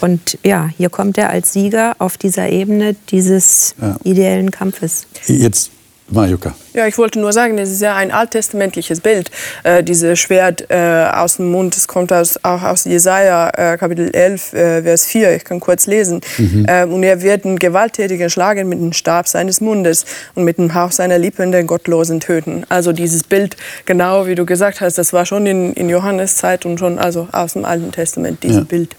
Und 0.00 0.38
ja, 0.42 0.70
hier 0.76 0.88
kommt 0.88 1.18
er 1.18 1.28
als 1.30 1.52
Sieger 1.52 1.94
auf 1.98 2.16
dieser 2.16 2.48
Ebene 2.48 2.96
dieses 3.10 3.74
Ja. 3.80 3.96
ideellen 4.04 4.50
Kampfes. 4.50 5.06
Jetzt 5.26 5.70
Majuka. 6.12 6.54
Ja, 6.74 6.86
ich 6.86 6.96
wollte 6.98 7.18
nur 7.18 7.32
sagen, 7.32 7.58
es 7.58 7.70
ist 7.70 7.82
ja 7.82 7.94
ein 7.96 8.10
alttestamentliches 8.10 9.00
Bild. 9.00 9.30
Äh, 9.64 9.82
dieses 9.82 10.18
Schwert 10.18 10.66
äh, 10.70 11.06
aus 11.12 11.36
dem 11.36 11.50
Mund, 11.50 11.76
das 11.76 11.88
kommt 11.88 12.12
aus, 12.12 12.38
auch 12.42 12.62
aus 12.62 12.84
Jesaja, 12.84 13.50
äh, 13.50 13.76
Kapitel 13.76 14.10
11, 14.14 14.52
äh, 14.52 14.82
Vers 14.82 15.06
4. 15.06 15.36
Ich 15.36 15.44
kann 15.44 15.60
kurz 15.60 15.86
lesen. 15.86 16.20
Mhm. 16.38 16.66
Ähm, 16.68 16.92
und 16.92 17.02
er 17.02 17.22
wird 17.22 17.44
einen 17.44 17.58
Gewalttätigen 17.58 18.30
schlagen 18.30 18.68
mit 18.68 18.78
dem 18.78 18.92
Stab 18.92 19.28
seines 19.28 19.60
Mundes 19.60 20.04
und 20.34 20.44
mit 20.44 20.58
dem 20.58 20.74
Hauch 20.74 20.92
seiner 20.92 21.18
Lippen 21.18 21.52
den 21.52 21.66
Gottlosen 21.66 22.20
töten. 22.20 22.64
Also 22.68 22.92
dieses 22.92 23.24
Bild, 23.24 23.56
genau 23.86 24.26
wie 24.26 24.34
du 24.34 24.46
gesagt 24.46 24.80
hast, 24.80 24.98
das 24.98 25.12
war 25.12 25.26
schon 25.26 25.46
in, 25.46 25.72
in 25.74 25.88
Johannes 25.88 26.36
Zeit 26.36 26.64
und 26.64 26.78
schon 26.78 26.98
also 26.98 27.28
aus 27.32 27.54
dem 27.54 27.64
Alten 27.64 27.92
Testament, 27.92 28.42
dieses 28.42 28.58
Ja. 28.58 28.64
Bild. 28.64 28.96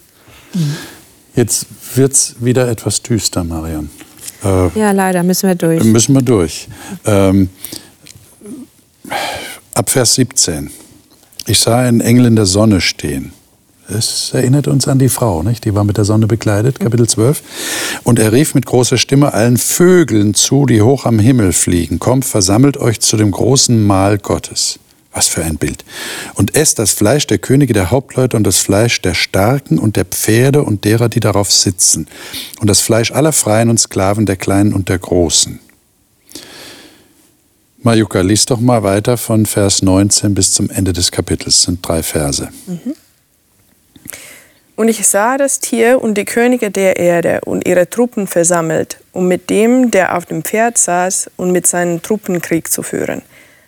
Jetzt 1.36 1.66
wird 1.96 2.14
es 2.14 2.36
wieder 2.40 2.68
etwas 2.68 3.02
düster, 3.02 3.44
Marian. 3.44 3.90
Äh, 4.44 4.80
Ja, 4.80 4.92
leider 4.92 5.24
müssen 5.24 5.48
wir 5.48 5.56
durch. 5.56 5.84
müssen 5.84 6.14
wir 6.16 6.22
durch. 6.22 6.68
Ähm, 7.06 7.50
ab 9.74 9.90
Vers 9.90 10.16
17. 10.16 10.70
Ich 11.46 11.60
sah 11.60 11.80
einen 11.80 12.02
Engel 12.02 12.26
in 12.26 12.36
der 12.36 12.46
Sonne 12.46 12.80
stehen. 12.82 13.34
Es 13.90 14.32
erinnert 14.34 14.68
uns 14.70 14.88
an 14.88 14.98
die 14.98 15.10
Frau, 15.10 15.44
nicht? 15.44 15.66
Die 15.66 15.76
war 15.76 15.84
mit 15.84 15.98
der 15.98 16.06
Sonne 16.06 16.26
bekleidet, 16.26 16.80
Kapitel 16.80 17.08
12. 17.08 17.44
Und 18.04 18.18
er 18.18 18.32
rief 18.32 18.56
mit 18.56 18.66
großer 18.66 18.98
Stimme 18.98 19.34
allen 19.34 19.58
Vögeln 19.58 20.34
zu, 20.34 20.66
die 20.66 20.82
hoch 20.82 21.06
am 21.06 21.20
Himmel 21.20 21.52
fliegen. 21.52 22.00
Kommt, 22.00 22.24
versammelt 22.24 22.78
euch 22.78 23.02
zu 23.02 23.18
dem 23.18 23.32
großen 23.32 23.84
Mahl 23.86 24.20
Gottes. 24.20 24.80
Was 25.14 25.28
für 25.28 25.44
ein 25.44 25.58
Bild. 25.58 25.86
Und 26.34 26.56
esst 26.56 26.80
das 26.80 26.92
Fleisch 26.92 27.28
der 27.28 27.38
Könige, 27.38 27.74
der 27.74 27.92
Hauptleute 27.92 28.36
und 28.36 28.44
das 28.44 28.58
Fleisch 28.58 29.00
der 29.02 29.14
Starken 29.14 29.78
und 29.78 29.96
der 29.96 30.06
Pferde 30.06 30.64
und 30.64 30.86
derer, 30.86 31.08
die 31.08 31.20
darauf 31.20 31.52
sitzen. 31.52 32.08
Und 32.60 32.68
das 32.68 32.82
Fleisch 32.82 33.12
aller 33.12 33.32
Freien 33.32 33.70
und 33.70 33.80
Sklaven, 33.80 34.26
der 34.26 34.38
Kleinen 34.38 34.74
und 34.74 34.90
der 34.90 34.98
Großen. 34.98 35.60
Majuka, 37.84 38.22
lies 38.22 38.46
doch 38.46 38.62
mal 38.62 38.82
weiter 38.82 39.18
von 39.18 39.46
Vers 39.46 39.82
19 39.82 40.34
bis 40.34 40.54
zum 40.54 40.70
Ende 40.70 40.94
des 40.94 41.12
Kapitels. 41.12 41.56
Das 41.56 41.64
sind 41.64 41.88
drei 41.88 42.02
Verse. 42.02 42.48
Und 44.76 44.88
ich 44.88 45.06
sah 45.06 45.38
das 45.38 45.60
Tier 45.60 46.02
und 46.02 46.18
die 46.18 46.26
Könige 46.26 46.72
der 46.72 46.98
Erde 46.98 47.42
und 47.46 47.68
ihre 47.68 47.90
Truppen 47.90 48.26
versammelt, 48.26 49.00
um 49.12 49.28
mit 49.28 49.50
dem, 49.50 49.92
der 49.92 50.18
auf 50.18 50.26
dem 50.26 50.44
Pferd 50.44 50.78
saß, 50.78 51.30
und 51.36 51.52
mit 51.52 51.68
seinen 51.68 52.02
Truppen 52.02 52.42
Krieg 52.42 52.72
zu 52.72 52.82
führen. 52.82 53.22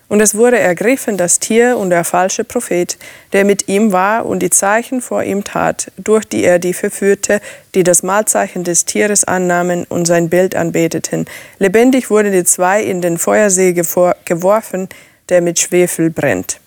Und 0.08 0.22
es 0.22 0.36
wurde 0.36 0.60
ergriffen 0.60 1.18
das 1.18 1.39
Tier 1.39 1.78
und 1.78 1.89
der 1.89 2.04
falsche 2.04 2.44
Prophet, 2.44 2.98
der 3.34 3.44
mit 3.44 3.68
ihm 3.68 3.91
war 3.91 4.26
und 4.26 4.39
die 4.39 4.52
Zeichen 4.52 5.02
vor 5.02 5.24
ihm 5.24 5.44
tat, 5.44 5.91
durch 5.98 6.26
die 6.26 6.44
er 6.44 6.60
die 6.60 6.74
verführte, 6.74 7.41
die 7.74 7.84
das 7.84 8.04
Mahlzeichen 8.04 8.63
des 8.63 8.86
Tieres 8.86 9.24
annahmen 9.24 9.86
und 9.89 10.06
sein 10.06 10.30
Bild 10.30 10.56
anbeteten. 10.56 11.26
Lebendig 11.58 12.12
wurden 12.12 12.32
die 12.32 12.44
zwei 12.44 12.84
in 12.84 13.02
den 13.02 13.18
Feuersee 13.18 13.74
geworfen, 13.74 14.89
der 15.30 15.41
mit 15.41 15.60
Schwefel 15.60 16.12
brennt. 16.12 16.60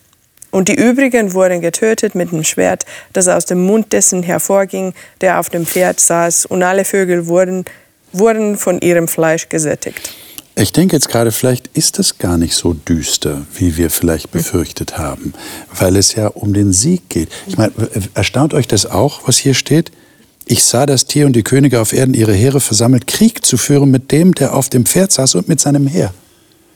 Und 0.51 0.67
die 0.67 0.75
übrigen 0.75 1.33
wurden 1.33 1.61
getötet 1.61 2.15
mit 2.15 2.31
dem 2.31 2.43
Schwert, 2.43 2.85
das 3.13 3.27
aus 3.27 3.45
dem 3.45 3.65
Mund 3.65 3.93
dessen 3.93 4.23
hervorging, 4.23 4.93
der 5.21 5.39
auf 5.39 5.49
dem 5.49 5.65
Pferd 5.65 5.99
saß, 5.99 6.45
und 6.47 6.63
alle 6.63 6.85
Vögel 6.85 7.27
wurden, 7.27 7.65
wurden 8.11 8.57
von 8.57 8.81
ihrem 8.81 9.07
Fleisch 9.07 9.47
gesättigt. 9.47 10.15
Ich 10.59 10.73
denke 10.73 10.97
jetzt 10.97 11.07
gerade, 11.07 11.31
vielleicht 11.31 11.67
ist 11.67 11.99
es 11.99 12.17
gar 12.17 12.37
nicht 12.37 12.53
so 12.53 12.73
düster, 12.73 13.45
wie 13.55 13.77
wir 13.77 13.89
vielleicht 13.89 14.29
befürchtet 14.31 14.97
haben, 14.97 15.33
weil 15.73 15.95
es 15.95 16.15
ja 16.15 16.27
um 16.27 16.53
den 16.53 16.73
Sieg 16.73 17.07
geht. 17.07 17.29
Ich 17.47 17.57
meine, 17.57 17.71
erstaunt 18.13 18.53
euch 18.53 18.67
das 18.67 18.85
auch, 18.85 19.21
was 19.25 19.37
hier 19.37 19.53
steht? 19.53 19.89
Ich 20.45 20.65
sah 20.65 20.85
das 20.85 21.05
Tier 21.05 21.27
und 21.27 21.33
die 21.37 21.43
Könige 21.43 21.79
auf 21.79 21.93
Erden 21.93 22.13
ihre 22.13 22.33
Heere 22.33 22.59
versammelt, 22.59 23.07
Krieg 23.07 23.45
zu 23.45 23.55
führen 23.55 23.89
mit 23.89 24.11
dem, 24.11 24.35
der 24.35 24.53
auf 24.53 24.67
dem 24.67 24.85
Pferd 24.85 25.13
saß 25.13 25.35
und 25.35 25.47
mit 25.47 25.61
seinem 25.61 25.87
Heer. 25.87 26.13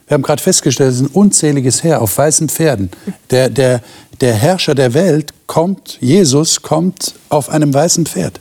Wir 0.08 0.14
haben 0.16 0.22
gerade 0.22 0.42
festgestellt, 0.42 0.92
es 0.92 1.02
ist 1.02 1.02
ein 1.02 1.08
unzähliges 1.08 1.84
Heer 1.84 2.02
auf 2.02 2.18
weißen 2.18 2.48
Pferden. 2.48 2.90
Der, 3.32 3.50
der, 3.50 3.82
der 4.22 4.34
Herrscher 4.34 4.76
der 4.76 4.94
Welt 4.94 5.34
kommt, 5.46 5.98
Jesus 6.00 6.62
kommt 6.62 7.16
auf 7.28 7.50
einem 7.50 7.74
weißen 7.74 8.06
Pferd. 8.06 8.40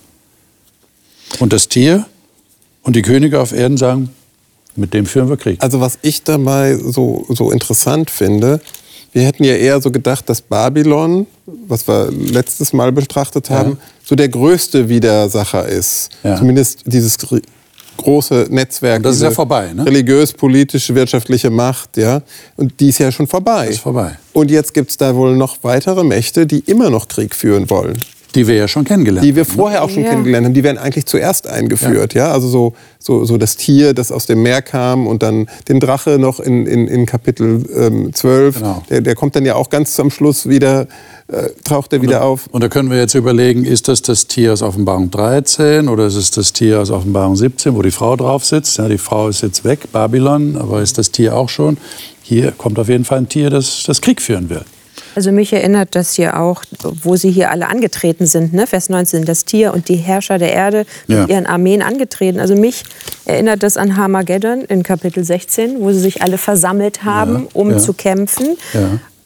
Und 1.39 1.51
das 1.51 1.67
Tier 1.67 2.05
und 2.81 2.95
die 2.95 3.01
Könige 3.01 3.41
auf 3.41 3.51
Erden 3.51 3.75
sagen, 3.75 4.09
mit 4.75 4.93
dem 4.93 5.05
führen 5.05 5.29
wir 5.29 5.37
Krieg. 5.37 5.61
Also 5.61 5.79
was 5.81 5.99
ich 6.01 6.23
dabei 6.23 6.75
so, 6.75 7.25
so 7.29 7.51
interessant 7.51 8.09
finde, 8.09 8.61
wir 9.11 9.23
hätten 9.23 9.43
ja 9.43 9.53
eher 9.53 9.79
so 9.79 9.91
gedacht, 9.91 10.27
dass 10.27 10.41
Babylon, 10.41 11.27
was 11.67 11.87
wir 11.87 12.09
letztes 12.11 12.73
Mal 12.73 12.91
betrachtet 12.91 13.49
haben, 13.49 13.77
so 14.03 14.15
der 14.15 14.29
größte 14.29 14.89
Widersacher 14.89 15.67
ist. 15.67 16.09
Ja. 16.23 16.35
Zumindest 16.35 16.81
dieses 16.85 17.17
gr- 17.19 17.39
große 17.97 18.47
Netzwerk. 18.49 18.97
Und 18.97 19.03
das 19.03 19.17
ist 19.17 19.21
ja 19.21 19.29
vorbei, 19.29 19.71
ne? 19.71 19.85
Religiös, 19.85 20.33
politische, 20.33 20.95
wirtschaftliche 20.95 21.51
Macht, 21.51 21.95
ja. 21.97 22.23
Und 22.55 22.79
die 22.79 22.89
ist 22.89 22.97
ja 22.97 23.11
schon 23.11 23.27
vorbei. 23.27 23.67
Das 23.67 23.75
ist 23.75 23.81
vorbei. 23.81 24.17
Und 24.33 24.49
jetzt 24.49 24.73
gibt 24.73 24.89
es 24.89 24.97
da 24.97 25.15
wohl 25.15 25.37
noch 25.37 25.57
weitere 25.61 26.03
Mächte, 26.03 26.47
die 26.47 26.59
immer 26.61 26.89
noch 26.89 27.07
Krieg 27.07 27.35
führen 27.35 27.69
wollen. 27.69 28.01
Die 28.35 28.47
wir 28.47 28.55
ja 28.55 28.67
schon 28.67 28.83
kennengelernt 28.83 29.25
Die 29.25 29.35
wir 29.35 29.43
haben. 29.43 29.49
ne? 29.51 29.55
vorher 29.55 29.83
auch 29.83 29.89
schon 29.89 30.03
Ja. 30.03 30.09
kennengelernt 30.09 30.45
haben, 30.45 30.53
die 30.53 30.63
werden 30.63 30.77
eigentlich 30.77 31.05
zuerst 31.05 31.47
eingeführt, 31.47 32.13
ja. 32.13 32.31
Also 32.31 32.47
so, 32.47 32.73
so, 32.99 33.25
so 33.25 33.37
das 33.37 33.57
Tier, 33.57 33.93
das 33.93 34.11
aus 34.11 34.25
dem 34.25 34.41
Meer 34.41 34.61
kam 34.61 35.07
und 35.07 35.21
dann 35.23 35.47
den 35.67 35.79
Drache 35.79 36.17
noch 36.19 36.39
in, 36.39 36.65
in, 36.65 36.87
in 36.87 37.05
Kapitel 37.05 37.63
ähm, 37.75 38.13
12. 38.13 38.57
Genau. 38.59 38.83
Der, 38.89 39.01
der 39.01 39.15
kommt 39.15 39.35
dann 39.35 39.45
ja 39.45 39.55
auch 39.55 39.69
ganz 39.69 39.93
zum 39.95 40.09
Schluss 40.11 40.47
wieder, 40.49 40.87
äh, 41.27 41.49
taucht 41.63 41.93
er 41.93 42.01
wieder 42.01 42.23
auf. 42.23 42.47
Und 42.51 42.63
da 42.63 42.69
können 42.69 42.89
wir 42.89 42.97
jetzt 42.97 43.13
überlegen, 43.15 43.65
ist 43.65 43.87
das 43.87 44.01
das 44.01 44.27
Tier 44.27 44.53
aus 44.53 44.61
Offenbarung 44.61 45.11
13 45.11 45.87
oder 45.87 46.07
ist 46.07 46.15
es 46.15 46.31
das 46.31 46.53
Tier 46.53 46.79
aus 46.81 46.89
Offenbarung 46.91 47.35
17, 47.35 47.75
wo 47.75 47.81
die 47.81 47.91
Frau 47.91 48.15
drauf 48.15 48.45
sitzt? 48.45 48.77
Ja, 48.77 48.87
die 48.87 48.97
Frau 48.97 49.27
ist 49.27 49.41
jetzt 49.41 49.63
weg, 49.63 49.91
Babylon, 49.91 50.57
aber 50.57 50.81
ist 50.81 50.97
das 50.97 51.11
Tier 51.11 51.35
auch 51.35 51.49
schon? 51.49 51.77
Hier 52.21 52.51
kommt 52.51 52.79
auf 52.79 52.87
jeden 52.89 53.05
Fall 53.05 53.19
ein 53.19 53.29
Tier, 53.29 53.49
das, 53.49 53.83
das 53.85 54.01
Krieg 54.01 54.21
führen 54.21 54.49
wird. 54.49 54.65
Also 55.15 55.31
mich 55.31 55.53
erinnert 55.53 55.89
das 55.95 56.13
hier 56.13 56.39
auch, 56.39 56.63
wo 57.03 57.15
sie 57.15 57.31
hier 57.31 57.51
alle 57.51 57.67
angetreten 57.67 58.25
sind, 58.25 58.53
ne? 58.53 58.65
Vers 58.67 58.89
19, 58.89 59.25
das 59.25 59.45
Tier 59.45 59.73
und 59.73 59.89
die 59.89 59.95
Herrscher 59.95 60.37
der 60.37 60.51
Erde 60.53 60.85
Ja. 61.07 61.21
mit 61.21 61.29
ihren 61.29 61.45
Armeen 61.45 61.81
angetreten. 61.81 62.39
Also 62.39 62.55
mich 62.55 62.83
erinnert 63.25 63.63
das 63.63 63.77
an 63.77 63.95
Harmageddon 63.97 64.61
in 64.65 64.83
Kapitel 64.83 65.23
16, 65.23 65.79
wo 65.81 65.91
sie 65.91 65.99
sich 65.99 66.21
alle 66.21 66.37
versammelt 66.37 67.03
haben, 67.03 67.43
Ja, 67.43 67.49
um 67.53 67.71
ja. 67.71 67.77
zu 67.77 67.93
kämpfen. 67.93 68.57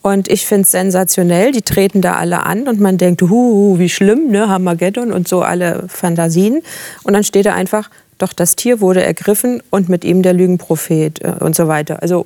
Und 0.02 0.30
ich 0.30 0.46
finde 0.46 0.62
es 0.64 0.72
sensationell, 0.72 1.52
die 1.52 1.62
treten 1.64 2.02
da 2.02 2.14
alle 2.16 2.46
an 2.46 2.68
und 2.68 2.80
man 2.80 2.98
denkt, 2.98 3.22
huhu, 3.22 3.78
wie 3.80 3.90
schlimm, 3.90 4.30
ne, 4.30 4.48
Harmageddon 4.48 5.12
und 5.12 5.28
so 5.28 5.42
alle 5.42 5.84
Fantasien. 5.90 6.62
Und 7.04 7.14
dann 7.14 7.24
steht 7.26 7.46
da 7.46 7.54
einfach, 7.54 7.90
doch 8.18 8.32
das 8.34 8.56
Tier 8.56 8.80
wurde 8.80 9.04
ergriffen 9.04 9.62
und 9.70 9.90
mit 9.90 10.06
ihm 10.06 10.22
der 10.24 10.34
Lügenprophet 10.34 11.22
äh, 11.24 11.34
und 11.40 11.56
so 11.56 11.68
weiter. 11.68 12.02
Also 12.02 12.26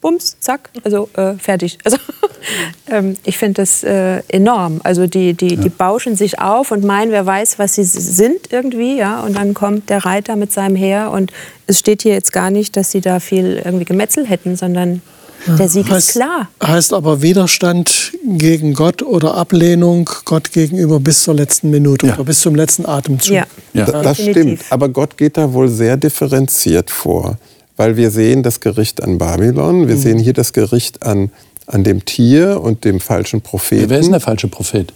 bums, 0.00 0.36
zack, 0.40 0.70
also 0.84 1.08
äh, 1.14 1.34
fertig. 1.34 1.78
Also 1.84 1.96
ähm, 2.90 3.16
ich 3.24 3.36
finde 3.38 3.62
das 3.62 3.82
äh, 3.84 4.22
enorm. 4.28 4.80
Also 4.84 5.06
die, 5.06 5.34
die, 5.34 5.56
die 5.56 5.68
bauschen 5.68 6.16
sich 6.16 6.38
auf 6.40 6.70
und 6.70 6.84
meinen, 6.84 7.10
wer 7.10 7.26
weiß, 7.26 7.58
was 7.58 7.74
sie 7.74 7.84
sind 7.84 8.50
irgendwie, 8.52 8.96
ja. 8.96 9.20
Und 9.22 9.36
dann 9.36 9.54
kommt 9.54 9.90
der 9.90 10.04
Reiter 10.04 10.36
mit 10.36 10.52
seinem 10.52 10.76
Heer 10.76 11.10
und 11.10 11.32
es 11.66 11.78
steht 11.78 12.02
hier 12.02 12.12
jetzt 12.12 12.32
gar 12.32 12.50
nicht, 12.50 12.76
dass 12.76 12.90
sie 12.92 13.00
da 13.00 13.20
viel 13.20 13.60
irgendwie 13.64 13.84
Gemetzel 13.84 14.26
hätten, 14.26 14.56
sondern 14.56 15.02
der 15.46 15.68
Sieg 15.68 15.86
ist 15.86 15.92
heißt, 15.92 16.12
klar. 16.12 16.48
Heißt 16.62 16.92
aber 16.92 17.22
Widerstand 17.22 18.12
gegen 18.24 18.74
Gott 18.74 19.02
oder 19.02 19.34
Ablehnung 19.36 20.10
Gott 20.24 20.50
gegenüber 20.52 20.98
bis 20.98 21.22
zur 21.22 21.34
letzten 21.34 21.70
Minute 21.70 22.08
Ja. 22.08 22.14
oder 22.14 22.24
bis 22.24 22.40
zum 22.40 22.54
letzten 22.56 22.86
Atemzug. 22.86 23.34
Ja. 23.36 23.44
Ja. 23.72 23.84
Da- 23.84 24.02
das 24.02 24.16
definitiv. 24.16 24.42
stimmt. 24.42 24.64
Aber 24.70 24.88
Gott 24.88 25.16
geht 25.16 25.36
da 25.36 25.52
wohl 25.52 25.68
sehr 25.68 25.96
differenziert 25.96 26.90
vor. 26.90 27.36
Weil 27.78 27.96
wir 27.96 28.10
sehen 28.10 28.42
das 28.42 28.60
Gericht 28.60 29.02
an 29.02 29.16
Babylon, 29.18 29.82
Mhm. 29.82 29.88
wir 29.88 29.96
sehen 29.96 30.18
hier 30.18 30.32
das 30.34 30.52
Gericht 30.52 31.04
an, 31.06 31.30
an 31.66 31.84
dem 31.84 32.04
Tier 32.04 32.60
und 32.60 32.84
dem 32.84 32.98
falschen 33.00 33.40
Propheten. 33.40 33.88
Wer 33.88 34.00
ist 34.00 34.06
denn 34.06 34.12
der 34.12 34.20
falsche 34.20 34.48
Prophet? 34.48 34.92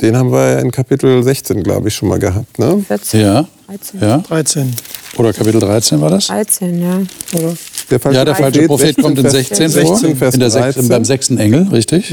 Den 0.00 0.16
haben 0.16 0.32
wir 0.32 0.50
ja 0.52 0.58
in 0.58 0.70
Kapitel 0.72 1.22
16, 1.22 1.62
glaube 1.62 1.88
ich, 1.88 1.94
schon 1.94 2.08
mal 2.08 2.18
gehabt. 2.18 2.58
Ne? 2.58 2.84
14, 2.86 3.20
Ja. 3.20 3.46
13. 3.68 4.00
ja. 4.00 4.18
13, 4.18 4.74
Oder 5.16 5.32
Kapitel 5.32 5.60
13 5.60 6.00
war 6.00 6.10
das? 6.10 6.26
13, 6.26 6.82
ja. 6.82 7.00
oder? 7.34 7.54
Der 7.90 8.00
falsche 8.00 8.18
Ja, 8.18 8.24
der 8.24 8.34
falsche 8.34 8.66
Prophet 8.66 8.96
kommt 9.00 9.18
in 9.18 9.22
Vers 9.22 9.32
16 9.34 9.70
vor, 9.70 9.96
16, 9.96 10.16
Vers 10.16 10.34
in 10.34 10.40
der 10.40 10.50
sechs, 10.50 10.74
13. 10.74 10.88
beim 10.88 11.04
sechsten 11.04 11.38
Engel, 11.38 11.68
richtig? 11.70 12.12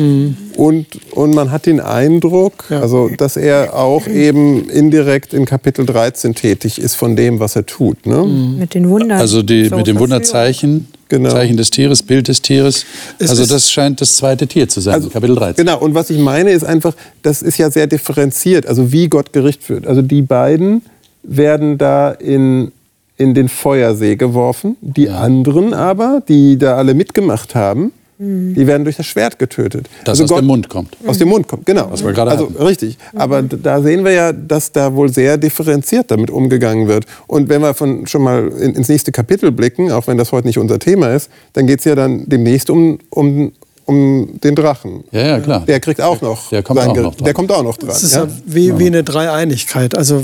Und, 0.55 0.85
und 1.11 1.33
man 1.33 1.49
hat 1.51 1.65
den 1.65 1.79
Eindruck, 1.79 2.65
Ja. 2.69 2.81
also, 2.81 3.09
dass 3.09 3.35
er 3.35 3.75
auch 3.75 4.07
eben 4.07 4.69
indirekt 4.69 5.33
in 5.33 5.45
Kapitel 5.45 5.85
13 5.85 6.35
tätig 6.35 6.79
ist 6.79 6.95
von 6.95 7.15
dem, 7.15 7.39
was 7.39 7.55
er 7.55 7.65
tut. 7.65 8.05
Ne? 8.05 8.23
Mit 8.23 8.73
den 8.75 8.87
Wundern. 8.89 9.19
Also 9.19 9.41
die, 9.43 9.65
So 9.65 9.75
mit 9.77 9.87
dem 9.87 9.97
Verführung. 9.97 9.99
Wunderzeichen, 10.11 10.87
Genau. 11.11 11.29
Zeichen 11.29 11.57
des 11.57 11.69
Tieres, 11.71 12.03
Bild 12.03 12.29
des 12.29 12.41
Tieres. 12.41 12.85
Es 13.19 13.29
also 13.31 13.45
das 13.45 13.69
scheint 13.69 13.99
das 13.99 14.15
zweite 14.15 14.47
Tier 14.47 14.69
zu 14.69 14.79
sein, 14.79 15.09
Kapitel 15.09 15.35
13. 15.35 15.65
Genau, 15.65 15.77
und 15.77 15.93
was 15.93 16.09
ich 16.09 16.17
meine 16.17 16.51
ist 16.51 16.63
einfach, 16.63 16.93
das 17.21 17.41
ist 17.41 17.57
ja 17.57 17.69
sehr 17.69 17.85
differenziert, 17.85 18.65
also 18.65 18.93
wie 18.93 19.09
Gott 19.09 19.33
Gericht 19.33 19.61
führt. 19.61 19.85
Also 19.85 20.01
die 20.01 20.21
beiden 20.21 20.83
werden 21.23 21.77
da 21.77 22.11
in, 22.11 22.71
in 23.17 23.33
den 23.33 23.49
Feuersee 23.49 24.15
geworfen, 24.15 24.77
die 24.79 25.07
Ja. 25.07 25.17
anderen 25.19 25.73
aber, 25.73 26.23
die 26.29 26.57
da 26.57 26.77
alle 26.77 26.93
mitgemacht 26.93 27.55
haben, 27.55 27.91
Die 28.23 28.67
werden 28.67 28.83
durch 28.83 28.97
das 28.97 29.07
Schwert 29.07 29.39
getötet. 29.39 29.87
Das 30.05 30.11
Also 30.19 30.25
aus 30.25 30.29
Gott- 30.29 30.39
dem 30.41 30.45
Mund 30.47 30.69
kommt. 30.69 30.95
Aus 31.07 31.17
dem 31.17 31.29
Mund 31.29 31.47
kommt, 31.47 31.65
genau. 31.65 31.87
Was 31.89 32.03
wir 32.03 32.13
gerade 32.13 32.29
also 32.29 32.49
hatten. 32.51 32.61
richtig. 32.63 32.99
Aber 33.15 33.41
d- 33.41 33.57
da 33.61 33.81
sehen 33.81 34.05
wir 34.05 34.11
ja, 34.11 34.31
dass 34.31 34.71
da 34.71 34.93
wohl 34.93 35.09
sehr 35.11 35.37
differenziert 35.37 36.11
damit 36.11 36.29
umgegangen 36.29 36.87
wird. 36.87 37.05
Und 37.25 37.49
wenn 37.49 37.61
wir 37.61 37.73
von, 37.73 38.05
schon 38.05 38.21
mal 38.21 38.49
in, 38.49 38.75
ins 38.75 38.89
nächste 38.89 39.11
Kapitel 39.11 39.51
blicken, 39.51 39.91
auch 39.91 40.05
wenn 40.05 40.17
das 40.19 40.31
heute 40.31 40.45
nicht 40.45 40.59
unser 40.59 40.77
Thema 40.77 41.07
ist, 41.15 41.31
dann 41.53 41.65
geht 41.65 41.79
es 41.79 41.85
ja 41.85 41.95
dann 41.95 42.29
demnächst 42.29 42.69
um, 42.69 42.99
um, 43.09 43.53
um 43.85 44.39
den 44.43 44.55
Drachen. 44.55 45.03
Ja, 45.11 45.21
ja, 45.21 45.39
klar. 45.39 45.63
Der 45.65 45.79
kriegt 45.79 46.01
auch 46.01 46.21
noch. 46.21 46.49
Der 46.49 46.63
kommt 46.63 46.79
auch 46.79 46.93
Gericht. 46.93 47.03
noch 47.03 47.15
dran. 47.15 47.25
Der 47.25 47.33
kommt 47.33 47.51
auch 47.51 47.63
noch 47.63 47.77
dran. 47.77 47.89
Es 47.89 48.03
ist 48.03 48.15
ja? 48.15 48.23
ja 48.23 48.29
wie, 48.45 48.77
wie 48.79 48.87
eine 48.87 49.03
Dreieinigkeit. 49.03 49.95
Also 49.95 50.23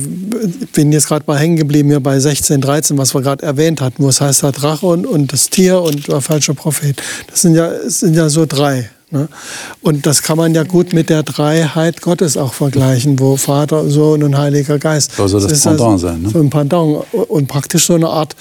ich 0.62 0.72
bin 0.72 0.92
jetzt 0.92 1.08
gerade 1.08 1.24
mal 1.28 1.38
hängen 1.38 1.58
geblieben 1.58 1.90
hier 1.90 2.00
bei 2.00 2.20
16, 2.20 2.62
13, 2.62 2.98
was 2.98 3.14
wir 3.14 3.22
gerade 3.22 3.46
erwähnt 3.46 3.82
hatten, 3.82 4.04
wo 4.04 4.10
es 4.10 4.22
heißt, 4.22 4.44
der 4.44 4.52
Drache 4.52 4.86
und, 4.86 5.06
und 5.06 5.34
das 5.34 5.50
Tier 5.50 5.82
und 5.82 6.08
der 6.08 6.22
falsche 6.22 6.54
Prophet. 6.54 7.02
Das 7.30 7.42
sind 7.42 7.56
ja, 7.56 7.72
sind 7.88 8.16
ja 8.16 8.30
so 8.30 8.46
drei. 8.46 8.90
Ne? 9.10 9.30
Und 9.82 10.06
das 10.06 10.22
kann 10.22 10.38
man 10.38 10.54
ja 10.54 10.64
gut 10.64 10.92
mit 10.92 11.10
der 11.10 11.24
Dreiheit 11.24 12.02
Gottes 12.02 12.36
auch 12.36 12.54
vergleichen, 12.54 13.18
wo 13.20 13.38
Vater, 13.38 13.90
Sohn 13.90 14.22
und 14.22 14.38
Heiliger 14.38 14.80
Geist. 14.80 15.14
Soll 15.16 15.30
so 15.30 15.40
das 15.40 15.52
ist 15.52 15.64
Pendant 15.64 16.00
sein, 16.02 16.22
ne? 16.24 16.30
So 16.30 16.40
ein 16.40 16.50
Pendant 16.50 17.06
und 17.14 17.48
praktisch 17.48 17.86
so 17.86 17.96
eine 17.96 18.10
Art 18.10 18.36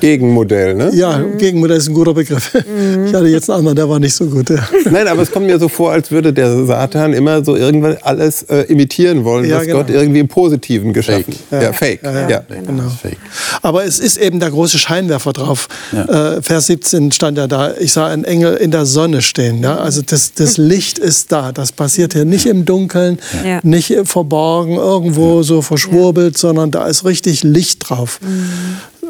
Gegenmodell, 0.00 0.74
ne? 0.74 0.90
Ja, 0.94 1.20
Gegenmodell 1.38 1.76
ist 1.78 1.88
ein 1.88 1.94
guter 1.94 2.14
Begriff. 2.14 2.54
Ich 2.54 3.12
hatte 3.14 3.26
jetzt 3.26 3.50
einen 3.50 3.58
anderen, 3.60 3.76
der 3.76 3.88
war 3.88 3.98
nicht 3.98 4.14
so 4.14 4.26
gut. 4.26 4.50
Ja. 4.50 4.66
Nein, 4.90 5.08
aber 5.08 5.22
es 5.22 5.30
kommt 5.30 5.46
mir 5.46 5.58
so 5.58 5.68
vor, 5.68 5.92
als 5.92 6.10
würde 6.10 6.32
der 6.32 6.64
Satan 6.66 7.12
immer 7.12 7.44
so 7.44 7.56
irgendwann 7.56 7.96
alles 8.02 8.42
äh, 8.44 8.62
imitieren 8.62 9.24
wollen, 9.24 9.44
Ja, 9.48 9.58
was 9.58 9.66
genau. 9.66 9.78
Gott 9.78 9.90
irgendwie 9.90 10.20
im 10.20 10.28
Positiven 10.28 10.92
geschaffen 10.92 11.34
Fake. 11.50 11.62
Ja, 11.62 11.72
fake. 11.72 12.02
Ja, 12.02 12.28
ja. 12.28 12.42
Genau. 12.48 12.88
Fake. 12.88 13.18
Aber 13.62 13.84
es 13.84 13.98
ist 13.98 14.16
eben 14.18 14.40
der 14.40 14.50
große 14.50 14.78
Scheinwerfer 14.78 15.32
drauf. 15.32 15.68
Ja. 15.92 16.36
Äh, 16.36 16.42
Vers 16.42 16.66
17 16.66 17.12
stand 17.12 17.38
ja 17.38 17.46
da, 17.46 17.74
ich 17.78 17.92
sah 17.92 18.06
einen 18.06 18.24
Engel 18.24 18.54
in 18.56 18.70
der 18.70 18.86
Sonne 18.86 19.22
stehen. 19.22 19.62
Ja? 19.62 19.78
Also 19.78 20.02
das, 20.02 20.32
das 20.34 20.56
Licht 20.58 20.98
ist 20.98 21.32
da. 21.32 21.52
Das 21.52 21.72
passiert 21.72 22.12
hier 22.12 22.24
nicht 22.24 22.46
im 22.46 22.64
Dunkeln, 22.64 23.18
Ja. 23.44 23.60
nicht 23.62 23.94
verborgen, 24.04 24.74
irgendwo 24.76 25.42
so 25.42 25.62
verschwurbelt, 25.62 26.38
sondern 26.38 26.70
da 26.70 26.86
ist 26.86 27.04
richtig 27.04 27.42
Licht 27.44 27.88
drauf. 27.88 28.20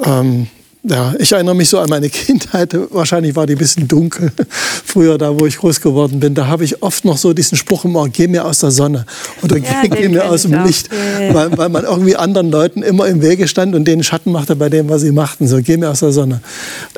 Ähm, 0.05 0.47
ja, 0.85 1.13
ich 1.19 1.33
erinnere 1.33 1.55
mich 1.55 1.69
so 1.69 1.79
an 1.79 1.91
meine 1.91 2.09
Kindheit. 2.11 2.77
Wahrscheinlich 2.91 3.35
war 3.35 3.47
die 3.47 3.55
ein 3.55 3.59
bisschen 3.59 3.89
dunkel. 3.89 4.33
Früher, 4.85 5.19
da 5.19 5.39
wo 5.39 5.47
ich 5.47 5.59
groß 5.59 5.81
geworden 5.81 6.21
bin, 6.21 6.35
da 6.35 6.47
habe 6.47 6.65
ich 6.65 6.83
oft 6.83 7.05
noch 7.05 7.19
so 7.19 7.33
diesen 7.33 7.59
Spruch 7.59 7.85
im 7.85 7.97
Ohr, 7.97 8.09
geh 8.09 8.29
mir 8.29 8.45
aus 8.45 8.61
der 8.61 8.71
Sonne 8.71 9.05
oder 9.43 9.57
Ja, 9.59 9.83
geh, 9.83 10.09
mir 10.09 10.29
aus 10.31 10.43
dem 10.43 10.55
auch. 10.55 10.67
Licht. 10.67 10.89
Ja, 10.93 11.25
ja. 11.25 11.35
Weil, 11.35 11.59
weil 11.59 11.69
man 11.69 11.85
irgendwie 11.85 12.17
anderen 12.17 12.51
Leuten 12.51 12.83
immer 12.83 13.07
im 13.07 13.23
Wege 13.23 13.49
stand 13.49 13.75
und 13.75 13.87
denen 13.87 14.05
Schatten 14.05 14.33
machte 14.33 14.57
bei 14.57 14.69
dem, 14.69 14.89
was 14.89 15.03
sie 15.03 15.13
machten. 15.13 15.49
So, 15.49 15.61
geh 15.63 15.77
mir 15.77 15.91
aus 15.91 16.01
der 16.01 16.13
Sonne. 16.13 16.41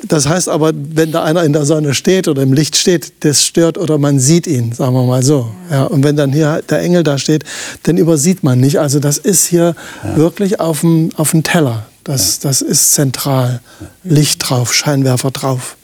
Das 0.07 0.28
heißt 0.28 0.49
aber, 0.49 0.72
wenn 0.74 1.11
da 1.11 1.24
einer 1.24 1.45
in 1.45 1.53
der 1.53 1.64
Sonne 1.64 1.95
steht 1.95 2.28
oder 2.28 2.43
im 2.43 2.53
Licht 2.53 2.76
steht, 2.76 3.12
das 3.20 3.45
stört 3.45 3.78
oder 3.78 3.99
man 3.99 4.18
sieht 4.18 4.47
ihn, 4.47 4.72
sagen 4.72 4.95
wir 4.95 5.05
mal 5.05 5.22
so. 5.22 5.49
Ja, 5.70 5.85
und 5.85 6.05
wenn 6.05 6.16
dann 6.16 6.33
hier 6.33 6.62
der 6.68 6.81
Engel 6.81 7.03
da 7.03 7.18
steht, 7.18 7.45
dann 7.85 7.97
übersieht 7.97 8.43
man 8.43 8.61
nicht. 8.61 8.78
Also 8.78 9.01
das 9.01 9.18
ist 9.18 9.47
hier 9.47 9.74
wirklich 10.16 10.61
auf 10.61 10.81
dem, 10.81 11.11
auf 11.16 11.31
dem 11.31 11.43
Teller. 11.43 11.89
Das, 12.05 12.39
das 12.39 12.63
ist 12.63 12.95
zentral. 12.95 13.61
Licht 14.05 14.49
drauf, 14.49 14.73
Scheinwerfer 14.73 15.31
drauf. 15.31 15.77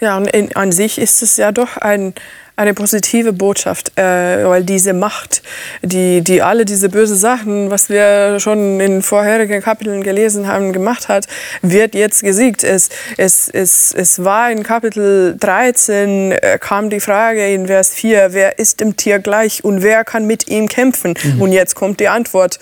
Ja, 0.00 0.16
und 0.16 0.28
in, 0.28 0.54
an 0.54 0.70
sich 0.70 0.98
ist 0.98 1.22
es 1.22 1.36
ja 1.36 1.50
doch 1.50 1.76
ein, 1.76 2.14
eine 2.58 2.74
positive 2.74 3.32
Botschaft, 3.32 3.96
äh, 3.98 4.44
weil 4.44 4.64
diese 4.64 4.92
Macht, 4.92 5.42
die, 5.82 6.22
die 6.22 6.42
alle 6.42 6.64
diese 6.64 6.88
böse 6.88 7.14
Sachen, 7.14 7.70
was 7.70 7.88
wir 7.88 8.40
schon 8.40 8.80
in 8.80 9.02
vorherigen 9.02 9.62
Kapiteln 9.62 10.02
gelesen 10.02 10.46
haben, 10.46 10.72
gemacht 10.72 11.08
hat, 11.08 11.26
wird 11.62 11.94
jetzt 11.94 12.22
gesiegt. 12.22 12.64
Es, 12.64 12.90
es, 13.16 13.48
es, 13.48 13.92
es 13.92 14.24
war 14.24 14.50
in 14.50 14.62
Kapitel 14.64 15.36
13, 15.38 16.32
äh, 16.32 16.58
kam 16.60 16.90
die 16.90 17.00
Frage 17.00 17.52
in 17.52 17.68
Vers 17.68 17.90
4, 17.90 18.32
wer 18.32 18.58
ist 18.58 18.80
dem 18.80 18.96
Tier 18.96 19.20
gleich 19.20 19.64
und 19.64 19.82
wer 19.82 20.04
kann 20.04 20.26
mit 20.26 20.48
ihm 20.48 20.68
kämpfen? 20.68 21.14
Und 21.38 21.52
jetzt 21.52 21.74
kommt 21.74 22.00
die 22.00 22.08
Antwort, 22.08 22.58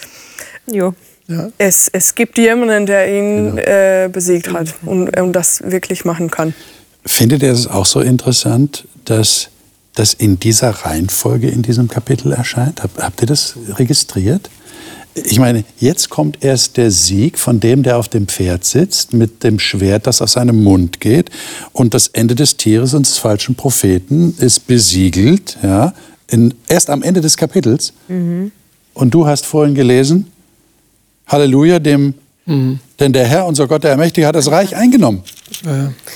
Jo. 0.67 0.95
es, 1.59 1.89
es 1.93 2.15
gibt 2.15 2.39
jemanden, 2.39 2.87
der 2.87 3.09
ihn 3.09 3.59
äh, 3.59 4.09
besiegt 4.13 4.53
hat 4.53 4.75
und, 4.85 5.19
und 5.19 5.33
das 5.33 5.63
wirklich 5.65 6.05
machen 6.05 6.31
kann. 6.31 6.55
Findet 7.05 7.43
ihr 7.43 7.53
es 7.53 7.67
auch 7.67 7.87
so 7.87 8.01
interessant, 8.01 8.87
dass 9.05 9.49
das 9.95 10.15
in 10.15 10.39
dieser 10.39 10.71
Reihenfolge 10.71 11.49
in 11.49 11.63
diesem 11.63 11.89
Kapitel 11.89 12.33
erscheint? 12.33 12.83
Hab, 12.83 13.03
habt 13.03 13.23
ihr 13.23 13.27
das 13.27 13.55
registriert? 13.77 14.51
Ich 15.15 15.39
meine, 15.39 15.65
jetzt 15.79 16.11
kommt 16.11 16.45
erst 16.45 16.77
der 16.77 16.91
Sieg 16.91 17.39
von 17.39 17.59
dem, 17.59 17.83
der 17.83 17.97
auf 17.97 18.09
dem 18.09 18.29
Pferd 18.29 18.65
sitzt, 18.65 19.15
mit 19.15 19.43
dem 19.45 19.59
Schwert, 19.59 20.07
das 20.07 20.21
aus 20.21 20.33
seinem 20.33 20.63
Mund 20.63 21.01
geht. 21.01 21.31
Und 21.73 21.95
das 21.95 22.09
Ende 22.09 22.35
des 22.35 22.59
Tieres 22.59 22.93
und 22.93 23.07
des 23.07 23.17
falschen 23.17 23.55
Propheten 23.55 24.37
ist 24.39 24.67
besiegelt, 24.67 25.57
ja, 25.63 25.95
in, 26.29 26.53
erst 26.69 26.91
am 26.91 27.03
Ende 27.03 27.23
des 27.23 27.37
Kapitels. 27.37 27.95
Und 28.93 29.15
du 29.15 29.27
hast 29.27 29.47
vorhin 29.47 29.75
gelesen, 29.75 30.31
Halleluja, 31.27 31.79
dem, 31.79 32.15
denn 32.47 33.13
der 33.13 33.27
Herr, 33.27 33.47
unser 33.47 33.67
Gott, 33.67 33.83
der 33.83 33.91
Allmächtige, 33.91 34.27
hat 34.27 34.37
das 34.37 34.51
Reich 34.51 34.77
eingenommen. 34.77 35.23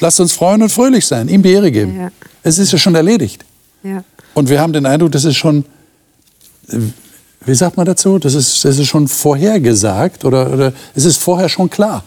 Lasst 0.00 0.20
uns 0.20 0.32
freuen 0.32 0.62
und 0.62 0.70
fröhlich 0.70 1.06
sein, 1.06 1.28
ihm 1.28 1.42
die 1.42 1.50
Ehre 1.52 1.72
geben. 1.72 1.98
Ja. 1.98 2.10
Es 2.42 2.58
ist 2.58 2.72
ja 2.72 2.78
schon 2.78 2.94
erledigt. 2.94 3.44
Ja. 3.82 4.04
Und 4.34 4.48
wir 4.48 4.60
haben 4.60 4.72
den 4.72 4.86
Eindruck, 4.86 5.12
das 5.12 5.24
ist 5.24 5.36
schon, 5.36 5.64
wie 7.44 7.54
sagt 7.54 7.76
man 7.76 7.86
dazu, 7.86 8.18
das 8.18 8.34
ist, 8.34 8.64
das 8.64 8.78
ist 8.78 8.86
schon 8.86 9.08
vorhergesagt 9.08 10.24
oder, 10.24 10.52
oder 10.52 10.72
es 10.94 11.04
ist 11.04 11.16
vorher 11.16 11.48
schon 11.48 11.68
klar. 11.68 12.04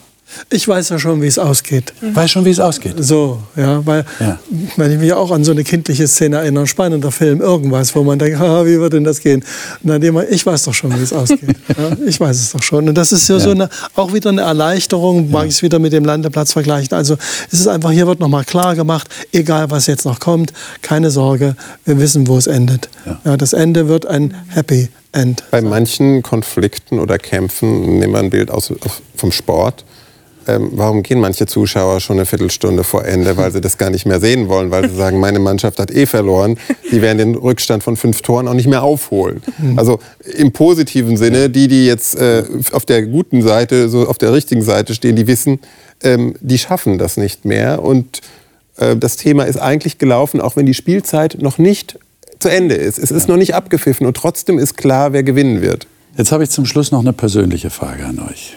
Ich 0.50 0.68
weiß 0.68 0.90
ja 0.90 1.00
schon, 1.00 1.22
wie 1.22 1.28
es 1.28 1.40
ausgeht. 1.40 1.94
Weiß 2.02 2.32
schon, 2.32 2.46
wie 2.46 2.50
es 2.50 2.60
ausgeht. 2.60 2.96
So, 3.00 3.40
ja, 3.56 3.86
weil 3.86 4.06
Ja. 4.20 4.40
wenn 4.78 4.92
ich 4.92 5.00
mich 5.00 5.14
auch 5.14 5.32
an 5.32 5.44
so 5.44 5.52
eine 5.52 5.64
kindliche 5.64 6.08
Szene 6.08 6.38
erinnere, 6.38 6.68
spannender 6.68 7.12
Film, 7.12 7.42
irgendwas, 7.42 7.96
wo 7.96 8.04
man 8.04 8.20
denkt, 8.20 8.40
haha, 8.40 8.66
wie 8.66 8.80
wird 8.80 8.94
denn 8.94 9.04
das 9.04 9.20
gehen? 9.20 9.44
Und 9.84 9.90
dann 9.90 10.02
immer, 10.02 10.28
ich 10.30 10.46
weiß 10.46 10.64
doch 10.64 10.74
schon, 10.74 10.98
wie 10.98 11.04
es 11.04 11.14
ausgeht. 11.14 11.56
ja, 11.78 11.98
ich 12.06 12.20
weiß 12.20 12.38
es 12.40 12.52
doch 12.52 12.62
schon. 12.64 12.88
Und 12.90 12.96
das 12.96 13.12
ist 13.12 13.28
ja, 13.28 13.40
so 13.40 13.50
Ja. 13.50 13.56
eine, 13.56 13.70
auch 13.96 14.14
wieder 14.14 14.30
eine 14.30 14.42
Erleichterung, 14.42 15.32
mag 15.32 15.46
ich 15.48 15.54
es 15.56 15.62
wieder 15.62 15.80
mit 15.80 15.94
dem 15.94 16.06
Landeplatz 16.06 16.54
vergleichen. 16.54 16.94
Also 16.96 17.18
es 17.52 17.60
ist 17.60 17.68
einfach, 17.68 17.92
hier 17.92 18.08
wird 18.08 18.20
nochmal 18.20 18.44
klar 18.46 18.76
gemacht, 18.76 19.08
egal 19.32 19.70
was 19.72 19.88
jetzt 19.88 20.06
noch 20.06 20.20
kommt, 20.20 20.54
keine 20.82 21.12
Sorge, 21.12 21.56
wir 21.86 22.00
wissen, 22.00 22.28
wo 22.28 22.38
es 22.38 22.48
endet. 22.48 22.90
Ja. 23.06 23.20
Ja. 23.26 23.38
das 23.38 23.54
Ende 23.54 23.88
wird 23.88 24.06
ein 24.06 24.34
Happy 24.50 24.90
End. 25.12 25.44
Bei 25.52 25.62
manchen 25.62 26.24
Konflikten 26.24 26.98
oder 27.00 27.20
Kämpfen, 27.20 28.00
nehmen 28.00 28.14
wir 28.14 28.20
ein 28.20 28.30
Bild 28.32 28.50
aus, 28.50 28.74
vom 29.16 29.32
Sport, 29.32 29.86
ähm, 30.48 30.70
warum 30.74 31.04
gehen 31.04 31.20
manche 31.20 31.46
Zuschauer 31.46 32.00
schon 32.00 32.18
eine 32.18 32.26
Viertelstunde 32.26 32.84
vor 32.84 33.06
Ende, 33.06 33.38
weil 33.38 33.52
sie 33.52 33.62
das 33.62 33.78
gar 33.78 33.90
nicht 33.90 34.06
mehr 34.06 34.20
sehen 34.20 34.50
wollen, 34.50 34.72
weil 34.72 34.90
sie 34.90 34.96
sagen, 34.96 35.20
meine 35.20 35.40
Mannschaft 35.40 35.80
hat 35.80 35.92
eh 35.92 36.06
verloren, 36.06 36.58
die 36.92 37.02
werden 37.02 37.18
den 37.18 37.36
Rückstand 37.36 37.84
von 37.84 37.96
fünf 37.96 38.22
Toren 38.22 38.48
auch 38.48 38.54
nicht 38.54 38.68
mehr 38.68 38.84
aufholen. 38.84 39.42
Also 39.76 40.00
im 40.38 40.52
positiven 40.52 41.18
Sinne, 41.18 41.50
die, 41.50 41.68
die 41.68 41.86
jetzt 41.86 42.16
äh, 42.16 42.44
auf 42.72 42.86
der 42.86 43.04
guten 43.04 43.42
Seite, 43.42 43.90
so 43.90 44.08
auf 44.08 44.18
der 44.18 44.34
richtigen 44.34 44.62
Seite 44.62 44.94
stehen, 44.94 45.16
die 45.16 45.28
wissen, 45.28 45.60
ähm, 46.04 46.36
die 46.40 46.58
schaffen 46.58 46.98
das 46.98 47.18
nicht 47.18 47.46
mehr 47.46 47.82
und 47.82 48.22
äh, 48.78 48.96
das 48.96 49.18
Thema 49.18 49.44
ist 49.44 49.58
eigentlich 49.58 49.98
gelaufen, 49.98 50.42
auch 50.42 50.56
wenn 50.56 50.66
die 50.66 50.74
Spielzeit 50.74 51.38
noch 51.40 51.58
nicht 51.58 52.00
zu 52.40 52.50
Ende 52.50 52.76
ist. 52.76 53.00
Es 53.00 53.12
ist 53.12 53.28
noch 53.28 53.38
nicht 53.38 53.56
abgepfiffen 53.56 54.06
und 54.06 54.18
trotzdem 54.18 54.60
ist 54.60 54.76
klar, 54.76 55.14
wer 55.14 55.24
gewinnen 55.24 55.62
wird. 55.62 55.88
Jetzt 56.18 56.32
habe 56.32 56.44
ich 56.44 56.50
zum 56.50 56.66
Schluss 56.66 56.92
noch 56.92 57.00
eine 57.00 57.14
persönliche 57.14 57.70
Frage 57.70 58.06
an 58.06 58.20
euch. 58.20 58.56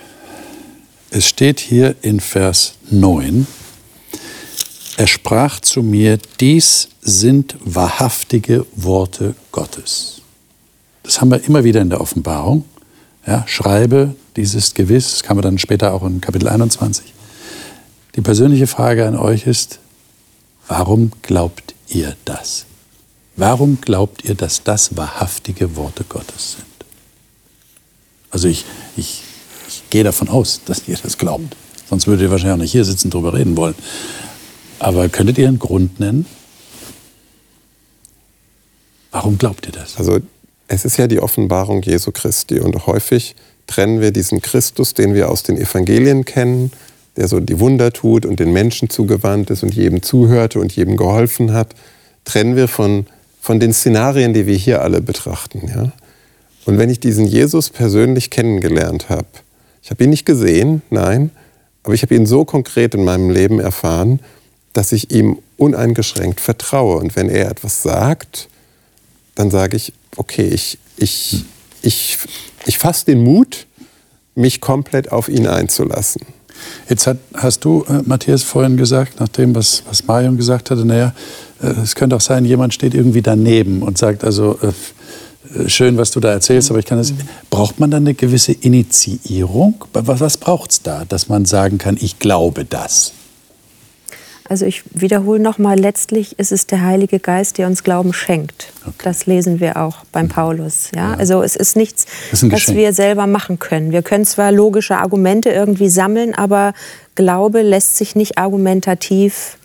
Es 1.17 1.25
steht 1.25 1.61
hier 1.61 1.97
in 2.03 2.21
Vers 2.21 2.75
9, 2.91 3.47
er 4.99 5.07
sprach 5.07 5.61
zu 5.61 5.83
mir, 5.83 6.19
dies 6.41 6.91
sind 7.01 7.57
wahrhaftige 7.61 8.67
Worte 8.75 9.35
Gottes. 9.51 10.21
Das 11.05 11.19
haben 11.19 11.31
wir 11.31 11.43
immer 11.45 11.65
wieder 11.65 11.81
in 11.81 11.89
der 11.89 12.03
Offenbarung. 12.03 12.67
Ja, 13.27 13.49
schreibe, 13.49 14.15
dies 14.37 14.53
ist 14.53 14.75
gewiss, 14.75 15.13
das 15.13 15.23
kann 15.23 15.39
man 15.39 15.43
dann 15.43 15.57
später 15.57 15.95
auch 15.95 16.03
in 16.03 16.21
Kapitel 16.21 16.49
21. 16.49 17.15
Die 18.15 18.21
persönliche 18.21 18.67
Frage 18.67 19.09
an 19.09 19.17
euch 19.17 19.47
ist, 19.47 19.79
warum 20.69 21.13
glaubt 21.23 21.75
ihr 21.89 22.15
das? 22.27 22.67
Warum 23.37 23.81
glaubt 23.81 24.27
ihr, 24.27 24.35
dass 24.35 24.65
das 24.65 24.99
wahrhaftige 24.99 25.77
Worte 25.77 26.05
Gottes 26.05 26.57
sind? 26.57 26.67
Also 28.31 28.49
ich, 28.49 28.67
ich, 28.99 29.23
gehe 29.97 30.05
davon 30.05 30.29
aus, 30.29 30.61
dass 30.67 30.87
ihr 30.89 30.99
das 31.03 31.17
glaubt. 31.17 31.57
Sonst 31.89 32.07
würdet 32.07 32.25
ihr 32.25 32.31
wahrscheinlich 32.31 32.55
auch 32.55 32.61
nicht 32.61 32.73
hier 32.73 32.85
sitzen 32.85 33.07
und 33.07 33.15
drüber 33.15 33.33
reden 33.33 33.57
wollen. 33.57 33.75
Aber 34.79 35.09
könntet 35.09 35.39
ihr 35.39 35.49
einen 35.49 35.59
Grund 35.59 35.99
nennen? 36.01 36.27
Warum 39.11 39.39
glaubt 39.39 39.65
ihr 39.65 39.73
das? 39.73 39.97
Also 39.97 40.19
es 40.69 40.85
ist 40.85 40.99
ja 40.99 41.07
die 41.07 41.19
Offenbarung 41.19 41.81
Jesu 41.81 42.11
Christi 42.13 42.61
und 42.61 42.87
häufig 42.87 43.37
trennen 43.67 44.03
wir 44.03 44.11
diesen 44.11 44.43
Christus, 44.43 44.93
den 44.93 45.15
wir 45.15 45.31
aus 45.31 45.45
den 45.45 45.57
Evangelien 45.57 46.27
kennen, 46.27 46.73
der 47.17 47.27
so 47.27 47.41
die 47.41 47.59
Wunder 47.59 47.91
tut 47.91 48.27
und 48.27 48.39
den 48.39 48.53
Menschen 48.53 48.91
zugewandt 48.91 49.49
ist 49.49 49.63
und 49.63 49.75
jedem 49.75 50.03
zuhörte 50.03 50.61
und 50.61 50.77
jedem 50.77 50.99
geholfen 50.99 51.55
hat, 51.55 51.75
trennen 52.27 52.55
wir 52.55 52.69
von, 52.69 53.07
von 53.41 53.61
den 53.61 53.73
Szenarien, 53.73 54.35
die 54.35 54.47
wir 54.47 54.57
hier 54.57 54.83
alle 54.83 55.01
betrachten. 55.01 55.63
Ja? 55.75 55.93
Und 56.67 56.77
wenn 56.77 56.91
ich 56.91 57.01
diesen 57.01 57.25
Jesus 57.25 57.71
persönlich 57.71 58.29
kennengelernt 58.29 59.09
habe, 59.09 59.27
ich 59.87 59.91
habe 59.93 60.03
ihn 60.03 60.11
nicht 60.11 60.27
gesehen, 60.27 60.83
nein, 60.91 61.31
aber 61.85 61.95
ich 61.95 62.03
habe 62.03 62.17
ihn 62.17 62.27
so 62.27 62.45
konkret 62.45 62.97
in 62.97 63.05
meinem 63.05 63.31
Leben 63.31 63.61
erfahren, 63.61 64.19
dass 64.73 64.91
ich 64.91 65.13
ihm 65.13 65.39
uneingeschränkt 65.59 66.41
vertraue. 66.41 66.97
Und 66.97 67.15
wenn 67.15 67.29
er 67.29 67.49
etwas 67.49 67.85
sagt, 67.85 68.49
dann 69.37 69.49
sage 69.53 69.77
ich, 69.77 69.93
okay, 70.17 70.49
ich, 70.49 70.81
ich, 70.97 71.45
ich, 71.83 72.19
ich 72.67 72.79
fasse 72.79 73.07
den 73.07 73.23
Mut, 73.23 73.69
mich 74.35 74.61
komplett 74.61 75.13
auf 75.13 75.29
ihn 75.29 75.47
einzulassen. 75.47 76.23
Jetzt 76.89 77.07
hat, 77.07 77.19
hast 77.35 77.65
du, 77.65 77.85
äh, 77.89 78.03
Matthias, 78.05 78.43
vorhin 78.43 78.77
gesagt, 78.77 79.21
nach 79.21 79.29
dem, 79.29 79.55
was, 79.55 79.85
was 79.89 80.05
Marion 80.05 80.37
gesagt 80.37 80.73
hatte, 80.73 80.85
naja, 80.85 81.15
äh, 81.63 81.69
es 81.69 81.95
könnte 81.95 82.17
auch 82.17 82.21
sein, 82.21 82.45
jemand 82.45 82.75
steht 82.75 82.93
irgendwie 82.93 83.23
daneben 83.23 83.83
und 83.83 83.99
sagt, 83.99 84.25
also 84.25 84.59
äh, 84.63 84.73
schön, 85.67 85.97
was 85.97 86.11
du 86.11 86.21
da 86.21 86.31
erzählst, 86.33 86.71
aber 86.71 86.79
ich 86.79 86.87
kann 86.87 86.99
das. 86.99 87.13
Braucht 87.51 87.81
man 87.81 87.91
dann 87.91 88.05
eine 88.05 88.15
gewisse 88.15 88.53
Initiierung? 88.53 89.85
Was, 89.93 90.21
was 90.21 90.37
braucht 90.37 90.71
es 90.71 90.83
da, 90.83 91.05
dass 91.05 91.29
man 91.29 91.45
sagen 91.45 91.79
kann, 91.79 91.97
ich 92.01 92.19
glaube 92.19 92.65
das? 92.65 93.13
Also 94.49 94.65
ich 94.65 94.83
wiederhole 94.93 95.41
nochmal, 95.41 95.79
letztlich 95.79 96.39
ist 96.39 96.53
es 96.53 96.67
der 96.67 96.83
Heilige 96.83 97.19
Geist, 97.19 97.59
der 97.59 97.67
uns 97.67 97.83
Glauben 97.83 98.13
schenkt. 98.13 98.69
Okay. 98.83 98.95
Das 99.03 99.27
lesen 99.27 99.61
wir 99.61 99.77
auch 99.77 100.05
beim 100.13 100.29
Paulus. 100.29 100.91
Ja? 100.95 101.13
ja. 101.13 101.15
Also 101.15 101.43
es 101.43 101.57
ist 101.57 101.77
nichts, 101.77 102.07
ist 102.31 102.51
was 102.51 102.75
wir 102.75 102.93
selber 102.93 103.27
machen 103.27 103.59
können. 103.59 103.91
Wir 103.91 104.03
können 104.03 104.25
zwar 104.25 104.53
logische 104.53 104.97
Argumente 104.97 105.51
irgendwie 105.51 105.89
sammeln, 105.89 106.35
aber 106.35 106.75
Glaube 107.17 107.63
lässt 107.63 107.97
sich 107.97 108.15
nicht 108.15 108.39
argumentativ 108.39 109.59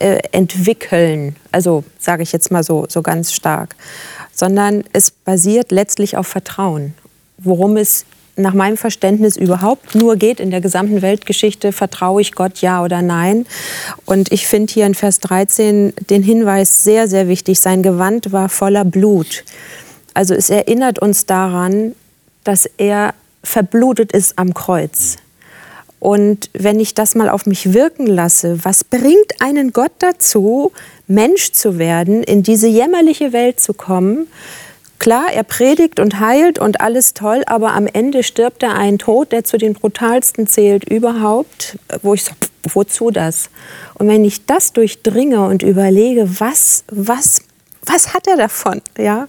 äh, 0.00 0.18
entwickeln. 0.32 1.36
Also 1.52 1.84
sage 1.98 2.22
ich 2.22 2.32
jetzt 2.32 2.50
mal 2.50 2.62
so, 2.62 2.86
so 2.88 3.02
ganz 3.02 3.32
stark. 3.32 3.76
Sondern 4.40 4.84
es 4.94 5.10
basiert 5.10 5.70
letztlich 5.70 6.16
auf 6.16 6.26
Vertrauen. 6.26 6.94
Worum 7.36 7.76
es 7.76 8.06
nach 8.36 8.54
meinem 8.54 8.78
Verständnis 8.78 9.36
überhaupt 9.36 9.94
nur 9.94 10.16
geht 10.16 10.40
in 10.40 10.50
der 10.50 10.62
gesamten 10.62 11.02
Weltgeschichte, 11.02 11.72
vertraue 11.72 12.22
ich 12.22 12.32
Gott 12.32 12.62
ja 12.62 12.82
oder 12.82 13.02
nein. 13.02 13.44
Und 14.06 14.32
ich 14.32 14.46
finde 14.46 14.72
hier 14.72 14.86
in 14.86 14.94
Vers 14.94 15.20
13 15.20 15.92
den 16.08 16.22
Hinweis 16.22 16.82
sehr, 16.82 17.06
sehr 17.06 17.28
wichtig. 17.28 17.60
Sein 17.60 17.82
Gewand 17.82 18.32
war 18.32 18.48
voller 18.48 18.86
Blut. 18.86 19.44
Also 20.14 20.32
es 20.32 20.48
erinnert 20.48 21.00
uns 21.00 21.26
daran, 21.26 21.94
dass 22.42 22.64
er 22.78 23.12
verblutet 23.44 24.12
ist 24.12 24.38
am 24.38 24.54
Kreuz. 24.54 25.18
Und 26.00 26.50
wenn 26.54 26.80
ich 26.80 26.94
das 26.94 27.14
mal 27.14 27.28
auf 27.28 27.46
mich 27.46 27.74
wirken 27.74 28.06
lasse, 28.06 28.64
was 28.64 28.82
bringt 28.84 29.40
einen 29.40 29.72
Gott 29.72 29.92
dazu, 29.98 30.72
Mensch 31.06 31.52
zu 31.52 31.78
werden, 31.78 32.22
in 32.22 32.42
diese 32.42 32.66
jämmerliche 32.66 33.32
Welt 33.32 33.60
zu 33.60 33.74
kommen, 33.74 34.26
Klar, 35.00 35.32
er 35.32 35.44
predigt 35.44 35.98
und 35.98 36.20
heilt 36.20 36.58
und 36.58 36.82
alles 36.82 37.14
toll, 37.14 37.42
aber 37.46 37.72
am 37.72 37.86
Ende 37.86 38.22
stirbt 38.22 38.62
er 38.62 38.74
einen 38.74 38.98
Tod, 38.98 39.32
der 39.32 39.44
zu 39.44 39.56
den 39.56 39.72
brutalsten 39.72 40.46
zählt 40.46 40.84
überhaupt, 40.84 41.78
wo 42.02 42.12
ich 42.12 42.22
so, 42.22 42.32
wozu 42.64 43.10
das? 43.10 43.48
Und 43.94 44.08
wenn 44.08 44.26
ich 44.26 44.44
das 44.44 44.74
durchdringe 44.74 45.46
und 45.46 45.62
überlege, 45.62 46.38
was, 46.38 46.84
was, 46.92 47.40
was 47.86 48.14
hat 48.14 48.26
er 48.26 48.36
davon, 48.36 48.82
ja, 48.98 49.26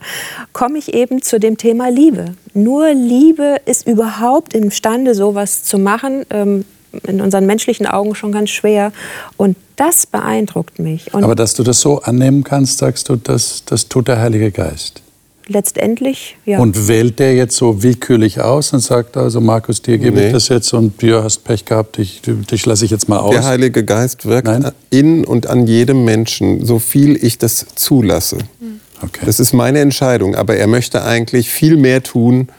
komme 0.53 0.77
ich 0.77 0.93
eben 0.93 1.21
zu 1.21 1.39
dem 1.39 1.57
Thema 1.57 1.89
Liebe. 1.89 2.35
Nur 2.53 2.93
Liebe 2.93 3.57
ist 3.65 3.87
überhaupt 3.87 4.53
imstande, 4.53 5.15
sowas 5.15 5.63
zu 5.63 5.77
machen. 5.77 6.25
Ähm, 6.29 6.65
in 7.07 7.21
unseren 7.21 7.45
menschlichen 7.45 7.87
Augen 7.87 8.15
schon 8.15 8.33
ganz 8.33 8.49
schwer. 8.49 8.91
Und 9.37 9.55
das 9.77 10.05
beeindruckt 10.05 10.77
mich. 10.77 11.13
Und 11.13 11.23
Aber 11.23 11.35
dass 11.35 11.53
du 11.53 11.63
das 11.63 11.79
so 11.79 12.01
annehmen 12.01 12.43
kannst, 12.43 12.79
sagst 12.79 13.07
du, 13.07 13.15
das, 13.15 13.63
das 13.65 13.87
tut 13.87 14.09
der 14.09 14.19
Heilige 14.19 14.51
Geist 14.51 15.01
letztendlich, 15.47 16.37
ja. 16.45 16.59
Und 16.59 16.87
wählt 16.87 17.19
der 17.19 17.35
jetzt 17.35 17.55
so 17.55 17.83
willkürlich 17.83 18.41
aus 18.41 18.73
und 18.73 18.79
sagt 18.79 19.17
also, 19.17 19.41
Markus, 19.41 19.81
dir 19.81 19.97
gebe 19.97 20.19
nee. 20.19 20.27
ich 20.27 20.33
das 20.33 20.49
jetzt 20.49 20.73
und 20.73 21.01
du 21.01 21.23
hast 21.23 21.43
Pech 21.43 21.65
gehabt, 21.65 21.97
dich, 21.97 22.21
dich 22.23 22.65
lasse 22.65 22.85
ich 22.85 22.91
jetzt 22.91 23.09
mal 23.09 23.19
aus? 23.19 23.33
Der 23.33 23.45
Heilige 23.45 23.83
Geist 23.83 24.25
wirkt 24.25 24.47
Nein? 24.47 24.71
in 24.89 25.25
und 25.25 25.47
an 25.47 25.67
jedem 25.67 26.05
Menschen, 26.05 26.65
so 26.65 26.79
viel 26.79 27.15
ich 27.23 27.37
das 27.37 27.65
zulasse. 27.75 28.37
Hm. 28.59 28.79
Okay. 29.01 29.25
Das 29.25 29.39
ist 29.39 29.53
meine 29.53 29.79
Entscheidung, 29.79 30.35
aber 30.35 30.55
er 30.55 30.67
möchte 30.67 31.03
eigentlich 31.03 31.49
viel 31.49 31.75
mehr 31.75 32.03
tun. 32.03 32.49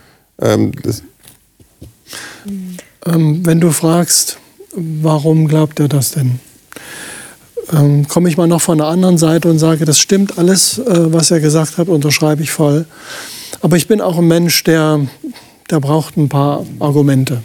Ähm, 0.40 0.72
ähm, 3.06 3.46
wenn 3.46 3.60
du 3.60 3.70
fragst, 3.70 4.38
warum 4.74 5.46
glaubt 5.46 5.78
er 5.80 5.88
das 5.88 6.12
denn? 6.12 6.40
Ähm, 7.72 8.08
komme 8.08 8.28
ich 8.28 8.36
mal 8.36 8.46
noch 8.46 8.62
von 8.62 8.78
der 8.78 8.88
anderen 8.88 9.18
Seite 9.18 9.48
und 9.50 9.58
sage, 9.58 9.84
das 9.84 9.98
stimmt 9.98 10.38
alles, 10.38 10.78
äh, 10.78 11.12
was 11.12 11.30
er 11.30 11.40
gesagt 11.40 11.78
hat, 11.78 11.88
unterschreibe 11.88 12.42
ich 12.42 12.50
voll. 12.50 12.86
Aber 13.60 13.76
ich 13.76 13.86
bin 13.86 14.00
auch 14.00 14.18
ein 14.18 14.26
Mensch, 14.26 14.64
der, 14.64 15.00
der 15.70 15.80
braucht 15.80 16.16
ein 16.16 16.28
paar 16.28 16.66
Argumente. 16.80 17.42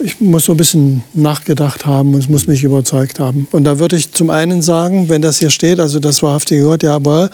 Ich 0.00 0.20
muss 0.20 0.44
so 0.44 0.52
ein 0.52 0.56
bisschen 0.56 1.02
nachgedacht 1.12 1.84
haben 1.84 2.14
und 2.14 2.20
es 2.20 2.28
muss 2.28 2.46
mich 2.46 2.62
überzeugt 2.62 3.18
haben. 3.18 3.48
Und 3.50 3.64
da 3.64 3.80
würde 3.80 3.96
ich 3.96 4.12
zum 4.12 4.30
einen 4.30 4.62
sagen, 4.62 5.08
wenn 5.08 5.22
das 5.22 5.38
hier 5.38 5.50
steht, 5.50 5.80
also 5.80 5.98
das 5.98 6.22
wahrhaftige 6.22 6.62
Gott, 6.62 6.84
ja, 6.84 6.94
aber 6.94 7.30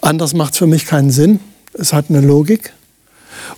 anders 0.00 0.34
macht 0.34 0.54
es 0.54 0.58
für 0.58 0.66
mich 0.66 0.86
keinen 0.86 1.10
Sinn. 1.10 1.38
Es 1.74 1.92
hat 1.92 2.06
eine 2.08 2.20
Logik. 2.20 2.72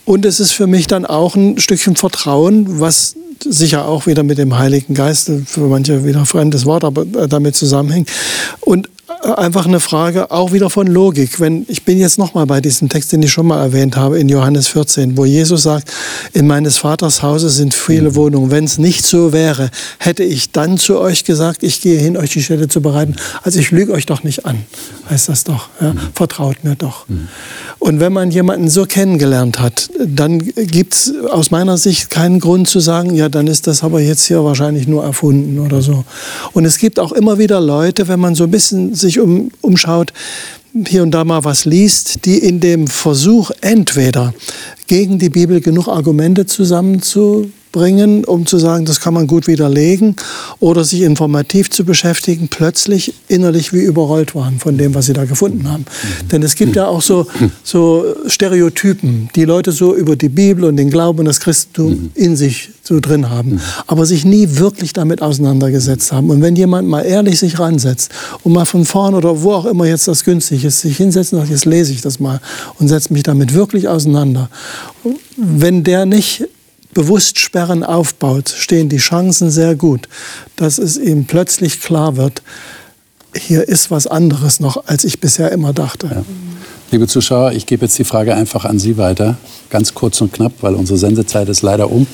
Und 0.05 0.25
es 0.25 0.39
ist 0.39 0.51
für 0.51 0.67
mich 0.67 0.85
dann 0.85 1.05
auch 1.05 1.35
ein 1.35 1.59
Stückchen 1.59 1.95
Vertrauen, 1.95 2.79
was 2.79 3.15
sicher 3.43 3.87
auch 3.87 4.07
wieder 4.07 4.23
mit 4.23 4.37
dem 4.37 4.57
Heiligen 4.57 4.93
Geist, 4.93 5.31
für 5.45 5.61
manche 5.61 6.05
wieder 6.05 6.25
fremdes 6.25 6.65
Wort, 6.65 6.83
aber 6.83 7.03
äh, 7.03 7.27
damit 7.27 7.55
zusammenhängt. 7.55 8.09
Und 8.61 8.89
einfach 9.35 9.65
eine 9.65 9.79
Frage 9.79 10.31
auch 10.31 10.51
wieder 10.51 10.69
von 10.69 10.87
Logik. 10.87 11.39
Wenn 11.39 11.65
ich 11.67 11.83
bin 11.83 11.99
jetzt 11.99 12.17
noch 12.17 12.33
mal 12.33 12.45
bei 12.45 12.61
diesem 12.61 12.89
Text, 12.89 13.11
den 13.11 13.21
ich 13.23 13.31
schon 13.31 13.47
mal 13.47 13.61
erwähnt 13.61 13.95
habe 13.95 14.19
in 14.19 14.29
Johannes 14.29 14.67
14, 14.67 15.17
wo 15.17 15.25
Jesus 15.25 15.63
sagt: 15.63 15.91
In 16.33 16.47
meines 16.47 16.77
Vaters 16.77 17.21
Hause 17.21 17.49
sind 17.49 17.73
viele 17.73 18.11
mhm. 18.11 18.15
Wohnungen. 18.15 18.51
Wenn 18.51 18.63
es 18.63 18.77
nicht 18.77 19.05
so 19.05 19.31
wäre, 19.31 19.69
hätte 19.99 20.23
ich 20.23 20.51
dann 20.51 20.77
zu 20.77 20.99
euch 20.99 21.23
gesagt: 21.23 21.63
Ich 21.63 21.81
gehe 21.81 21.99
hin, 21.99 22.17
euch 22.17 22.31
die 22.31 22.43
Städte 22.43 22.67
zu 22.67 22.81
bereiten. 22.81 23.15
Also 23.43 23.59
ich 23.59 23.71
lüge 23.71 23.93
euch 23.93 24.05
doch 24.05 24.23
nicht 24.23 24.45
an, 24.45 24.63
heißt 25.09 25.29
das 25.29 25.43
doch. 25.43 25.69
Ja? 25.79 25.93
Mhm. 25.93 25.99
Vertraut 26.13 26.63
mir 26.63 26.75
doch. 26.75 27.07
Mhm. 27.07 27.27
Und 27.79 27.99
wenn 27.99 28.13
man 28.13 28.31
jemanden 28.31 28.69
so 28.69 28.85
kennengelernt 28.85 29.59
hat, 29.59 29.89
dann 30.03 30.39
gibt 30.39 30.95
es 30.95 31.13
aus 31.31 31.51
meiner 31.51 31.77
Sicht 31.77 32.09
keinen 32.09 32.39
Grund 32.39 32.67
zu 32.67 32.79
sagen: 32.79 33.13
Ja, 33.13 33.29
dann 33.29 33.47
ist 33.47 33.67
das 33.67 33.83
aber 33.83 34.01
jetzt 34.01 34.25
hier 34.25 34.43
wahrscheinlich 34.43 34.87
nur 34.87 35.03
erfunden 35.03 35.59
oder 35.59 35.81
so. 35.81 36.05
Und 36.53 36.65
es 36.65 36.79
gibt 36.79 36.99
auch 36.99 37.11
immer 37.11 37.37
wieder 37.37 37.61
Leute, 37.61 38.07
wenn 38.07 38.19
man 38.19 38.33
so 38.33 38.45
ein 38.45 38.51
bisschen 38.51 38.94
sich 38.95 39.19
um, 39.19 39.51
umschaut, 39.61 40.13
hier 40.87 41.03
und 41.03 41.11
da 41.11 41.23
mal 41.23 41.43
was 41.43 41.65
liest, 41.65 42.25
die 42.25 42.37
in 42.37 42.59
dem 42.59 42.87
Versuch 42.87 43.51
entweder 43.61 44.33
gegen 44.87 45.19
die 45.19 45.29
Bibel 45.29 45.61
genug 45.61 45.87
Argumente 45.87 46.45
zusammenzubringen, 46.45 47.53
bringen, 47.75 48.23
um 48.23 48.45
zu 48.45 48.57
sagen, 48.57 48.85
das 48.85 49.01
kann 49.01 49.13
man 49.13 49.27
gut 49.27 49.47
widerlegen 49.47 50.15
oder 50.61 50.85
sich 50.85 51.01
informativ 51.01 51.69
zu 51.69 51.83
beschäftigen, 51.83 52.47
plötzlich 52.47 53.13
innerlich 53.27 53.73
wie 53.73 53.81
überrollt 53.81 54.33
waren 54.33 54.59
von 54.59 54.77
dem, 54.77 54.95
was 54.95 55.07
sie 55.07 55.13
da 55.13 55.25
gefunden 55.25 55.69
haben. 55.69 55.83
Mhm. 55.83 56.27
Denn 56.29 56.43
es 56.43 56.55
gibt 56.55 56.77
ja 56.77 56.87
auch 56.87 57.01
so, 57.01 57.27
so 57.63 58.05
Stereotypen, 58.27 59.29
die 59.35 59.43
Leute 59.43 59.73
so 59.73 59.93
über 59.93 60.15
die 60.15 60.29
Bibel 60.29 60.63
und 60.63 60.77
den 60.77 60.89
Glauben 60.89 61.19
und 61.19 61.25
das 61.25 61.41
Christentum 61.41 61.89
mhm. 61.89 62.11
in 62.15 62.37
sich 62.37 62.69
so 62.81 63.01
drin 63.01 63.29
haben, 63.29 63.55
mhm. 63.55 63.59
aber 63.87 64.05
sich 64.05 64.23
nie 64.23 64.47
wirklich 64.51 64.93
damit 64.93 65.21
auseinandergesetzt 65.21 66.13
haben. 66.13 66.29
Und 66.29 66.41
wenn 66.41 66.55
jemand 66.55 66.87
mal 66.87 67.01
ehrlich 67.01 67.39
sich 67.39 67.59
ransetzt 67.59 68.09
und 68.43 68.53
mal 68.53 68.65
von 68.65 68.85
vorn 68.85 69.15
oder 69.15 69.41
wo 69.41 69.51
auch 69.51 69.65
immer 69.65 69.85
jetzt 69.85 70.07
das 70.07 70.23
günstig 70.23 70.63
ist, 70.63 70.79
sich 70.79 70.95
hinsetzt 70.95 71.33
und 71.33 71.39
sagt, 71.39 71.51
jetzt 71.51 71.65
lese 71.65 71.91
ich 71.91 71.99
das 71.99 72.21
mal 72.21 72.39
und 72.79 72.87
setze 72.87 73.11
mich 73.11 73.23
damit 73.23 73.53
wirklich 73.53 73.89
auseinander. 73.89 74.49
Wenn 75.35 75.83
der 75.83 76.05
nicht 76.05 76.45
bewusst 76.95 77.37
Sperren 77.37 77.83
aufbaut, 77.83 78.49
stehen 78.49 78.89
die 78.89 78.97
Chancen 78.97 79.51
sehr 79.51 79.75
gut, 79.75 80.09
dass 80.55 80.79
es 80.79 80.97
ihm 80.97 81.25
plötzlich 81.25 81.79
klar 81.81 82.15
wird, 82.15 82.41
hier 83.37 83.67
ist 83.67 83.91
was 83.91 84.07
anderes 84.07 84.59
noch, 84.59 84.87
als 84.87 85.03
ich 85.03 85.19
bisher 85.19 85.51
immer 85.51 85.73
dachte. 85.73 86.07
Ja. 86.07 86.25
Liebe 86.91 87.07
Zuschauer, 87.07 87.51
ich 87.51 87.65
gebe 87.65 87.85
jetzt 87.85 87.99
die 87.99 88.05
Frage 88.05 88.33
einfach 88.33 88.63
an 88.63 88.79
Sie 88.79 88.97
weiter, 88.97 89.37
ganz 89.69 89.93
kurz 89.93 90.21
und 90.21 90.31
knapp, 90.31 90.53
weil 90.61 90.73
unsere 90.73 90.97
Sendezeit 90.97 91.49
ist 91.49 91.61
leider 91.61 91.91
um. 91.91 92.07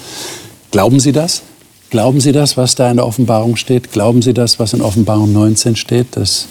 Glauben 0.71 0.99
Sie 0.99 1.11
das? 1.11 1.43
Glauben 1.91 2.19
Sie 2.19 2.31
das, 2.31 2.57
was 2.57 2.73
da 2.73 2.89
in 2.89 2.97
der 2.97 3.05
Offenbarung 3.05 3.57
steht? 3.57 3.91
Glauben 3.91 4.21
Sie 4.21 4.33
das, 4.33 4.57
was 4.59 4.73
in 4.73 4.81
Offenbarung 4.81 5.31
19 5.31 5.75
steht, 5.75 6.15
dass 6.15 6.47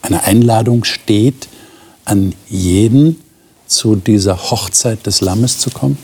eine 0.00 0.24
Einladung 0.24 0.84
steht, 0.84 1.48
an 2.06 2.32
jeden 2.48 3.16
zu 3.66 3.96
dieser 3.96 4.50
Hochzeit 4.50 5.04
des 5.04 5.20
Lammes 5.20 5.58
zu 5.58 5.70
kommen? 5.70 5.98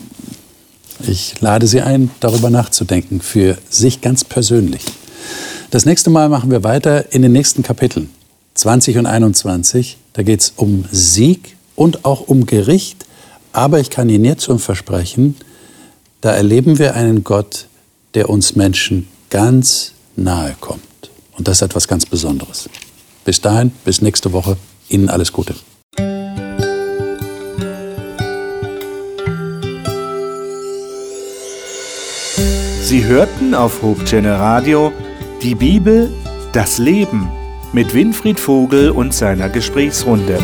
Ich 1.06 1.40
lade 1.40 1.66
Sie 1.66 1.80
ein, 1.80 2.10
darüber 2.20 2.50
nachzudenken, 2.50 3.20
für 3.20 3.58
sich 3.68 4.00
ganz 4.00 4.24
persönlich. 4.24 4.82
Das 5.70 5.84
nächste 5.84 6.10
Mal 6.10 6.28
machen 6.28 6.50
wir 6.50 6.64
weiter 6.64 7.12
in 7.12 7.22
den 7.22 7.32
nächsten 7.32 7.62
Kapiteln, 7.62 8.10
20 8.54 8.98
und 8.98 9.06
21. 9.06 9.98
Da 10.12 10.22
geht 10.22 10.40
es 10.40 10.52
um 10.56 10.86
Sieg 10.90 11.56
und 11.74 12.04
auch 12.04 12.22
um 12.22 12.46
Gericht. 12.46 13.04
Aber 13.52 13.80
ich 13.80 13.90
kann 13.90 14.08
Ihnen 14.08 14.24
jetzt 14.24 14.44
schon 14.44 14.58
versprechen, 14.58 15.36
da 16.20 16.32
erleben 16.32 16.78
wir 16.78 16.94
einen 16.94 17.24
Gott, 17.24 17.68
der 18.14 18.30
uns 18.30 18.56
Menschen 18.56 19.08
ganz 19.30 19.92
nahe 20.16 20.56
kommt. 20.60 20.82
Und 21.36 21.46
das 21.46 21.58
ist 21.58 21.62
etwas 21.62 21.88
ganz 21.88 22.06
Besonderes. 22.06 22.68
Bis 23.24 23.40
dahin, 23.40 23.72
bis 23.84 24.00
nächste 24.00 24.32
Woche. 24.32 24.56
Ihnen 24.88 25.08
alles 25.08 25.32
Gute. 25.32 25.54
Sie 32.96 33.04
hörten 33.04 33.54
auf 33.54 33.82
Hochchannel 33.82 34.36
Radio 34.36 34.90
die 35.42 35.54
Bibel, 35.54 36.10
Das 36.54 36.78
Leben 36.78 37.30
mit 37.74 37.92
Winfried 37.92 38.40
Vogel 38.40 38.88
und 38.90 39.12
seiner 39.12 39.50
Gesprächsrunde. 39.50 40.38